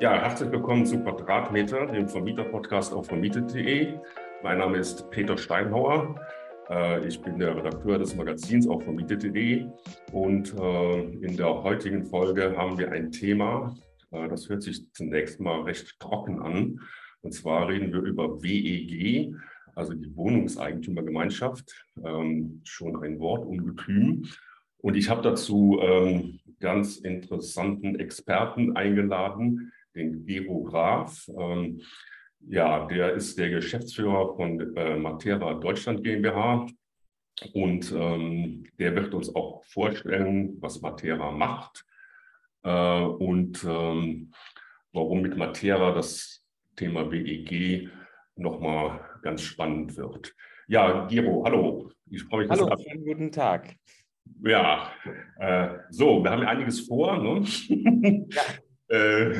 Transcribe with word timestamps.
Ja, 0.00 0.20
herzlich 0.20 0.50
willkommen 0.50 0.84
zu 0.84 0.98
Quadratmeter, 0.98 1.86
dem 1.86 2.08
Vermieter-Podcast 2.08 2.92
auf 2.92 3.06
vermietet.de. 3.06 3.94
Mein 4.42 4.58
Name 4.58 4.78
ist 4.78 5.08
Peter 5.10 5.38
Steinhauer. 5.38 6.20
Äh, 6.68 7.06
ich 7.06 7.20
bin 7.22 7.38
der 7.38 7.56
Redakteur 7.56 7.98
des 7.98 8.16
Magazins 8.16 8.66
auf 8.66 8.82
vermietet.de 8.82 9.66
und 10.12 10.52
äh, 10.58 11.00
in 11.00 11.36
der 11.36 11.62
heutigen 11.62 12.04
Folge 12.06 12.56
haben 12.56 12.76
wir 12.76 12.90
ein 12.90 13.12
Thema, 13.12 13.76
äh, 14.10 14.28
das 14.28 14.48
hört 14.48 14.64
sich 14.64 14.90
zunächst 14.92 15.38
mal 15.38 15.60
recht 15.60 16.00
trocken 16.00 16.42
an. 16.42 16.80
Und 17.22 17.32
zwar 17.32 17.68
reden 17.68 17.92
wir 17.92 18.00
über 18.00 18.42
WEG, 18.42 19.32
also 19.76 19.94
die 19.94 20.14
Wohnungseigentümergemeinschaft, 20.16 21.86
ähm, 22.04 22.62
schon 22.64 23.00
ein 23.00 23.20
Wortungetüm. 23.20 24.26
Und 24.78 24.96
ich 24.96 25.08
habe 25.08 25.22
dazu 25.22 25.78
ähm, 25.80 26.40
ganz 26.58 26.96
interessanten 26.96 27.98
Experten 28.00 28.76
eingeladen, 28.76 29.72
den 29.94 30.26
Gero 30.26 30.62
Graf. 30.62 31.28
Ähm, 31.38 31.80
ja, 32.46 32.86
der 32.86 33.14
ist 33.14 33.38
der 33.38 33.50
Geschäftsführer 33.50 34.34
von 34.36 34.76
äh, 34.76 34.96
Matera 34.96 35.54
Deutschland 35.54 36.02
GmbH 36.02 36.66
und 37.52 37.92
ähm, 37.92 38.64
der 38.78 38.94
wird 38.94 39.14
uns 39.14 39.34
auch 39.34 39.64
vorstellen, 39.64 40.56
was 40.60 40.80
Matera 40.80 41.30
macht 41.30 41.84
äh, 42.62 43.00
und 43.00 43.64
ähm, 43.64 44.32
warum 44.92 45.22
mit 45.22 45.36
Matera 45.36 45.92
das 45.92 46.44
Thema 46.76 47.10
WEG 47.10 47.88
nochmal 48.36 49.00
ganz 49.22 49.42
spannend 49.42 49.96
wird. 49.96 50.34
Ja, 50.68 51.06
Gero, 51.06 51.44
hallo. 51.44 51.90
Ich 52.10 52.22
freue 52.24 52.46
mich. 52.46 52.50
Hallo, 52.50 52.74
schönen 52.76 53.04
guten 53.04 53.32
Tag. 53.32 53.74
Ja, 54.42 54.90
äh, 55.38 55.68
so, 55.90 56.22
wir 56.22 56.30
haben 56.30 56.42
einiges 56.42 56.80
vor. 56.80 57.18
Ne? 57.18 57.44
Ja. 58.28 58.42
äh, 58.88 59.30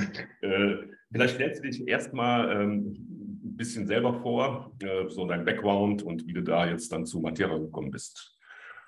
äh, 0.40 0.88
vielleicht 1.12 1.34
stellst 1.34 1.62
du 1.62 1.68
dich 1.68 1.86
erstmal 1.86 2.50
ähm, 2.50 2.96
ein 3.44 3.56
bisschen 3.56 3.86
selber 3.86 4.14
vor, 4.22 4.72
äh, 4.82 5.08
so 5.08 5.26
dein 5.26 5.44
Background 5.44 6.02
und 6.02 6.26
wie 6.26 6.32
du 6.32 6.42
da 6.42 6.66
jetzt 6.66 6.92
dann 6.92 7.06
zu 7.06 7.20
Matera 7.20 7.58
gekommen 7.58 7.90
bist. 7.90 8.34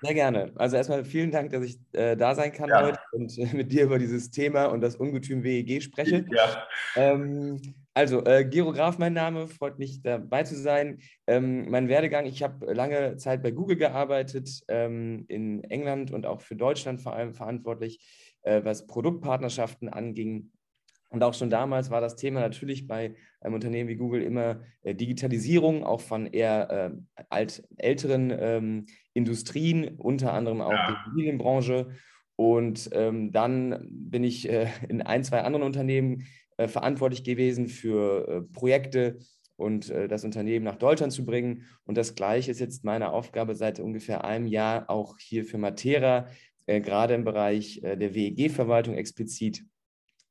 Sehr 0.01 0.13
gerne. 0.13 0.51
Also 0.55 0.77
erstmal 0.77 1.03
vielen 1.03 1.31
Dank, 1.31 1.51
dass 1.51 1.63
ich 1.63 1.79
äh, 1.93 2.15
da 2.15 2.35
sein 2.35 2.51
kann 2.51 2.69
ja. 2.69 2.83
heute 2.83 2.99
und 3.13 3.35
äh, 3.37 3.55
mit 3.55 3.71
dir 3.71 3.85
über 3.85 3.97
dieses 3.97 4.29
Thema 4.29 4.65
und 4.65 4.81
das 4.81 4.95
Ungetüm 4.95 5.43
WEG 5.43 5.81
spreche. 5.81 6.23
Ja. 6.29 6.67
Ähm, 6.95 7.59
also, 7.95 8.23
äh, 8.25 8.45
Gero 8.45 8.73
Graf, 8.73 8.99
mein 8.99 9.13
Name, 9.13 9.47
freut 9.47 9.79
mich 9.79 10.03
dabei 10.03 10.43
zu 10.43 10.55
sein. 10.55 10.99
Ähm, 11.25 11.67
mein 11.71 11.87
Werdegang, 11.87 12.27
ich 12.27 12.43
habe 12.43 12.71
lange 12.71 13.17
Zeit 13.17 13.41
bei 13.41 13.49
Google 13.49 13.75
gearbeitet, 13.75 14.61
ähm, 14.67 15.25
in 15.29 15.63
England 15.63 16.11
und 16.11 16.27
auch 16.27 16.41
für 16.41 16.55
Deutschland 16.55 17.01
vor 17.01 17.13
allem 17.13 17.33
verantwortlich, 17.33 17.99
äh, 18.43 18.63
was 18.63 18.85
Produktpartnerschaften 18.85 19.89
anging. 19.89 20.51
Und 21.09 21.23
auch 21.23 21.33
schon 21.33 21.49
damals 21.49 21.89
war 21.89 22.01
das 22.01 22.15
Thema 22.15 22.41
natürlich 22.41 22.87
bei 22.87 23.15
einem 23.39 23.53
Unternehmen 23.53 23.89
wie 23.89 23.95
Google 23.95 24.21
immer 24.21 24.61
äh, 24.83 24.93
Digitalisierung, 24.93 25.83
auch 25.83 26.01
von 26.01 26.25
eher 26.27 26.69
äh, 26.69 27.23
alt, 27.29 27.63
älteren 27.77 28.33
ähm, 28.37 28.85
Industrien, 29.13 29.95
unter 29.97 30.33
anderem 30.33 30.61
auch 30.61 30.71
ja. 30.71 30.87
die 30.87 30.93
Immobilienbranche. 31.05 31.87
Und 32.35 32.89
ähm, 32.91 33.31
dann 33.31 33.87
bin 33.89 34.23
ich 34.23 34.49
äh, 34.49 34.67
in 34.89 35.01
ein, 35.01 35.23
zwei 35.23 35.41
anderen 35.41 35.65
Unternehmen 35.65 36.23
äh, 36.57 36.67
verantwortlich 36.67 37.23
gewesen 37.23 37.67
für 37.67 38.27
äh, 38.27 38.41
Projekte 38.53 39.19
und 39.55 39.89
äh, 39.89 40.07
das 40.07 40.23
Unternehmen 40.23 40.65
nach 40.65 40.75
Deutschland 40.75 41.13
zu 41.13 41.23
bringen. 41.23 41.65
Und 41.85 41.97
das 41.97 42.15
Gleiche 42.15 42.51
ist 42.51 42.59
jetzt 42.59 42.83
meine 42.83 43.11
Aufgabe 43.11 43.55
seit 43.55 43.79
ungefähr 43.79 44.25
einem 44.25 44.47
Jahr 44.47 44.89
auch 44.89 45.17
hier 45.19 45.45
für 45.45 45.57
Matera, 45.57 46.27
gerade 46.65 47.13
im 47.13 47.23
Bereich 47.23 47.79
der 47.81 48.13
WEG-Verwaltung 48.13 48.95
explizit, 48.95 49.63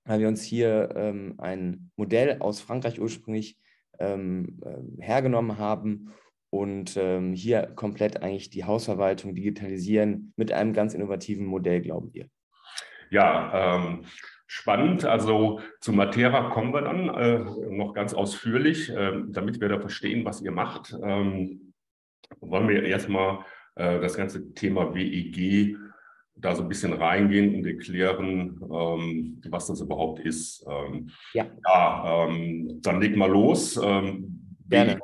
weil 0.07 0.21
wir 0.21 0.29
uns 0.29 0.43
hier 0.43 0.91
ähm, 0.95 1.35
ein 1.39 1.91
Modell 1.97 2.39
aus 2.41 2.61
Frankreich 2.61 3.01
ursprünglich 3.01 3.59
ähm, 3.99 4.61
hergenommen 4.99 5.59
haben 5.59 6.12
und 6.50 6.97
ähm, 6.97 7.33
hier 7.33 7.62
komplett 7.75 8.22
eigentlich 8.22 8.50
die 8.50 8.65
Hausverwaltung 8.65 9.34
digitalisieren 9.34 10.33
mit 10.37 10.53
einem 10.53 10.72
ganz 10.72 10.95
innovativen 10.95 11.47
Modell, 11.47 11.81
glauben 11.81 12.12
wir. 12.15 12.28
Ja, 13.11 13.77
ähm, 13.77 14.05
spannend. 14.47 15.05
Also 15.05 15.61
zu 15.81 15.93
Matera 15.93 16.50
kommen 16.50 16.72
wir 16.72 16.83
dann 16.83 17.09
äh, 17.09 17.39
noch 17.71 17.95
ganz 17.95 18.15
ausführlich, 18.15 18.91
äh, 18.91 19.22
damit 19.28 19.61
wir 19.61 19.69
da 19.69 19.81
verstehen, 19.81 20.25
was 20.25 20.41
ihr 20.41 20.53
macht. 20.53 20.95
Ähm, 21.03 21.72
wollen 22.41 22.69
wir 22.69 22.83
erstmal 22.84 23.45
äh, 23.75 24.00
das 24.00 24.16
ganze 24.16 24.55
Thema 24.55 24.95
WEG 24.95 25.77
da 26.36 26.54
so 26.54 26.62
ein 26.62 26.69
bisschen 26.69 26.92
reingehen 26.92 27.54
und 27.54 27.66
erklären, 27.66 28.60
ähm, 28.70 29.41
was 29.48 29.66
das 29.66 29.80
überhaupt 29.80 30.20
ist. 30.20 30.64
Ähm, 30.69 31.10
ja, 31.32 31.47
ja 31.66 32.26
ähm, 32.28 32.78
dann 32.82 33.00
leg 33.00 33.16
mal 33.16 33.30
los. 33.30 33.80
Ähm, 33.82 34.42
Gerne. 34.69 34.98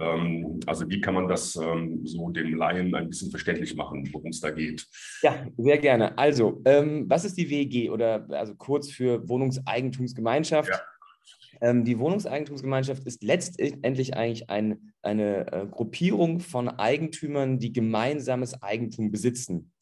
Ähm, 0.00 0.60
also 0.66 0.88
wie 0.88 1.00
kann 1.00 1.14
man 1.14 1.28
das 1.28 1.52
so 1.52 2.30
dem 2.30 2.54
Laien 2.54 2.94
ein 2.94 3.08
bisschen 3.08 3.30
verständlich 3.30 3.74
machen, 3.76 4.08
worum 4.12 4.30
es 4.30 4.40
da 4.40 4.50
geht? 4.50 4.86
Ja, 5.22 5.46
sehr 5.56 5.78
gerne. 5.78 6.16
Also, 6.16 6.62
was 6.64 7.24
ist 7.24 7.36
die 7.36 7.50
WEG 7.50 7.90
oder 7.90 8.26
also 8.30 8.54
kurz 8.54 8.90
für 8.90 9.28
Wohnungseigentumsgemeinschaft? 9.28 10.70
Ja. 11.62 11.72
Die 11.72 11.98
Wohnungseigentumsgemeinschaft 11.98 13.04
ist 13.06 13.22
letztendlich 13.22 14.14
eigentlich 14.14 14.50
ein, 14.50 14.92
eine 15.02 15.52
äh, 15.52 15.66
Gruppierung 15.66 16.40
von 16.40 16.68
Eigentümern, 16.68 17.58
die 17.58 17.72
gemeinsames 17.72 18.62
Eigentum 18.62 19.10
besitzen. 19.10 19.72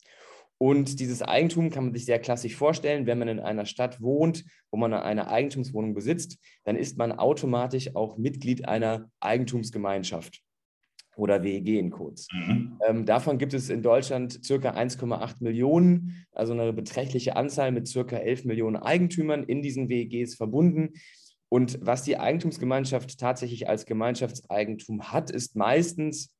Und 0.64 0.98
dieses 0.98 1.20
Eigentum 1.20 1.68
kann 1.68 1.84
man 1.84 1.92
sich 1.92 2.06
sehr 2.06 2.18
klassisch 2.18 2.56
vorstellen. 2.56 3.04
Wenn 3.04 3.18
man 3.18 3.28
in 3.28 3.38
einer 3.38 3.66
Stadt 3.66 4.00
wohnt, 4.00 4.46
wo 4.70 4.78
man 4.78 4.94
eine 4.94 5.28
Eigentumswohnung 5.28 5.92
besitzt, 5.92 6.38
dann 6.64 6.74
ist 6.74 6.96
man 6.96 7.12
automatisch 7.12 7.94
auch 7.94 8.16
Mitglied 8.16 8.66
einer 8.66 9.10
Eigentumsgemeinschaft 9.20 10.40
oder 11.16 11.42
WEG 11.42 11.68
in 11.68 11.90
kurz. 11.90 12.28
Mhm. 12.32 12.78
Ähm, 12.88 13.04
davon 13.04 13.36
gibt 13.36 13.52
es 13.52 13.68
in 13.68 13.82
Deutschland 13.82 14.42
circa 14.42 14.70
1,8 14.70 15.34
Millionen, 15.40 16.24
also 16.32 16.54
eine 16.54 16.72
beträchtliche 16.72 17.36
Anzahl 17.36 17.70
mit 17.70 17.86
circa 17.86 18.16
11 18.16 18.46
Millionen 18.46 18.76
Eigentümern 18.76 19.42
in 19.42 19.60
diesen 19.60 19.90
WEGs 19.90 20.34
verbunden. 20.34 20.94
Und 21.50 21.78
was 21.82 22.04
die 22.04 22.16
Eigentumsgemeinschaft 22.16 23.18
tatsächlich 23.20 23.68
als 23.68 23.84
Gemeinschaftseigentum 23.84 25.12
hat, 25.12 25.30
ist 25.30 25.56
meistens 25.56 26.34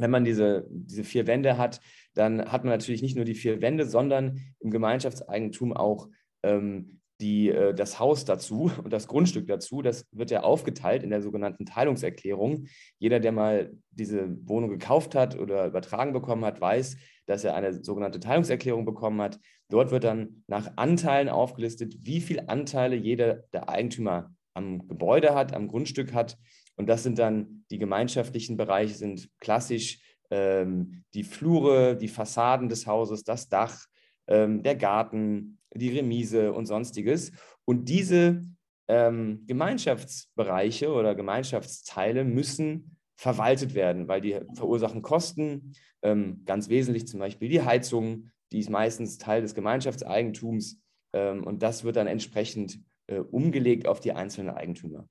wenn 0.00 0.10
man 0.10 0.24
diese, 0.24 0.66
diese 0.70 1.04
vier 1.04 1.26
Wände 1.26 1.58
hat, 1.58 1.80
dann 2.14 2.50
hat 2.50 2.64
man 2.64 2.72
natürlich 2.72 3.02
nicht 3.02 3.16
nur 3.16 3.24
die 3.24 3.34
vier 3.34 3.60
Wände, 3.60 3.86
sondern 3.86 4.40
im 4.60 4.70
Gemeinschaftseigentum 4.70 5.72
auch 5.72 6.08
ähm, 6.42 7.00
die, 7.20 7.50
äh, 7.50 7.74
das 7.74 7.98
Haus 7.98 8.24
dazu 8.24 8.70
und 8.82 8.92
das 8.92 9.06
Grundstück 9.06 9.46
dazu. 9.46 9.82
Das 9.82 10.06
wird 10.12 10.30
ja 10.30 10.42
aufgeteilt 10.42 11.02
in 11.02 11.10
der 11.10 11.22
sogenannten 11.22 11.66
Teilungserklärung. 11.66 12.66
Jeder, 12.98 13.20
der 13.20 13.32
mal 13.32 13.72
diese 13.90 14.36
Wohnung 14.48 14.70
gekauft 14.70 15.14
hat 15.14 15.38
oder 15.38 15.66
übertragen 15.66 16.12
bekommen 16.12 16.44
hat, 16.44 16.60
weiß, 16.60 16.96
dass 17.26 17.44
er 17.44 17.54
eine 17.54 17.84
sogenannte 17.84 18.20
Teilungserklärung 18.20 18.84
bekommen 18.84 19.20
hat. 19.20 19.38
Dort 19.68 19.92
wird 19.92 20.04
dann 20.04 20.42
nach 20.48 20.76
Anteilen 20.76 21.28
aufgelistet, 21.28 21.94
wie 22.00 22.20
viele 22.20 22.48
Anteile 22.48 22.96
jeder 22.96 23.44
der 23.52 23.68
Eigentümer 23.68 24.34
am 24.54 24.88
Gebäude 24.88 25.34
hat, 25.34 25.54
am 25.54 25.68
Grundstück 25.68 26.12
hat 26.12 26.36
und 26.80 26.86
das 26.86 27.02
sind 27.02 27.18
dann 27.18 27.66
die 27.70 27.78
gemeinschaftlichen 27.78 28.56
Bereiche, 28.56 28.94
sind 28.94 29.28
klassisch 29.38 30.00
ähm, 30.30 31.04
die 31.12 31.24
Flure, 31.24 31.94
die 31.94 32.08
Fassaden 32.08 32.70
des 32.70 32.86
Hauses, 32.86 33.22
das 33.22 33.50
Dach, 33.50 33.84
ähm, 34.26 34.62
der 34.62 34.76
Garten, 34.76 35.58
die 35.74 35.90
Remise 35.90 36.54
und 36.54 36.64
sonstiges. 36.64 37.32
Und 37.66 37.90
diese 37.90 38.40
ähm, 38.88 39.44
Gemeinschaftsbereiche 39.46 40.90
oder 40.90 41.14
Gemeinschaftsteile 41.14 42.24
müssen 42.24 42.96
verwaltet 43.14 43.74
werden, 43.74 44.08
weil 44.08 44.22
die 44.22 44.40
verursachen 44.54 45.02
Kosten, 45.02 45.74
ähm, 46.00 46.40
ganz 46.46 46.70
wesentlich 46.70 47.06
zum 47.06 47.20
Beispiel 47.20 47.50
die 47.50 47.60
Heizung, 47.60 48.30
die 48.52 48.60
ist 48.60 48.70
meistens 48.70 49.18
Teil 49.18 49.42
des 49.42 49.54
Gemeinschaftseigentums 49.54 50.80
ähm, 51.12 51.44
und 51.44 51.62
das 51.62 51.84
wird 51.84 51.96
dann 51.96 52.06
entsprechend 52.06 52.80
äh, 53.08 53.18
umgelegt 53.18 53.86
auf 53.86 54.00
die 54.00 54.12
einzelnen 54.12 54.48
Eigentümer. 54.48 55.06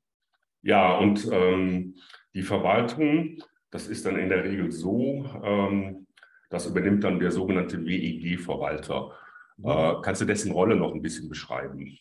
Ja, 0.62 0.98
und 0.98 1.28
ähm, 1.32 1.96
die 2.34 2.44
Verwaltung, 2.44 3.42
das 3.72 3.88
ist 3.88 4.06
dann 4.06 4.18
in 4.18 4.30
der 4.30 4.44
Regel 4.44 4.72
so, 4.72 5.26
ähm, 5.44 6.08
das 6.50 6.66
übernimmt 6.66 7.04
dann 7.04 7.20
der 7.20 7.32
sogenannte 7.32 7.86
WEG-Verwalter. 7.86 9.12
Mhm. 9.58 9.70
Äh, 9.70 9.96
kannst 10.02 10.22
du 10.22 10.26
dessen 10.26 10.52
Rolle 10.52 10.76
noch 10.76 10.94
ein 10.94 11.02
bisschen 11.02 11.30
beschreiben? 11.30 11.98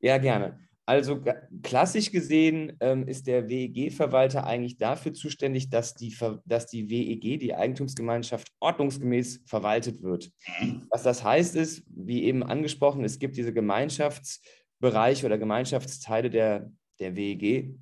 Ja, 0.00 0.18
gerne. 0.18 0.58
Also 0.86 1.22
klassisch 1.62 2.10
gesehen 2.10 2.76
ähm, 2.80 3.06
ist 3.06 3.28
der 3.28 3.48
WEG-Verwalter 3.48 4.44
eigentlich 4.44 4.76
dafür 4.76 5.12
zuständig, 5.12 5.70
dass 5.70 5.94
die, 5.94 6.12
dass 6.46 6.66
die 6.66 6.90
WEG, 6.90 7.38
die 7.38 7.54
Eigentumsgemeinschaft, 7.54 8.48
ordnungsgemäß 8.58 9.44
verwaltet 9.46 10.02
wird. 10.02 10.32
Mhm. 10.60 10.88
Was 10.90 11.04
das 11.04 11.22
heißt 11.22 11.54
ist, 11.54 11.84
wie 11.86 12.24
eben 12.24 12.42
angesprochen, 12.42 13.04
es 13.04 13.20
gibt 13.20 13.36
diese 13.36 13.52
Gemeinschaftsbereiche 13.52 15.26
oder 15.26 15.38
Gemeinschaftsteile 15.38 16.28
der, 16.28 16.72
der 16.98 17.14
WEG, 17.14 17.78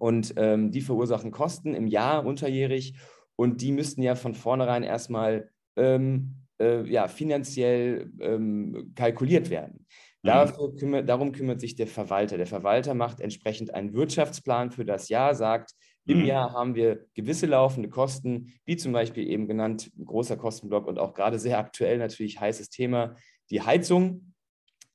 und 0.00 0.32
ähm, 0.36 0.72
die 0.72 0.80
verursachen 0.80 1.30
Kosten 1.30 1.74
im 1.74 1.86
Jahr 1.86 2.24
unterjährig 2.24 2.94
und 3.36 3.60
die 3.60 3.70
müssten 3.70 4.02
ja 4.02 4.14
von 4.14 4.34
vornherein 4.34 4.82
erstmal 4.82 5.50
ähm, 5.76 6.36
äh, 6.58 6.88
ja, 6.90 7.06
finanziell 7.06 8.10
ähm, 8.18 8.92
kalkuliert 8.96 9.50
werden. 9.50 9.86
Dafür 10.22 10.76
kümmert, 10.76 11.08
darum 11.08 11.32
kümmert 11.32 11.60
sich 11.60 11.76
der 11.76 11.86
Verwalter. 11.86 12.36
Der 12.36 12.46
Verwalter 12.46 12.92
macht 12.92 13.20
entsprechend 13.20 13.72
einen 13.72 13.94
Wirtschaftsplan 13.94 14.70
für 14.70 14.84
das 14.84 15.08
Jahr, 15.08 15.34
sagt, 15.34 15.72
im 16.06 16.20
mhm. 16.20 16.26
Jahr 16.26 16.52
haben 16.52 16.74
wir 16.74 17.06
gewisse 17.14 17.46
laufende 17.46 17.88
Kosten, 17.88 18.52
wie 18.64 18.76
zum 18.76 18.92
Beispiel 18.92 19.26
eben 19.28 19.46
genannt, 19.48 19.90
großer 20.02 20.36
Kostenblock 20.36 20.86
und 20.86 20.98
auch 20.98 21.14
gerade 21.14 21.38
sehr 21.38 21.58
aktuell 21.58 21.98
natürlich 21.98 22.40
heißes 22.40 22.68
Thema, 22.70 23.16
die 23.50 23.62
Heizung, 23.62 24.34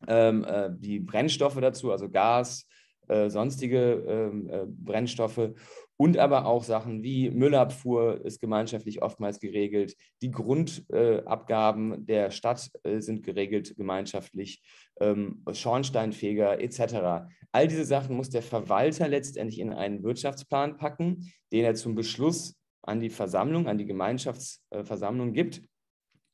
ähm, 0.08 0.44
äh, 0.44 0.70
die 0.78 1.00
Brennstoffe 1.00 1.60
dazu, 1.60 1.92
also 1.92 2.10
Gas, 2.10 2.68
äh, 3.08 3.30
sonstige 3.30 4.04
ähm, 4.08 4.50
äh, 4.50 4.66
Brennstoffe 4.68 5.54
und 5.98 6.18
aber 6.18 6.46
auch 6.46 6.64
Sachen 6.64 7.04
wie 7.04 7.30
Müllabfuhr 7.30 8.24
ist 8.26 8.42
gemeinschaftlich 8.42 9.02
oftmals 9.02 9.40
geregelt. 9.40 9.96
Die 10.22 10.32
Grundabgaben 10.32 11.94
äh, 11.94 11.98
der 12.00 12.32
Stadt 12.32 12.70
äh, 12.84 13.00
sind 13.00 13.24
geregelt 13.24 13.76
gemeinschaftlich, 13.78 14.62
ähm, 15.00 15.44
Schornsteinfeger 15.50 16.60
etc. 16.60 17.30
All 17.52 17.68
diese 17.68 17.86
Sachen 17.86 18.18
muss 18.18 18.30
der 18.30 18.42
Verwalter 18.42 19.08
letztendlich 19.08 19.60
in 19.60 19.72
einen 19.72 20.04
Wirtschaftsplan 20.04 20.78
packen, 20.78 21.32
den 21.54 21.64
er 21.64 21.76
zum 21.76 21.96
Beschluss 21.96 22.56
an 22.82 23.00
die 23.00 23.10
Versammlung, 23.10 23.68
an 23.68 23.78
die 23.78 23.86
Gemeinschaftsversammlung 23.86 25.32
gibt. 25.32 25.62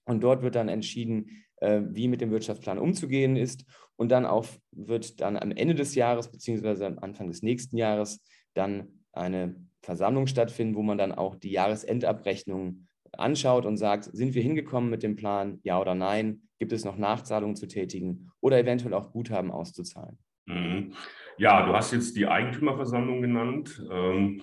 Und 0.05 0.21
dort 0.21 0.41
wird 0.41 0.55
dann 0.55 0.67
entschieden, 0.67 1.43
wie 1.61 2.07
mit 2.07 2.21
dem 2.21 2.31
Wirtschaftsplan 2.31 2.79
umzugehen 2.79 3.37
ist. 3.37 3.65
Und 4.01 4.09
dann 4.09 4.25
auch 4.25 4.47
wird 4.71 5.21
dann 5.21 5.37
am 5.37 5.51
Ende 5.51 5.75
des 5.75 5.93
Jahres 5.93 6.31
beziehungsweise 6.31 6.87
am 6.87 6.97
Anfang 6.97 7.27
des 7.27 7.43
nächsten 7.43 7.77
Jahres 7.77 8.25
dann 8.55 8.87
eine 9.13 9.55
Versammlung 9.83 10.25
stattfinden, 10.25 10.73
wo 10.73 10.81
man 10.81 10.97
dann 10.97 11.11
auch 11.11 11.35
die 11.35 11.51
Jahresendabrechnung 11.51 12.87
anschaut 13.11 13.67
und 13.67 13.77
sagt, 13.77 14.05
sind 14.05 14.33
wir 14.33 14.41
hingekommen 14.41 14.89
mit 14.89 15.03
dem 15.03 15.15
Plan, 15.17 15.59
ja 15.61 15.79
oder 15.79 15.93
nein? 15.93 16.41
Gibt 16.57 16.73
es 16.73 16.83
noch 16.83 16.97
Nachzahlungen 16.97 17.55
zu 17.55 17.67
tätigen 17.67 18.31
oder 18.39 18.57
eventuell 18.57 18.95
auch 18.95 19.11
Guthaben 19.11 19.51
auszuzahlen? 19.51 20.17
Mhm. 20.47 20.95
Ja, 21.37 21.67
du 21.67 21.73
hast 21.73 21.93
jetzt 21.93 22.15
die 22.17 22.25
Eigentümerversammlung 22.25 23.21
genannt. 23.21 23.85
Ähm, 23.91 24.41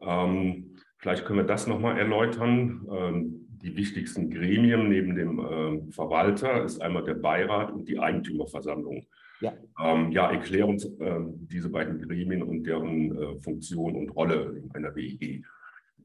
ähm, 0.00 0.78
vielleicht 0.98 1.24
können 1.24 1.38
wir 1.38 1.46
das 1.46 1.68
nochmal 1.68 1.96
erläutern. 1.96 2.84
Ähm, 2.90 3.45
die 3.62 3.76
wichtigsten 3.76 4.30
Gremien 4.30 4.88
neben 4.88 5.14
dem 5.14 5.38
äh, 5.38 5.92
Verwalter 5.92 6.64
ist 6.64 6.80
einmal 6.80 7.04
der 7.04 7.14
Beirat 7.14 7.72
und 7.72 7.88
die 7.88 7.98
Eigentümerversammlung. 7.98 9.06
Ja, 9.40 9.52
ähm, 9.82 10.10
ja 10.12 10.30
erklär 10.30 10.66
uns 10.66 10.84
äh, 10.84 11.20
diese 11.50 11.68
beiden 11.68 12.00
Gremien 12.00 12.42
und 12.42 12.64
deren 12.64 13.16
äh, 13.16 13.40
Funktion 13.40 13.96
und 13.96 14.10
Rolle 14.10 14.56
in 14.62 14.70
einer 14.72 14.94
WEG. 14.94 15.44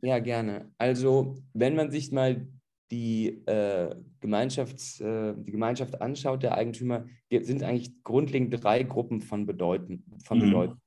Ja, 0.01 0.19
gerne. 0.19 0.71
Also, 0.77 1.36
wenn 1.53 1.75
man 1.75 1.92
sich 1.92 2.12
mal 2.12 2.48
die, 2.89 3.44
äh, 3.45 3.95
Gemeinschafts-, 4.19 5.01
äh, 5.01 5.36
die 5.38 5.51
Gemeinschaft 5.51 6.01
anschaut, 6.01 6.44
der 6.44 6.56
Eigentümer, 6.56 7.06
sind 7.30 7.63
eigentlich 7.63 8.03
grundlegend 8.03 8.63
drei 8.63 8.83
Gruppen 8.83 9.21
von 9.21 9.45
Bedeuten. 9.45 10.03
Von 10.25 10.39
mhm. 10.39 10.42
Bedeuten. 10.42 10.81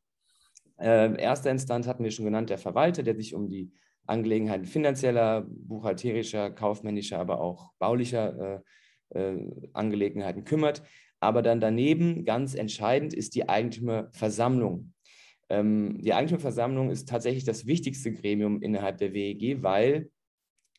Äh, 0.79 1.21
erster 1.21 1.51
Instanz 1.51 1.87
hatten 1.87 2.05
wir 2.05 2.11
schon 2.11 2.25
genannt, 2.25 2.51
der 2.51 2.59
Verwalter, 2.59 3.03
der 3.03 3.17
sich 3.17 3.35
um 3.35 3.49
die 3.49 3.73
Angelegenheiten 4.07 4.67
finanzieller, 4.67 5.47
buchhalterischer, 5.49 6.51
kaufmännischer, 6.51 7.19
aber 7.19 7.41
auch 7.41 7.73
baulicher 7.79 8.63
äh, 9.13 9.19
äh, 9.19 9.51
Angelegenheiten 9.73 10.45
kümmert. 10.45 10.83
Aber 11.21 11.43
dann 11.43 11.61
daneben, 11.61 12.25
ganz 12.25 12.55
entscheidend, 12.55 13.15
ist 13.15 13.35
die 13.35 13.49
Eigentümerversammlung. 13.49 14.93
Ähm, 15.49 15.99
die 16.01 16.13
Eigentümerversammlung 16.13 16.91
ist 16.91 17.09
tatsächlich 17.09 17.45
das 17.45 17.67
wichtigste 17.67 18.13
Gremium 18.13 18.61
innerhalb 18.63 18.99
der 18.99 19.15
WEG, 19.15 19.63
weil 19.63 20.11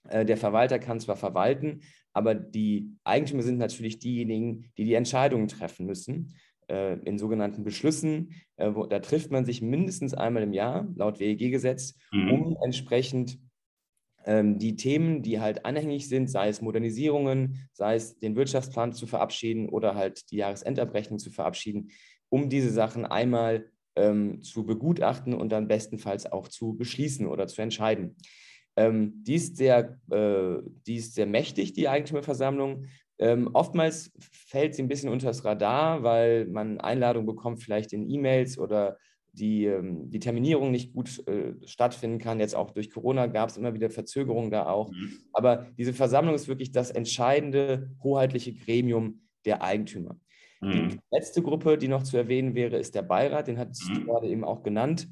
äh, 0.09 0.25
der 0.25 0.37
Verwalter 0.37 0.79
kann 0.79 0.99
zwar 0.99 1.15
verwalten, 1.15 1.81
aber 2.13 2.35
die 2.35 2.95
Eigentümer 3.03 3.41
sind 3.41 3.57
natürlich 3.57 3.99
diejenigen, 3.99 4.71
die 4.77 4.85
die 4.85 4.93
Entscheidungen 4.93 5.47
treffen 5.47 5.85
müssen 5.85 6.35
äh, 6.69 6.97
in 6.99 7.17
sogenannten 7.17 7.63
Beschlüssen. 7.63 8.33
Äh, 8.57 8.73
wo, 8.73 8.85
da 8.85 8.99
trifft 8.99 9.31
man 9.31 9.45
sich 9.45 9.61
mindestens 9.61 10.13
einmal 10.13 10.43
im 10.43 10.53
Jahr, 10.53 10.87
laut 10.95 11.19
WEG-Gesetz, 11.19 11.95
mhm. 12.11 12.31
um 12.31 12.57
entsprechend 12.63 13.39
ähm, 14.25 14.57
die 14.57 14.75
Themen, 14.75 15.21
die 15.21 15.39
halt 15.39 15.65
anhängig 15.65 16.09
sind, 16.09 16.29
sei 16.29 16.49
es 16.49 16.61
Modernisierungen, 16.61 17.69
sei 17.73 17.95
es 17.95 18.17
den 18.17 18.35
Wirtschaftsplan 18.35 18.93
zu 18.93 19.07
verabschieden 19.07 19.69
oder 19.69 19.95
halt 19.95 20.31
die 20.31 20.37
Jahresendabrechnung 20.37 21.19
zu 21.19 21.31
verabschieden, 21.31 21.91
um 22.29 22.49
diese 22.49 22.71
Sachen 22.71 23.05
einmal 23.05 23.69
ähm, 23.95 24.41
zu 24.41 24.65
begutachten 24.65 25.33
und 25.33 25.49
dann 25.51 25.67
bestenfalls 25.67 26.25
auch 26.25 26.47
zu 26.47 26.75
beschließen 26.75 27.27
oder 27.27 27.47
zu 27.47 27.61
entscheiden. 27.61 28.15
Ähm, 28.75 29.23
die, 29.23 29.35
ist 29.35 29.55
sehr, 29.55 29.97
äh, 30.11 30.57
die 30.85 30.95
ist 30.95 31.13
sehr 31.13 31.27
mächtig, 31.27 31.73
die 31.73 31.87
Eigentümerversammlung. 31.87 32.85
Ähm, 33.17 33.49
oftmals 33.53 34.11
fällt 34.19 34.75
sie 34.75 34.83
ein 34.83 34.87
bisschen 34.87 35.09
unter 35.09 35.27
das 35.27 35.45
Radar, 35.45 36.03
weil 36.03 36.47
man 36.47 36.79
Einladungen 36.79 37.25
bekommt, 37.25 37.61
vielleicht 37.61 37.93
in 37.93 38.09
E-Mails 38.09 38.57
oder 38.57 38.97
die, 39.31 39.65
ähm, 39.65 40.09
die 40.09 40.19
Terminierung 40.19 40.71
nicht 40.71 40.93
gut 40.93 41.25
äh, 41.27 41.53
stattfinden 41.65 42.19
kann. 42.19 42.39
Jetzt 42.39 42.55
auch 42.55 42.71
durch 42.71 42.89
Corona 42.89 43.27
gab 43.27 43.49
es 43.49 43.57
immer 43.57 43.73
wieder 43.73 43.89
Verzögerungen 43.89 44.51
da 44.51 44.67
auch. 44.67 44.91
Mhm. 44.91 45.19
Aber 45.33 45.67
diese 45.77 45.93
Versammlung 45.93 46.35
ist 46.35 46.47
wirklich 46.47 46.71
das 46.71 46.91
entscheidende 46.91 47.91
hoheitliche 48.03 48.53
Gremium 48.53 49.21
der 49.45 49.61
Eigentümer. 49.61 50.17
Mhm. 50.61 50.89
Die 50.89 50.99
letzte 51.11 51.41
Gruppe, 51.41 51.77
die 51.77 51.87
noch 51.87 52.03
zu 52.03 52.17
erwähnen 52.17 52.55
wäre, 52.55 52.77
ist 52.77 52.95
der 52.95 53.01
Beirat. 53.01 53.47
Den 53.47 53.57
hat 53.57 53.69
mhm. 53.87 54.05
gerade 54.05 54.27
eben 54.27 54.43
auch 54.43 54.63
genannt. 54.63 55.07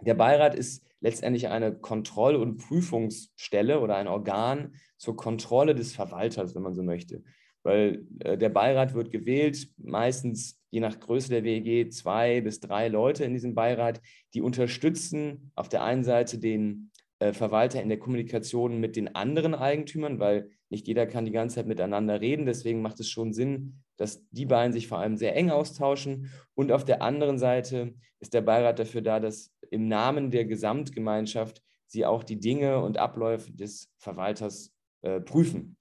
Der 0.00 0.14
Beirat 0.14 0.54
ist 0.54 0.84
letztendlich 1.00 1.48
eine 1.48 1.74
Kontroll- 1.74 2.36
und 2.36 2.58
Prüfungsstelle 2.58 3.80
oder 3.80 3.96
ein 3.96 4.08
Organ 4.08 4.74
zur 4.96 5.16
Kontrolle 5.16 5.74
des 5.74 5.94
Verwalters, 5.94 6.54
wenn 6.54 6.62
man 6.62 6.74
so 6.74 6.82
möchte. 6.82 7.22
Weil 7.62 8.06
äh, 8.20 8.36
der 8.38 8.48
Beirat 8.48 8.94
wird 8.94 9.10
gewählt, 9.10 9.68
meistens 9.76 10.60
je 10.70 10.80
nach 10.80 10.98
Größe 10.98 11.30
der 11.30 11.44
WEG 11.44 11.92
zwei 11.92 12.40
bis 12.40 12.60
drei 12.60 12.88
Leute 12.88 13.24
in 13.24 13.32
diesem 13.32 13.54
Beirat, 13.54 14.00
die 14.34 14.42
unterstützen 14.42 15.50
auf 15.54 15.68
der 15.68 15.82
einen 15.82 16.04
Seite 16.04 16.38
den 16.38 16.90
äh, 17.20 17.32
Verwalter 17.32 17.82
in 17.82 17.88
der 17.88 17.98
Kommunikation 17.98 18.78
mit 18.78 18.96
den 18.96 19.14
anderen 19.14 19.54
Eigentümern, 19.54 20.18
weil 20.18 20.50
nicht 20.70 20.86
jeder 20.86 21.06
kann 21.06 21.24
die 21.24 21.32
ganze 21.32 21.56
Zeit 21.56 21.66
miteinander 21.66 22.20
reden. 22.20 22.46
Deswegen 22.46 22.82
macht 22.82 23.00
es 23.00 23.08
schon 23.08 23.32
Sinn, 23.32 23.82
dass 23.96 24.28
die 24.30 24.46
beiden 24.46 24.72
sich 24.72 24.86
vor 24.86 24.98
allem 24.98 25.16
sehr 25.16 25.34
eng 25.34 25.50
austauschen. 25.50 26.30
Und 26.54 26.70
auf 26.70 26.84
der 26.84 27.02
anderen 27.02 27.38
Seite 27.38 27.94
ist 28.20 28.34
der 28.34 28.42
Beirat 28.42 28.78
dafür 28.78 29.00
da, 29.00 29.18
dass 29.18 29.52
im 29.70 29.88
Namen 29.88 30.30
der 30.30 30.44
Gesamtgemeinschaft 30.44 31.62
sie 31.86 32.04
auch 32.04 32.22
die 32.22 32.38
Dinge 32.38 32.80
und 32.80 32.98
Abläufe 32.98 33.52
des 33.52 33.90
Verwalters 33.98 34.74
äh, 35.02 35.20
prüfen. 35.20 35.76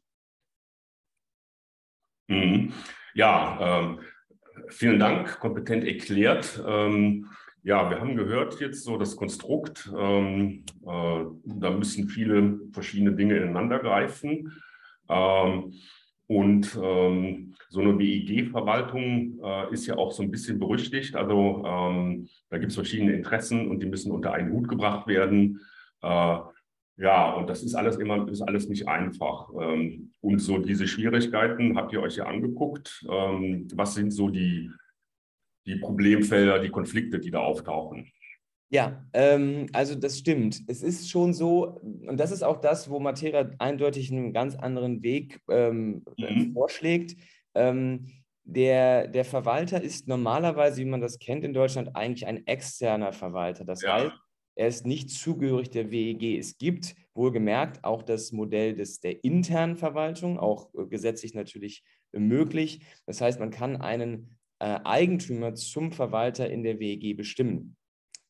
Mhm. 2.27 2.73
Ja, 3.13 3.81
ähm, 3.81 3.99
vielen 4.69 4.99
Dank, 4.99 5.39
kompetent 5.39 5.85
erklärt. 5.85 6.61
Ähm, 6.65 7.27
ja, 7.63 7.89
wir 7.89 7.99
haben 7.99 8.15
gehört 8.15 8.59
jetzt 8.61 8.83
so 8.83 8.97
das 8.97 9.15
Konstrukt. 9.15 9.91
Ähm, 9.97 10.63
äh, 10.85 11.25
da 11.45 11.71
müssen 11.71 12.07
viele 12.07 12.59
verschiedene 12.71 13.13
Dinge 13.13 13.35
ineinander 13.37 13.79
greifen. 13.79 14.53
Ähm, 15.09 15.73
und 16.27 16.77
ähm, 16.81 17.55
so 17.69 17.79
eine 17.79 17.97
WIG-Verwaltung 17.97 19.39
äh, 19.41 19.73
ist 19.73 19.87
ja 19.87 19.95
auch 19.95 20.11
so 20.11 20.23
ein 20.23 20.31
bisschen 20.31 20.59
berüchtigt. 20.59 21.15
Also 21.15 21.63
ähm, 21.65 22.27
da 22.49 22.57
gibt 22.57 22.71
es 22.71 22.75
verschiedene 22.75 23.13
Interessen 23.13 23.69
und 23.69 23.81
die 23.81 23.87
müssen 23.87 24.11
unter 24.11 24.33
einen 24.33 24.51
Hut 24.51 24.67
gebracht 24.67 25.07
werden. 25.07 25.61
Äh, 26.01 26.37
ja, 26.99 27.33
und 27.33 27.47
das 27.49 27.63
ist 27.63 27.75
alles 27.75 27.97
immer, 27.97 28.27
ist 28.27 28.41
alles 28.41 28.67
nicht 28.67 28.87
einfach. 28.87 29.49
Ähm, 29.59 30.11
und 30.19 30.39
so 30.39 30.57
diese 30.57 30.87
Schwierigkeiten 30.87 31.77
habt 31.77 31.93
ihr 31.93 32.01
euch 32.01 32.17
ja 32.17 32.25
angeguckt. 32.25 33.05
Ähm, 33.09 33.67
was 33.73 33.95
sind 33.95 34.11
so 34.11 34.29
die, 34.29 34.69
die 35.65 35.75
Problemfelder, 35.75 36.59
die 36.59 36.69
Konflikte, 36.69 37.19
die 37.19 37.31
da 37.31 37.39
auftauchen? 37.39 38.11
Ja, 38.69 39.05
ähm, 39.13 39.67
also 39.71 39.95
das 39.95 40.17
stimmt. 40.17 40.61
Es 40.67 40.83
ist 40.83 41.09
schon 41.09 41.33
so, 41.33 41.79
und 42.07 42.17
das 42.19 42.31
ist 42.31 42.43
auch 42.43 42.59
das, 42.59 42.89
wo 42.89 42.99
Matera 42.99 43.49
eindeutig 43.59 44.11
einen 44.11 44.33
ganz 44.33 44.55
anderen 44.55 45.01
Weg 45.03 45.39
ähm, 45.49 46.03
mhm. 46.17 46.53
vorschlägt. 46.53 47.15
Ähm, 47.55 48.07
der, 48.43 49.07
der 49.07 49.25
Verwalter 49.25 49.81
ist 49.81 50.07
normalerweise, 50.07 50.81
wie 50.81 50.85
man 50.85 51.01
das 51.01 51.19
kennt 51.19 51.43
in 51.43 51.53
Deutschland, 51.53 51.95
eigentlich 51.95 52.27
ein 52.27 52.45
externer 52.47 53.13
Verwalter. 53.13 53.63
Das 53.65 53.81
ja. 53.81 53.95
heißt, 53.95 54.11
er 54.55 54.67
ist 54.67 54.85
nicht 54.85 55.11
zugehörig 55.11 55.69
der 55.69 55.91
WEG. 55.91 56.37
Es 56.37 56.57
gibt 56.57 56.95
wohlgemerkt 57.13 57.83
auch 57.83 58.03
das 58.03 58.31
Modell 58.31 58.75
des, 58.75 58.99
der 58.99 59.23
internen 59.23 59.77
Verwaltung, 59.77 60.39
auch 60.39 60.73
äh, 60.73 60.85
gesetzlich 60.87 61.33
natürlich 61.33 61.83
möglich. 62.11 62.81
Das 63.05 63.21
heißt, 63.21 63.39
man 63.39 63.51
kann 63.51 63.77
einen 63.77 64.37
äh, 64.59 64.79
Eigentümer 64.83 65.55
zum 65.55 65.91
Verwalter 65.91 66.49
in 66.49 66.63
der 66.63 66.79
WEG 66.79 67.15
bestimmen. 67.15 67.77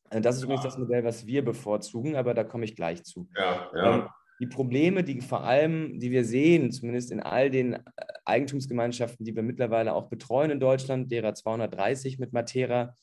Äh, 0.10 0.22
das 0.22 0.38
ist 0.38 0.44
übrigens 0.44 0.64
das 0.64 0.78
Modell, 0.78 1.04
was 1.04 1.26
wir 1.26 1.44
bevorzugen, 1.44 2.16
aber 2.16 2.34
da 2.34 2.44
komme 2.44 2.66
ich 2.66 2.76
gleich 2.76 3.04
zu. 3.04 3.28
Ja, 3.38 3.70
ja. 3.76 3.96
Ähm, 3.96 4.08
die 4.40 4.48
Probleme, 4.48 5.04
die 5.04 5.22
vor 5.22 5.44
allem, 5.44 6.00
die 6.00 6.12
wir 6.12 6.24
sehen, 6.24 6.72
zumindest 6.72 7.12
in 7.12 7.22
all 7.22 7.50
den 7.50 7.74
äh, 7.74 7.80
Eigentumsgemeinschaften, 8.26 9.26
die 9.26 9.36
wir 9.36 9.44
mittlerweile 9.44 9.94
auch 9.94 10.10
betreuen 10.10 10.52
in 10.52 10.60
Deutschland, 10.60 11.12
derer 11.12 11.34
230 11.34 12.20
mit 12.20 12.34
Matera 12.34 12.94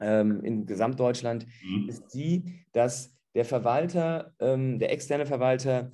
ähm, 0.00 0.42
in 0.42 0.66
Gesamtdeutschland, 0.66 1.46
mhm. 1.62 1.88
ist 1.88 2.14
die, 2.14 2.64
dass 2.72 3.14
der 3.34 3.44
Verwalter, 3.44 4.32
ähm, 4.40 4.78
der 4.78 4.92
externe 4.92 5.26
Verwalter 5.26 5.90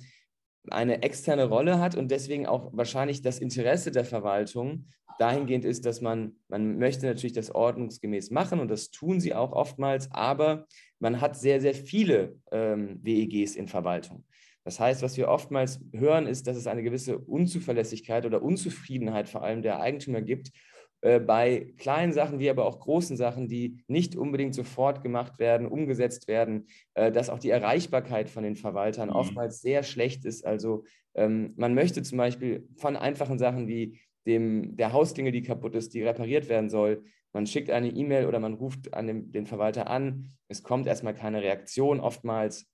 eine 0.69 1.03
externe 1.03 1.43
Rolle 1.45 1.79
hat 1.79 1.95
und 1.95 2.09
deswegen 2.09 2.47
auch 2.47 2.71
wahrscheinlich 2.73 3.21
das 3.21 3.39
Interesse 3.39 3.91
der 3.91 4.05
Verwaltung 4.05 4.85
dahingehend 5.19 5.65
ist, 5.65 5.85
dass 5.85 6.01
man, 6.01 6.35
man 6.47 6.77
möchte 6.77 7.05
natürlich 7.05 7.33
das 7.33 7.53
ordnungsgemäß 7.53 8.31
machen 8.31 8.59
und 8.59 8.69
das 8.69 8.91
tun 8.91 9.19
sie 9.19 9.33
auch 9.33 9.51
oftmals, 9.51 10.11
aber 10.11 10.65
man 10.99 11.21
hat 11.21 11.37
sehr, 11.37 11.61
sehr 11.61 11.73
viele 11.73 12.35
ähm, 12.51 12.99
WEGs 13.03 13.55
in 13.55 13.67
Verwaltung. 13.67 14.23
Das 14.63 14.79
heißt, 14.79 15.01
was 15.01 15.17
wir 15.17 15.27
oftmals 15.27 15.81
hören, 15.93 16.25
ist, 16.25 16.47
dass 16.47 16.55
es 16.55 16.67
eine 16.67 16.83
gewisse 16.83 17.17
Unzuverlässigkeit 17.17 18.25
oder 18.25 18.41
Unzufriedenheit 18.41 19.27
vor 19.27 19.43
allem 19.43 19.61
der 19.61 19.81
Eigentümer 19.81 20.21
gibt 20.21 20.51
äh, 21.03 21.19
bei 21.19 21.73
kleinen 21.77 22.13
Sachen 22.13 22.39
wie 22.39 22.49
aber 22.49 22.65
auch 22.65 22.79
großen 22.79 23.17
Sachen, 23.17 23.49
die 23.49 23.83
nicht 23.87 24.15
unbedingt 24.15 24.55
sofort 24.55 25.03
gemacht 25.03 25.37
werden, 25.37 25.67
umgesetzt 25.67 26.29
werden, 26.29 26.67
äh, 26.93 27.11
dass 27.11 27.29
auch 27.29 27.39
die 27.39 27.49
Erreichbarkeit 27.49 28.29
von 28.29 28.43
den 28.43 28.55
Verwaltern 28.55 29.09
mhm. 29.09 29.15
oftmals 29.15 29.61
sehr 29.61 29.83
schlecht 29.83 30.23
ist. 30.23 30.45
Also 30.45 30.85
ähm, 31.13 31.53
man 31.57 31.73
möchte 31.73 32.03
zum 32.03 32.17
Beispiel 32.17 32.69
von 32.77 32.95
einfachen 32.95 33.37
Sachen 33.37 33.67
wie 33.67 33.99
dem, 34.25 34.75
der 34.77 34.93
Hausklingel, 34.93 35.31
die 35.31 35.43
kaputt 35.43 35.75
ist, 35.75 35.93
die 35.93 36.03
repariert 36.03 36.49
werden 36.49 36.69
soll, 36.69 37.03
man 37.33 37.47
schickt 37.47 37.71
eine 37.71 37.89
E-Mail 37.89 38.27
oder 38.27 38.39
man 38.39 38.53
ruft 38.53 38.93
an 38.93 39.07
den, 39.07 39.31
den 39.31 39.47
Verwalter 39.47 39.89
an, 39.89 40.29
es 40.47 40.61
kommt 40.61 40.85
erstmal 40.85 41.15
keine 41.15 41.41
Reaktion 41.41 41.99
oftmals 41.99 42.67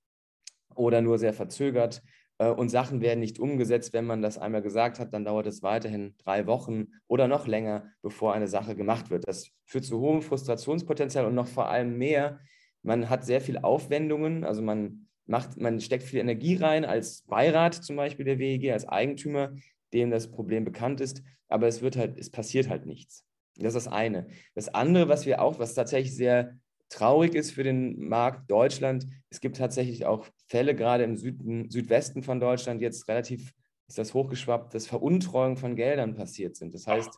oder 0.76 1.02
nur 1.02 1.18
sehr 1.18 1.34
verzögert. 1.34 2.04
Äh, 2.40 2.50
und 2.50 2.70
Sachen 2.70 3.02
werden 3.02 3.22
nicht 3.22 3.40
umgesetzt. 3.40 3.94
Wenn 3.94 4.06
man 4.06 4.22
das 4.22 4.38
einmal 4.38 4.62
gesagt 4.62 5.00
hat, 5.00 5.14
dann 5.14 5.24
dauert 5.26 5.48
es 5.48 5.64
weiterhin 5.64 6.16
drei 6.18 6.46
Wochen 6.46 6.88
oder 7.08 7.28
noch 7.28 7.48
länger, 7.48 7.86
bevor 8.02 8.34
eine 8.34 8.48
Sache 8.48 8.76
gemacht 8.76 9.10
wird. 9.10 9.28
Das 9.28 9.50
führt 9.66 9.86
zu 9.86 10.00
hohem 10.00 10.22
Frustrationspotenzial 10.22 11.26
und 11.26 11.36
noch 11.36 11.48
vor 11.48 11.70
allem 11.70 11.98
mehr. 11.98 12.40
Man 12.82 13.10
hat 13.10 13.26
sehr 13.26 13.42
viel 13.42 13.58
Aufwendungen, 13.60 14.44
also 14.44 14.62
man 14.62 15.08
macht, 15.26 15.58
man 15.58 15.80
steckt 15.80 16.04
viel 16.04 16.20
Energie 16.20 16.56
rein 16.56 16.86
als 16.86 17.24
Beirat 17.28 17.76
zum 17.76 17.98
Beispiel 17.98 18.26
der 18.26 18.40
WEG, 18.40 18.72
als 18.72 18.88
Eigentümer, 18.88 19.54
dem 19.94 20.12
das 20.12 20.32
Problem 20.32 20.64
bekannt 20.64 21.02
ist, 21.02 21.22
aber 21.50 21.68
es 21.68 21.82
wird 21.82 21.98
halt, 21.98 22.18
es 22.18 22.30
passiert 22.30 22.70
halt 22.70 22.86
nichts. 22.86 23.26
Das 23.58 23.76
ist 23.76 23.86
das 23.86 23.94
eine. 23.94 24.28
Das 24.56 24.74
andere, 24.74 25.10
was 25.10 25.26
wir 25.26 25.42
auch, 25.42 25.60
was 25.60 25.74
tatsächlich 25.74 26.16
sehr 26.16 26.58
traurig 26.88 27.36
ist 27.36 27.52
für 27.52 27.64
den 27.64 28.08
Markt 28.08 28.50
Deutschland, 28.50 29.06
es 29.30 29.42
gibt 29.42 29.58
tatsächlich 29.58 30.06
auch 30.06 30.26
Fälle, 30.48 30.76
gerade 30.76 31.04
im 31.04 31.18
Süden, 31.18 31.70
Südwesten 31.70 32.24
von 32.24 32.40
Deutschland, 32.40 32.82
jetzt 32.82 33.08
relativ 33.08 33.54
ist 33.88 33.98
das 33.98 34.14
hochgeschwappt, 34.14 34.76
dass 34.76 34.86
Veruntreuung 34.86 35.58
von 35.58 35.76
Geldern 35.76 36.14
passiert 36.14 36.56
sind. 36.56 36.76
Das 36.76 36.86
heißt, 36.86 37.10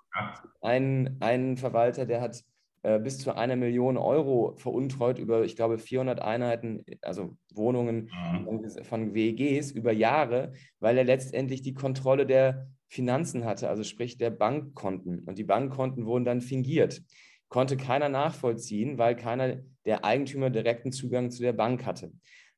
ein, 0.61 1.17
ein 1.19 1.57
Verwalter, 1.57 2.05
der 2.05 2.21
hat 2.21 2.45
äh, 2.83 2.97
bis 2.97 3.19
zu 3.19 3.35
einer 3.35 3.57
Million 3.57 3.97
Euro 3.97 4.55
veruntreut 4.57 5.19
über, 5.19 5.43
ich 5.43 5.57
glaube, 5.57 5.77
400 5.77 6.21
Einheiten, 6.21 6.85
also 7.01 7.37
Wohnungen 7.53 8.09
mhm. 8.33 8.69
von 8.83 9.13
WEGs 9.13 9.71
über 9.71 9.91
Jahre, 9.91 10.53
weil 10.79 10.97
er 10.97 11.03
letztendlich 11.03 11.61
die 11.61 11.73
Kontrolle 11.73 12.25
der 12.25 12.67
Finanzen 12.91 13.45
hatte, 13.45 13.69
also 13.69 13.83
sprich 13.83 14.17
der 14.17 14.29
Bankkonten. 14.29 15.19
Und 15.21 15.37
die 15.37 15.43
Bankkonten 15.43 16.05
wurden 16.05 16.25
dann 16.25 16.41
fingiert 16.41 17.01
konnte 17.51 17.77
keiner 17.77 18.09
nachvollziehen, 18.09 18.97
weil 18.97 19.15
keiner 19.15 19.61
der 19.85 20.03
Eigentümer 20.05 20.49
direkten 20.49 20.91
Zugang 20.91 21.29
zu 21.29 21.43
der 21.43 21.53
Bank 21.53 21.85
hatte. 21.85 22.11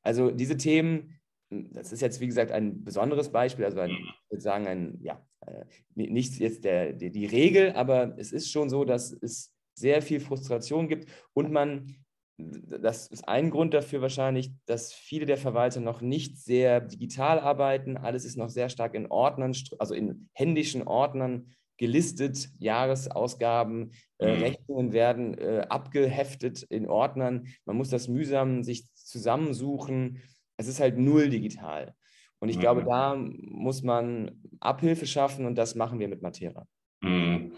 Also 0.03 0.29
diese 0.29 0.55
Themen, 0.55 1.19
das 1.49 1.91
ist 1.91 2.01
jetzt 2.01 2.21
wie 2.21 2.27
gesagt 2.27 2.51
ein 2.51 2.83
besonderes 2.83 3.31
Beispiel, 3.31 3.65
also 3.65 3.79
ein, 3.79 3.89
ich 3.89 4.29
würde 4.29 4.41
sagen, 4.41 4.67
ein, 4.67 4.99
ja, 5.01 5.25
äh, 5.47 5.65
nicht 5.95 6.39
jetzt 6.39 6.63
der, 6.63 6.93
die, 6.93 7.11
die 7.11 7.25
Regel, 7.25 7.73
aber 7.73 8.13
es 8.17 8.31
ist 8.31 8.51
schon 8.51 8.69
so, 8.69 8.85
dass 8.85 9.11
es 9.11 9.51
sehr 9.73 10.03
viel 10.03 10.19
Frustration 10.19 10.87
gibt 10.87 11.09
und 11.33 11.51
man, 11.51 11.95
das 12.37 13.07
ist 13.07 13.27
ein 13.27 13.51
Grund 13.51 13.73
dafür 13.73 14.01
wahrscheinlich, 14.01 14.51
dass 14.65 14.91
viele 14.91 15.25
der 15.25 15.37
Verwalter 15.37 15.79
noch 15.79 16.01
nicht 16.01 16.37
sehr 16.37 16.81
digital 16.81 17.39
arbeiten. 17.39 17.97
Alles 17.97 18.25
ist 18.25 18.37
noch 18.37 18.49
sehr 18.49 18.69
stark 18.69 18.95
in 18.95 19.07
Ordnern, 19.07 19.55
also 19.79 19.93
in 19.93 20.29
händischen 20.33 20.83
Ordnern 20.87 21.53
gelistet, 21.77 22.49
Jahresausgaben, 22.59 23.91
äh, 24.19 24.35
mhm. 24.35 24.41
Rechnungen 24.41 24.93
werden 24.93 25.37
äh, 25.37 25.65
abgeheftet 25.69 26.63
in 26.63 26.87
Ordnern. 26.87 27.47
Man 27.65 27.77
muss 27.77 27.89
das 27.89 28.07
mühsam 28.07 28.63
sich 28.63 28.91
zusammensuchen. 28.93 30.21
Es 30.57 30.67
ist 30.67 30.79
halt 30.79 30.97
null 30.97 31.29
digital. 31.29 31.93
Und 32.39 32.49
ich 32.49 32.57
mhm. 32.57 32.61
glaube, 32.61 32.83
da 32.83 33.15
muss 33.15 33.83
man 33.83 34.43
Abhilfe 34.59 35.05
schaffen 35.07 35.45
und 35.45 35.55
das 35.55 35.75
machen 35.75 35.99
wir 35.99 36.07
mit 36.07 36.21
Matera. 36.21 36.65
Mhm. 37.01 37.53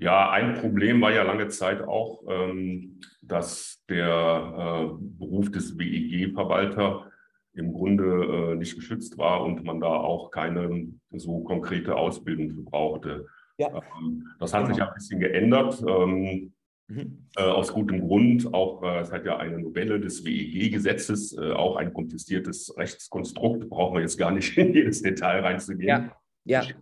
Ja, 0.00 0.30
ein 0.30 0.54
Problem 0.54 1.00
war 1.02 1.12
ja 1.12 1.22
lange 1.22 1.48
Zeit 1.48 1.82
auch, 1.82 2.22
ähm, 2.26 3.00
dass 3.30 3.82
der 3.88 4.06
äh, 4.08 5.04
Beruf 5.18 5.50
des 5.50 5.78
WEG-Verwalter 5.78 7.10
im 7.54 7.72
Grunde 7.72 8.04
äh, 8.04 8.54
nicht 8.54 8.76
geschützt 8.76 9.18
war 9.18 9.44
und 9.44 9.64
man 9.64 9.80
da 9.80 9.88
auch 9.88 10.30
keine 10.30 10.88
so 11.10 11.40
konkrete 11.40 11.96
Ausbildung 11.96 12.50
für 12.50 12.62
brauchte. 12.62 13.26
Ja. 13.58 13.68
Ähm, 13.98 14.26
das 14.38 14.54
hat 14.54 14.64
genau. 14.64 14.74
sich 14.74 14.82
ein 14.82 14.94
bisschen 14.94 15.20
geändert. 15.20 15.82
Ähm, 15.86 16.52
mhm. 16.90 17.26
äh, 17.36 17.42
aus 17.42 17.72
gutem 17.72 18.00
Grund. 18.00 18.52
Auch 18.52 18.82
äh, 18.82 19.00
es 19.00 19.12
hat 19.12 19.24
ja 19.24 19.38
eine 19.38 19.58
Novelle 19.58 20.00
des 20.00 20.24
WEG-Gesetzes, 20.24 21.36
äh, 21.36 21.52
auch 21.52 21.76
ein 21.76 21.92
kompliziertes 21.92 22.74
Rechtskonstrukt. 22.76 23.68
Brauchen 23.68 23.94
wir 23.94 24.02
jetzt 24.02 24.18
gar 24.18 24.30
nicht 24.30 24.56
in 24.58 24.74
jedes 24.74 25.02
Detail 25.02 25.40
reinzugehen. 25.40 26.10
Ja. 26.44 26.62
ja. 26.64 26.74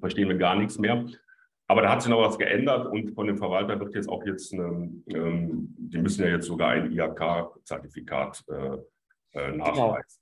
Verstehen 0.00 0.28
wir 0.28 0.36
gar 0.36 0.56
nichts 0.56 0.78
mehr. 0.78 1.06
Aber 1.70 1.82
da 1.82 1.92
hat 1.92 2.02
sich 2.02 2.10
noch 2.10 2.20
was 2.20 2.36
geändert 2.36 2.88
und 2.88 3.12
von 3.12 3.28
dem 3.28 3.38
Verwalter 3.38 3.78
wird 3.78 3.94
jetzt 3.94 4.08
auch 4.08 4.26
jetzt, 4.26 4.52
eine, 4.52 4.90
ähm, 5.06 5.72
die 5.78 5.98
müssen 5.98 6.24
ja 6.24 6.30
jetzt 6.32 6.46
sogar 6.46 6.70
ein 6.70 6.90
IHK-Zertifikat 6.90 8.42
äh, 8.48 8.74
äh, 9.38 9.52
genau. 9.52 9.66
nachweisen. 9.66 10.18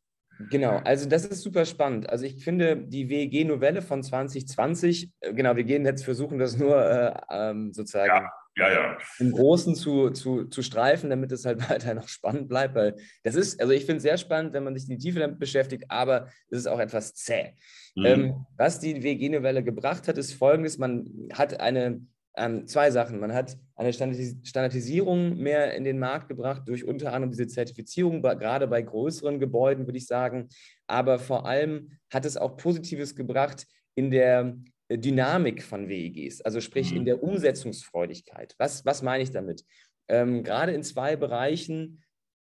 Genau, 0.51 0.77
also 0.85 1.09
das 1.09 1.25
ist 1.25 1.43
super 1.43 1.65
spannend. 1.65 2.11
Also 2.11 2.27
ich 2.27 2.45
finde 2.45 2.77
die 2.77 3.09
WEG-Novelle 3.09 3.81
von 3.81 4.03
2020, 4.03 5.11
äh, 5.21 5.33
genau, 5.33 5.57
wir 5.57 5.65
gehen 5.65 5.87
jetzt 5.87 6.05
versuchen, 6.05 6.39
das 6.39 6.59
nur 6.59 6.85
äh, 6.85 7.19
ähm, 7.31 7.73
sozusagen 7.73 8.25
ja, 8.25 8.31
ja, 8.59 8.71
ja. 8.71 8.99
im 9.19 9.33
Großen 9.33 9.75
zu, 9.75 10.11
zu, 10.11 10.45
zu 10.45 10.63
streifen, 10.63 11.11
damit 11.11 11.33
es 11.33 11.45
halt 11.45 11.59
weiter 11.71 11.95
noch 11.95 12.09
spannend 12.09 12.49
bleibt, 12.49 12.75
weil 12.75 12.97
das 13.23 13.35
ist, 13.35 13.61
also 13.61 13.73
ich 13.73 13.85
finde 13.85 13.99
es 13.99 14.03
sehr 14.03 14.19
spannend, 14.19 14.53
wenn 14.53 14.65
man 14.65 14.77
sich 14.77 14.89
in 14.89 14.99
die 14.99 15.03
Tiefe 15.03 15.21
damit 15.21 15.39
beschäftigt, 15.39 15.85
aber 15.89 16.29
es 16.51 16.59
ist 16.59 16.67
auch 16.67 16.81
etwas 16.81 17.15
zäh. 17.15 17.55
Mhm. 17.95 18.07
Ähm, 18.07 18.47
was 18.57 18.81
die 18.81 19.03
WEG-Novelle 19.03 19.63
gebracht 19.63 20.09
hat, 20.09 20.19
ist 20.19 20.35
folgendes, 20.35 20.79
man 20.79 21.29
hat 21.33 21.61
eine 21.61 22.01
ähm, 22.39 22.67
zwei 22.67 22.91
Sachen. 22.91 23.21
Man 23.21 23.35
hat 23.35 23.57
eine 23.75 23.93
Standardisierung 23.93 25.37
mehr 25.37 25.75
in 25.75 25.85
den 25.85 25.99
Markt 25.99 26.29
gebracht 26.29 26.63
durch 26.67 26.85
unter 26.85 27.13
anderem 27.13 27.33
diese 27.33 27.49
Zertifizierung, 27.49 28.23
gerade 28.23 28.67
bei 28.69 28.81
größeren 28.81 29.39
Gebäuden, 29.39 29.87
würde 29.87 29.99
ich 29.99 30.07
sagen. 30.07 30.49
Aber 30.87 31.19
vor 31.19 31.47
allem 31.47 31.91
hat 32.13 32.25
es 32.25 32.37
auch 32.37 32.57
Positives 32.57 33.15
gebracht 33.15 33.67
in 33.95 34.11
der 34.11 34.57
Dynamik 34.91 35.63
von 35.63 35.89
WEGs, 35.89 36.41
also 36.41 36.61
sprich 36.61 36.93
in 36.93 37.03
mhm. 37.03 37.07
der 37.07 37.23
Umsetzungsfreudigkeit. 37.23 38.55
Was, 38.59 38.85
was 38.87 39.03
meine 39.03 39.23
ich 39.23 39.31
damit? 39.31 39.65
Ähm, 40.09 40.43
gerade 40.43 40.73
in 40.73 40.83
zwei 40.83 41.17
Bereichen, 41.17 42.03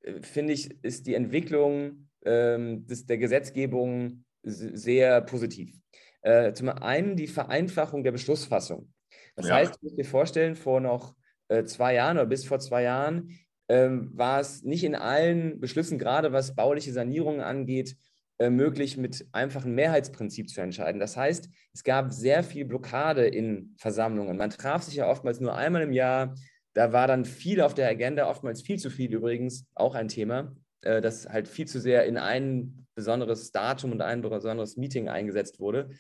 äh, 0.00 0.20
finde 0.20 0.52
ich, 0.52 0.82
ist 0.82 1.06
die 1.06 1.14
Entwicklung 1.14 2.08
ähm, 2.24 2.86
des, 2.86 3.06
der 3.06 3.18
Gesetzgebung 3.18 4.24
sehr 4.42 5.20
positiv. 5.22 5.78
Äh, 6.22 6.52
zum 6.52 6.68
einen 6.70 7.16
die 7.16 7.26
Vereinfachung 7.26 8.02
der 8.02 8.12
Beschlussfassung. 8.12 8.92
Das 9.36 9.48
ja. 9.48 9.56
heißt, 9.56 9.74
du 9.74 9.78
musst 9.82 9.98
dir 9.98 10.04
vorstellen, 10.04 10.56
vor 10.56 10.80
noch 10.80 11.14
äh, 11.48 11.64
zwei 11.64 11.94
Jahren 11.94 12.16
oder 12.16 12.26
bis 12.26 12.44
vor 12.44 12.58
zwei 12.58 12.82
Jahren 12.82 13.38
ähm, 13.68 14.10
war 14.14 14.40
es 14.40 14.62
nicht 14.62 14.84
in 14.84 14.94
allen 14.94 15.60
Beschlüssen, 15.60 15.98
gerade 15.98 16.32
was 16.32 16.54
bauliche 16.54 16.92
Sanierungen 16.92 17.40
angeht, 17.40 17.90
äh, 17.92 17.96
möglich, 18.40 18.96
mit 18.96 19.26
einfachem 19.32 19.74
Mehrheitsprinzip 19.74 20.48
zu 20.48 20.60
entscheiden. 20.60 21.00
Das 21.00 21.16
heißt, 21.16 21.48
es 21.72 21.84
gab 21.84 22.12
sehr 22.12 22.42
viel 22.42 22.64
Blockade 22.64 23.26
in 23.26 23.74
Versammlungen. 23.78 24.36
Man 24.36 24.50
traf 24.50 24.82
sich 24.82 24.96
ja 24.96 25.08
oftmals 25.08 25.40
nur 25.40 25.54
einmal 25.54 25.82
im 25.82 25.92
Jahr. 25.92 26.34
Da 26.74 26.92
war 26.92 27.06
dann 27.06 27.24
viel 27.24 27.60
auf 27.60 27.74
der 27.74 27.88
Agenda, 27.88 28.28
oftmals 28.28 28.62
viel 28.62 28.78
zu 28.78 28.90
viel 28.90 29.14
übrigens, 29.14 29.66
auch 29.74 29.94
ein 29.94 30.08
Thema, 30.08 30.56
äh, 30.82 31.00
das 31.00 31.28
halt 31.28 31.46
viel 31.46 31.66
zu 31.66 31.80
sehr 31.80 32.06
in 32.06 32.16
ein 32.16 32.86
besonderes 32.96 33.52
Datum 33.52 33.92
und 33.92 34.00
ein 34.00 34.22
besonderes 34.22 34.76
Meeting 34.76 35.08
eingesetzt 35.08 35.60
wurde. 35.60 35.90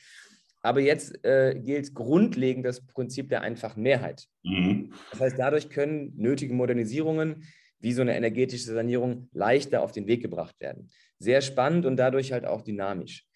Aber 0.62 0.80
jetzt 0.80 1.24
äh, 1.24 1.54
gilt 1.62 1.94
grundlegend 1.94 2.64
das 2.64 2.84
Prinzip 2.86 3.28
der 3.28 3.42
einfachen 3.42 3.82
Mehrheit. 3.82 4.26
Mhm. 4.42 4.92
Das 5.10 5.20
heißt, 5.20 5.38
dadurch 5.38 5.68
können 5.68 6.14
nötige 6.16 6.54
Modernisierungen 6.54 7.44
wie 7.80 7.92
so 7.92 8.00
eine 8.00 8.16
energetische 8.16 8.72
Sanierung 8.72 9.28
leichter 9.32 9.82
auf 9.82 9.92
den 9.92 10.06
Weg 10.06 10.22
gebracht 10.22 10.58
werden. 10.58 10.88
Sehr 11.18 11.40
spannend 11.40 11.86
und 11.86 11.96
dadurch 11.96 12.32
halt 12.32 12.44
auch 12.44 12.62
dynamisch. 12.62 13.26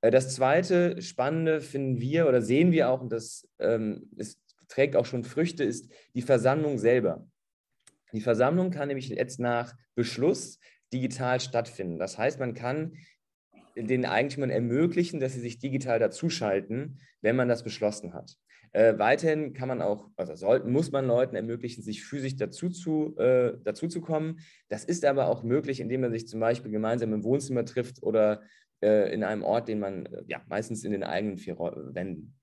Äh, 0.00 0.10
das 0.10 0.34
zweite 0.34 1.00
Spannende 1.02 1.60
finden 1.60 2.00
wir 2.00 2.28
oder 2.28 2.42
sehen 2.42 2.72
wir 2.72 2.88
auch, 2.90 3.00
und 3.00 3.12
das 3.12 3.48
ähm, 3.58 4.10
ist, 4.16 4.40
trägt 4.68 4.96
auch 4.96 5.06
schon 5.06 5.24
Früchte, 5.24 5.64
ist 5.64 5.92
die 6.14 6.22
Versammlung 6.22 6.78
selber. 6.78 7.26
Die 8.12 8.20
Versammlung 8.20 8.70
kann 8.70 8.88
nämlich 8.88 9.08
jetzt 9.08 9.40
nach 9.40 9.74
Beschluss 9.94 10.58
digital 10.92 11.40
stattfinden. 11.40 11.98
Das 11.98 12.18
heißt, 12.18 12.38
man 12.38 12.54
kann 12.54 12.96
den 13.76 14.06
Eigentümern 14.06 14.50
ermöglichen, 14.50 15.20
dass 15.20 15.34
sie 15.34 15.40
sich 15.40 15.58
digital 15.58 15.98
dazuschalten, 15.98 17.00
wenn 17.20 17.36
man 17.36 17.48
das 17.48 17.62
beschlossen 17.62 18.14
hat. 18.14 18.36
Äh, 18.76 18.98
weiterhin 18.98 19.54
kann 19.54 19.68
man 19.68 19.80
auch, 19.80 20.10
also 20.16 20.34
sollten, 20.34 20.70
muss 20.70 20.92
man 20.92 21.06
Leuten 21.06 21.34
ermöglichen, 21.34 21.82
sich 21.82 22.04
physisch 22.04 22.36
dazu 22.36 22.68
zu, 22.68 23.16
äh, 23.16 23.54
dazu 23.64 23.88
zu 23.88 24.02
kommen. 24.02 24.40
Das 24.68 24.84
ist 24.84 25.06
aber 25.06 25.28
auch 25.28 25.42
möglich, 25.42 25.80
indem 25.80 26.02
man 26.02 26.12
sich 26.12 26.28
zum 26.28 26.40
Beispiel 26.40 26.70
gemeinsam 26.70 27.14
im 27.14 27.24
Wohnzimmer 27.24 27.64
trifft 27.64 28.02
oder 28.02 28.42
äh, 28.82 29.10
in 29.14 29.24
einem 29.24 29.44
Ort, 29.44 29.68
den 29.68 29.78
man 29.78 30.04
äh, 30.04 30.24
ja 30.26 30.42
meistens 30.46 30.84
in 30.84 30.92
den 30.92 31.04
eigenen 31.04 31.38
vier 31.38 31.58
Wänden. 31.58 32.34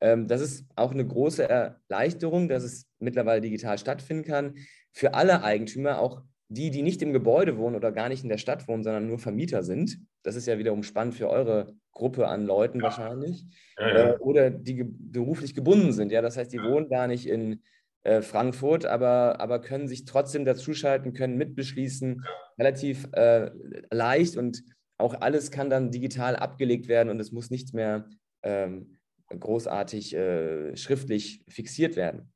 Ähm, 0.00 0.26
das 0.26 0.40
ist 0.40 0.66
auch 0.74 0.90
eine 0.90 1.06
große 1.06 1.48
Erleichterung, 1.48 2.48
dass 2.48 2.64
es 2.64 2.88
mittlerweile 2.98 3.40
digital 3.40 3.78
stattfinden 3.78 4.24
kann. 4.24 4.54
Für 4.90 5.14
alle 5.14 5.44
Eigentümer, 5.44 6.00
auch 6.00 6.24
die, 6.48 6.70
die 6.70 6.82
nicht 6.82 7.02
im 7.02 7.12
Gebäude 7.12 7.58
wohnen 7.58 7.76
oder 7.76 7.92
gar 7.92 8.08
nicht 8.08 8.22
in 8.22 8.28
der 8.28 8.38
Stadt 8.38 8.68
wohnen, 8.68 8.84
sondern 8.84 9.06
nur 9.06 9.18
Vermieter 9.18 9.62
sind. 9.62 9.98
Das 10.22 10.36
ist 10.36 10.46
ja 10.46 10.58
wiederum 10.58 10.82
spannend 10.82 11.14
für 11.14 11.28
eure 11.28 11.74
Gruppe 11.92 12.28
an 12.28 12.44
Leuten 12.44 12.78
ja. 12.78 12.84
wahrscheinlich. 12.84 13.44
Ja, 13.78 13.88
ja. 13.88 14.10
Äh, 14.12 14.18
oder 14.18 14.50
die 14.50 14.76
ge 14.76 14.86
beruflich 14.88 15.54
gebunden 15.54 15.92
sind. 15.92 16.12
Ja, 16.12 16.22
das 16.22 16.36
heißt, 16.36 16.52
die 16.52 16.62
wohnen 16.62 16.88
gar 16.88 17.08
nicht 17.08 17.28
in 17.28 17.62
äh, 18.04 18.22
Frankfurt, 18.22 18.86
aber, 18.86 19.40
aber 19.40 19.60
können 19.60 19.88
sich 19.88 20.04
trotzdem 20.04 20.44
dazuschalten, 20.44 21.12
können 21.12 21.36
mitbeschließen, 21.36 22.24
relativ 22.58 23.08
äh, 23.12 23.50
leicht 23.90 24.36
und 24.36 24.62
auch 24.98 25.20
alles 25.20 25.50
kann 25.50 25.70
dann 25.70 25.90
digital 25.90 26.36
abgelegt 26.36 26.88
werden 26.88 27.10
und 27.10 27.20
es 27.20 27.32
muss 27.32 27.50
nichts 27.50 27.72
mehr 27.72 28.08
ähm, 28.42 28.98
großartig 29.28 30.14
äh, 30.14 30.76
schriftlich 30.76 31.42
fixiert 31.48 31.96
werden. 31.96 32.32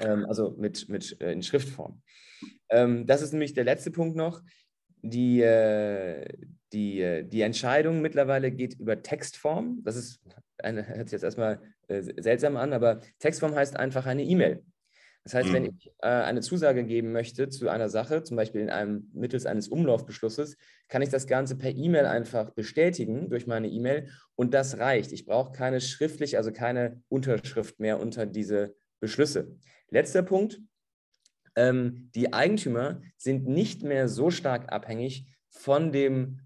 Ähm, 0.00 0.24
also 0.26 0.54
mit, 0.58 0.88
mit 0.88 1.20
äh, 1.20 1.32
in 1.32 1.42
Schriftform. 1.42 2.02
Ähm, 2.70 3.06
das 3.06 3.22
ist 3.22 3.32
nämlich 3.32 3.54
der 3.54 3.64
letzte 3.64 3.90
Punkt 3.90 4.16
noch. 4.16 4.42
Die, 5.02 5.42
äh, 5.42 6.26
die, 6.72 7.00
äh, 7.00 7.24
die 7.24 7.42
Entscheidung 7.42 8.00
mittlerweile 8.00 8.52
geht 8.52 8.78
über 8.78 9.02
Textform. 9.02 9.80
Das 9.84 9.96
ist 9.96 10.20
eine, 10.58 10.86
hört 10.86 11.08
sich 11.08 11.12
jetzt 11.12 11.24
erstmal 11.24 11.60
äh, 11.88 12.02
seltsam 12.02 12.56
an, 12.56 12.72
aber 12.72 13.00
Textform 13.18 13.54
heißt 13.54 13.76
einfach 13.76 14.06
eine 14.06 14.22
E-Mail. 14.22 14.62
Das 15.24 15.34
heißt, 15.34 15.50
mhm. 15.50 15.52
wenn 15.52 15.64
ich 15.66 15.92
äh, 15.98 16.08
eine 16.08 16.40
Zusage 16.40 16.84
geben 16.84 17.12
möchte 17.12 17.48
zu 17.48 17.68
einer 17.68 17.88
Sache, 17.88 18.24
zum 18.24 18.36
Beispiel 18.36 18.60
in 18.60 18.70
einem, 18.70 19.08
mittels 19.12 19.46
eines 19.46 19.68
Umlaufbeschlusses, 19.68 20.56
kann 20.88 21.02
ich 21.02 21.10
das 21.10 21.26
Ganze 21.26 21.56
per 21.56 21.70
E-Mail 21.70 22.06
einfach 22.06 22.50
bestätigen 22.50 23.30
durch 23.30 23.46
meine 23.46 23.68
E-Mail 23.68 24.08
und 24.34 24.52
das 24.52 24.78
reicht. 24.78 25.12
Ich 25.12 25.24
brauche 25.24 25.52
keine 25.52 25.80
schriftlich, 25.80 26.36
also 26.38 26.52
keine 26.52 27.02
Unterschrift 27.08 27.78
mehr 27.78 28.00
unter 28.00 28.26
diese 28.26 28.74
Beschlüsse. 28.98 29.56
Letzter 29.92 30.22
Punkt. 30.22 30.60
Ähm, 31.54 32.10
die 32.14 32.32
Eigentümer 32.32 33.02
sind 33.18 33.46
nicht 33.46 33.82
mehr 33.82 34.08
so 34.08 34.30
stark 34.30 34.72
abhängig 34.72 35.26
von 35.50 35.92
dem 35.92 36.40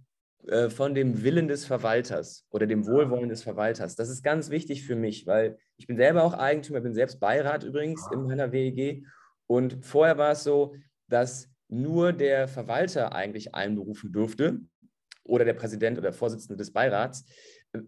äh, 0.48 0.68
von 0.68 0.94
dem 0.94 1.22
Willen 1.22 1.48
des 1.48 1.64
Verwalters 1.64 2.44
oder 2.50 2.66
dem 2.66 2.86
Wohlwollen 2.86 3.28
des 3.28 3.42
Verwalters. 3.42 3.96
Das 3.96 4.08
ist 4.08 4.22
ganz 4.22 4.50
wichtig 4.50 4.84
für 4.84 4.96
mich, 4.96 5.26
weil 5.26 5.58
ich 5.76 5.86
bin 5.86 5.96
selber 5.96 6.24
auch 6.24 6.34
Eigentümer, 6.34 6.80
bin 6.80 6.94
selbst 6.94 7.20
Beirat 7.20 7.64
übrigens 7.64 8.04
in 8.12 8.22
meiner 8.22 8.50
WEG. 8.50 9.04
Und 9.46 9.84
vorher 9.84 10.18
war 10.18 10.32
es 10.32 10.42
so, 10.42 10.74
dass 11.08 11.48
nur 11.68 12.12
der 12.12 12.48
Verwalter 12.48 13.12
eigentlich 13.12 13.54
einberufen 13.54 14.12
durfte 14.12 14.60
oder 15.24 15.44
der 15.44 15.54
Präsident 15.54 15.98
oder 15.98 16.10
der 16.10 16.18
Vorsitzende 16.18 16.56
des 16.56 16.72
Beirats. 16.72 17.24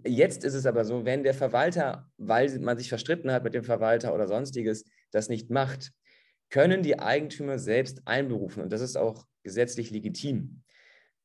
Jetzt 0.05 0.45
ist 0.45 0.55
es 0.55 0.67
aber 0.67 0.85
so, 0.85 1.05
wenn 1.05 1.23
der 1.23 1.35
Verwalter, 1.35 2.09
weil 2.17 2.59
man 2.59 2.79
sich 2.79 2.89
verstritten 2.89 3.33
hat 3.33 3.45
mit 3.45 3.55
dem 3.55 3.65
Verwalter 3.65 4.15
oder 4.15 4.27
sonstiges, 4.27 4.85
das 5.11 5.29
nicht 5.29 5.51
macht, 5.51 5.93
können 6.51 6.83
die 6.83 6.99
Eigentümer 6.99 7.59
selbst 7.59 8.03
einberufen. 8.07 8.63
Und 8.63 8.73
das 8.73 8.81
ist 8.81 8.97
auch 8.97 9.27
gesetzlich 9.43 9.91
legitim. 9.91 10.63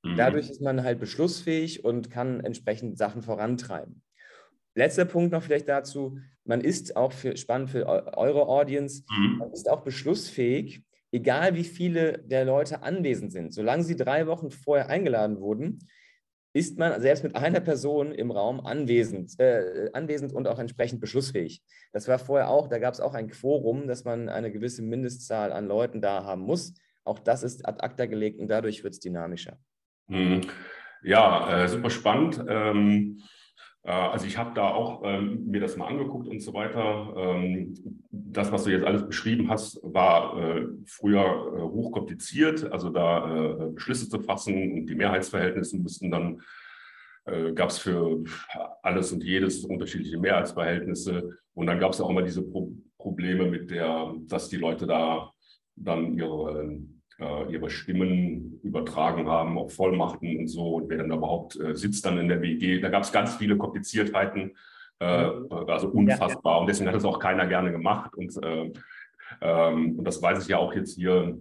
Mhm. 0.04 0.18
Dadurch 0.18 0.50
ist 0.50 0.62
man 0.62 0.84
halt 0.84 1.00
beschlussfähig 1.00 1.84
und 1.84 2.10
kann 2.10 2.42
entsprechend 2.42 2.98
Sachen 2.98 3.22
vorantreiben. 3.22 4.02
Letzter 4.76 5.06
Punkt 5.06 5.32
noch 5.32 5.44
vielleicht 5.44 5.70
dazu, 5.70 6.18
man 6.46 6.62
ist 6.62 6.96
auch 6.96 7.14
für, 7.14 7.38
spannend 7.38 7.70
für 7.70 7.86
eure 7.86 8.48
Audience, 8.48 9.04
mhm. 9.10 9.38
man 9.38 9.52
ist 9.52 9.70
auch 9.70 9.84
beschlussfähig, 9.84 10.84
egal 11.12 11.56
wie 11.56 11.64
viele 11.64 12.18
der 12.20 12.44
Leute 12.44 12.82
anwesend 12.82 13.32
sind. 13.32 13.54
Solange 13.54 13.84
sie 13.84 13.96
drei 13.96 14.28
Wochen 14.28 14.50
vorher 14.50 14.90
eingeladen 14.90 15.40
wurden, 15.40 15.80
ist 16.54 16.78
man 16.78 17.02
selbst 17.02 17.24
mit 17.24 17.36
einer 17.36 17.60
Person 17.60 18.12
im 18.12 18.32
Raum 18.32 18.66
anwesend, 18.66 19.40
äh, 19.40 19.90
anwesend 19.94 20.34
und 20.34 20.48
auch 20.48 20.60
entsprechend 20.60 21.02
beschlussfähig. 21.02 21.64
Das 21.92 22.08
war 22.08 22.20
vorher 22.20 22.50
auch, 22.50 22.68
da 22.68 22.78
gab 22.78 22.94
es 22.94 23.00
auch 23.00 23.16
ein 23.16 23.28
Quorum, 23.28 23.88
dass 23.88 24.04
man 24.04 24.30
eine 24.30 24.52
gewisse 24.52 24.84
Mindestzahl 24.84 25.52
an 25.52 25.68
Leuten 25.68 26.00
da 26.00 26.24
haben 26.24 26.44
muss. 26.44 26.76
Auch 27.04 27.20
das 27.20 27.44
ist 27.44 27.68
ad 27.68 27.84
acta 27.84 28.06
gelegt 28.06 28.40
und 28.40 28.48
dadurch 28.48 28.84
wird 28.84 28.94
es 28.94 29.00
dynamischer. 29.00 29.58
Mhm. 30.08 30.42
Ja, 31.02 31.64
äh, 31.64 31.68
super 31.68 31.90
spannend. 31.90 32.44
Ähm, 32.48 33.20
äh, 33.20 33.24
also 33.90 34.26
ich 34.26 34.38
habe 34.38 34.52
da 34.56 34.70
auch 34.70 35.02
ähm, 35.04 35.46
mir 35.46 35.60
das 35.60 35.76
mal 35.76 35.88
angeguckt 35.88 36.28
und 36.28 36.40
so 36.40 36.54
weiter. 36.54 37.14
Ähm, 37.18 37.74
das, 38.12 38.52
was 38.52 38.64
du 38.64 38.72
jetzt 38.72 38.86
alles 38.86 39.06
beschrieben 39.06 39.50
hast, 39.50 39.80
war 39.84 40.38
äh, 40.40 40.68
früher 40.86 41.22
äh, 41.22 41.62
hochkompliziert. 41.62 42.72
Also 42.72 42.90
da 42.90 43.66
äh, 43.66 43.70
Beschlüsse 43.72 44.10
zu 44.10 44.22
fassen 44.22 44.54
und 44.72 44.86
die 44.86 44.96
Mehrheitsverhältnisse 44.96 45.78
müssten 45.78 46.12
dann 46.12 46.42
äh, 47.26 47.52
gab 47.54 47.70
es 47.70 47.78
für 47.78 48.24
alles 48.82 49.12
und 49.12 49.24
jedes 49.24 49.66
unterschiedliche 49.66 50.18
Mehrheitsverhältnisse. 50.18 51.38
Und 51.54 51.68
dann 51.68 51.80
gab 51.80 51.92
es 51.92 52.02
auch 52.02 52.10
immer 52.10 52.24
diese 52.24 52.42
Pro 52.44 52.72
Probleme 52.98 53.50
mit 53.50 53.70
der, 53.70 54.14
dass 54.28 54.48
die 54.48 54.56
Leute 54.56 54.88
da 54.88 55.34
dann 55.76 56.14
ihre 56.14 56.64
äh, 56.64 56.80
ihre 57.20 57.70
Stimmen 57.70 58.60
übertragen 58.64 59.28
haben, 59.28 59.58
auch 59.58 59.70
Vollmachten 59.70 60.38
und 60.38 60.48
so, 60.48 60.76
und 60.76 60.90
wer 60.90 60.98
dann 60.98 61.12
überhaupt 61.12 61.60
äh, 61.60 61.76
sitzt 61.76 62.06
dann 62.06 62.18
in 62.18 62.28
der 62.28 62.42
WG. 62.42 62.80
Da 62.80 62.90
gab 62.90 63.04
es 63.04 63.12
ganz 63.12 63.36
viele 63.36 63.58
Kompliziertheiten, 63.58 64.56
äh, 65.00 65.28
mhm. 65.28 65.48
also 65.68 65.90
unfassbar. 65.90 66.62
Und 66.62 66.68
deswegen 66.68 66.90
hat 66.90 66.96
es 66.96 67.06
auch 67.06 67.20
keiner 67.20 67.46
gerne 67.48 67.72
gemacht. 67.72 68.16
Und, 68.16 68.36
äh, 68.44 68.72
ähm, 69.42 70.00
und 70.00 70.06
das 70.06 70.22
weiß 70.22 70.44
ich 70.44 70.50
ja 70.50 70.58
auch 70.58 70.74
jetzt 70.74 70.96
hier. 70.96 71.38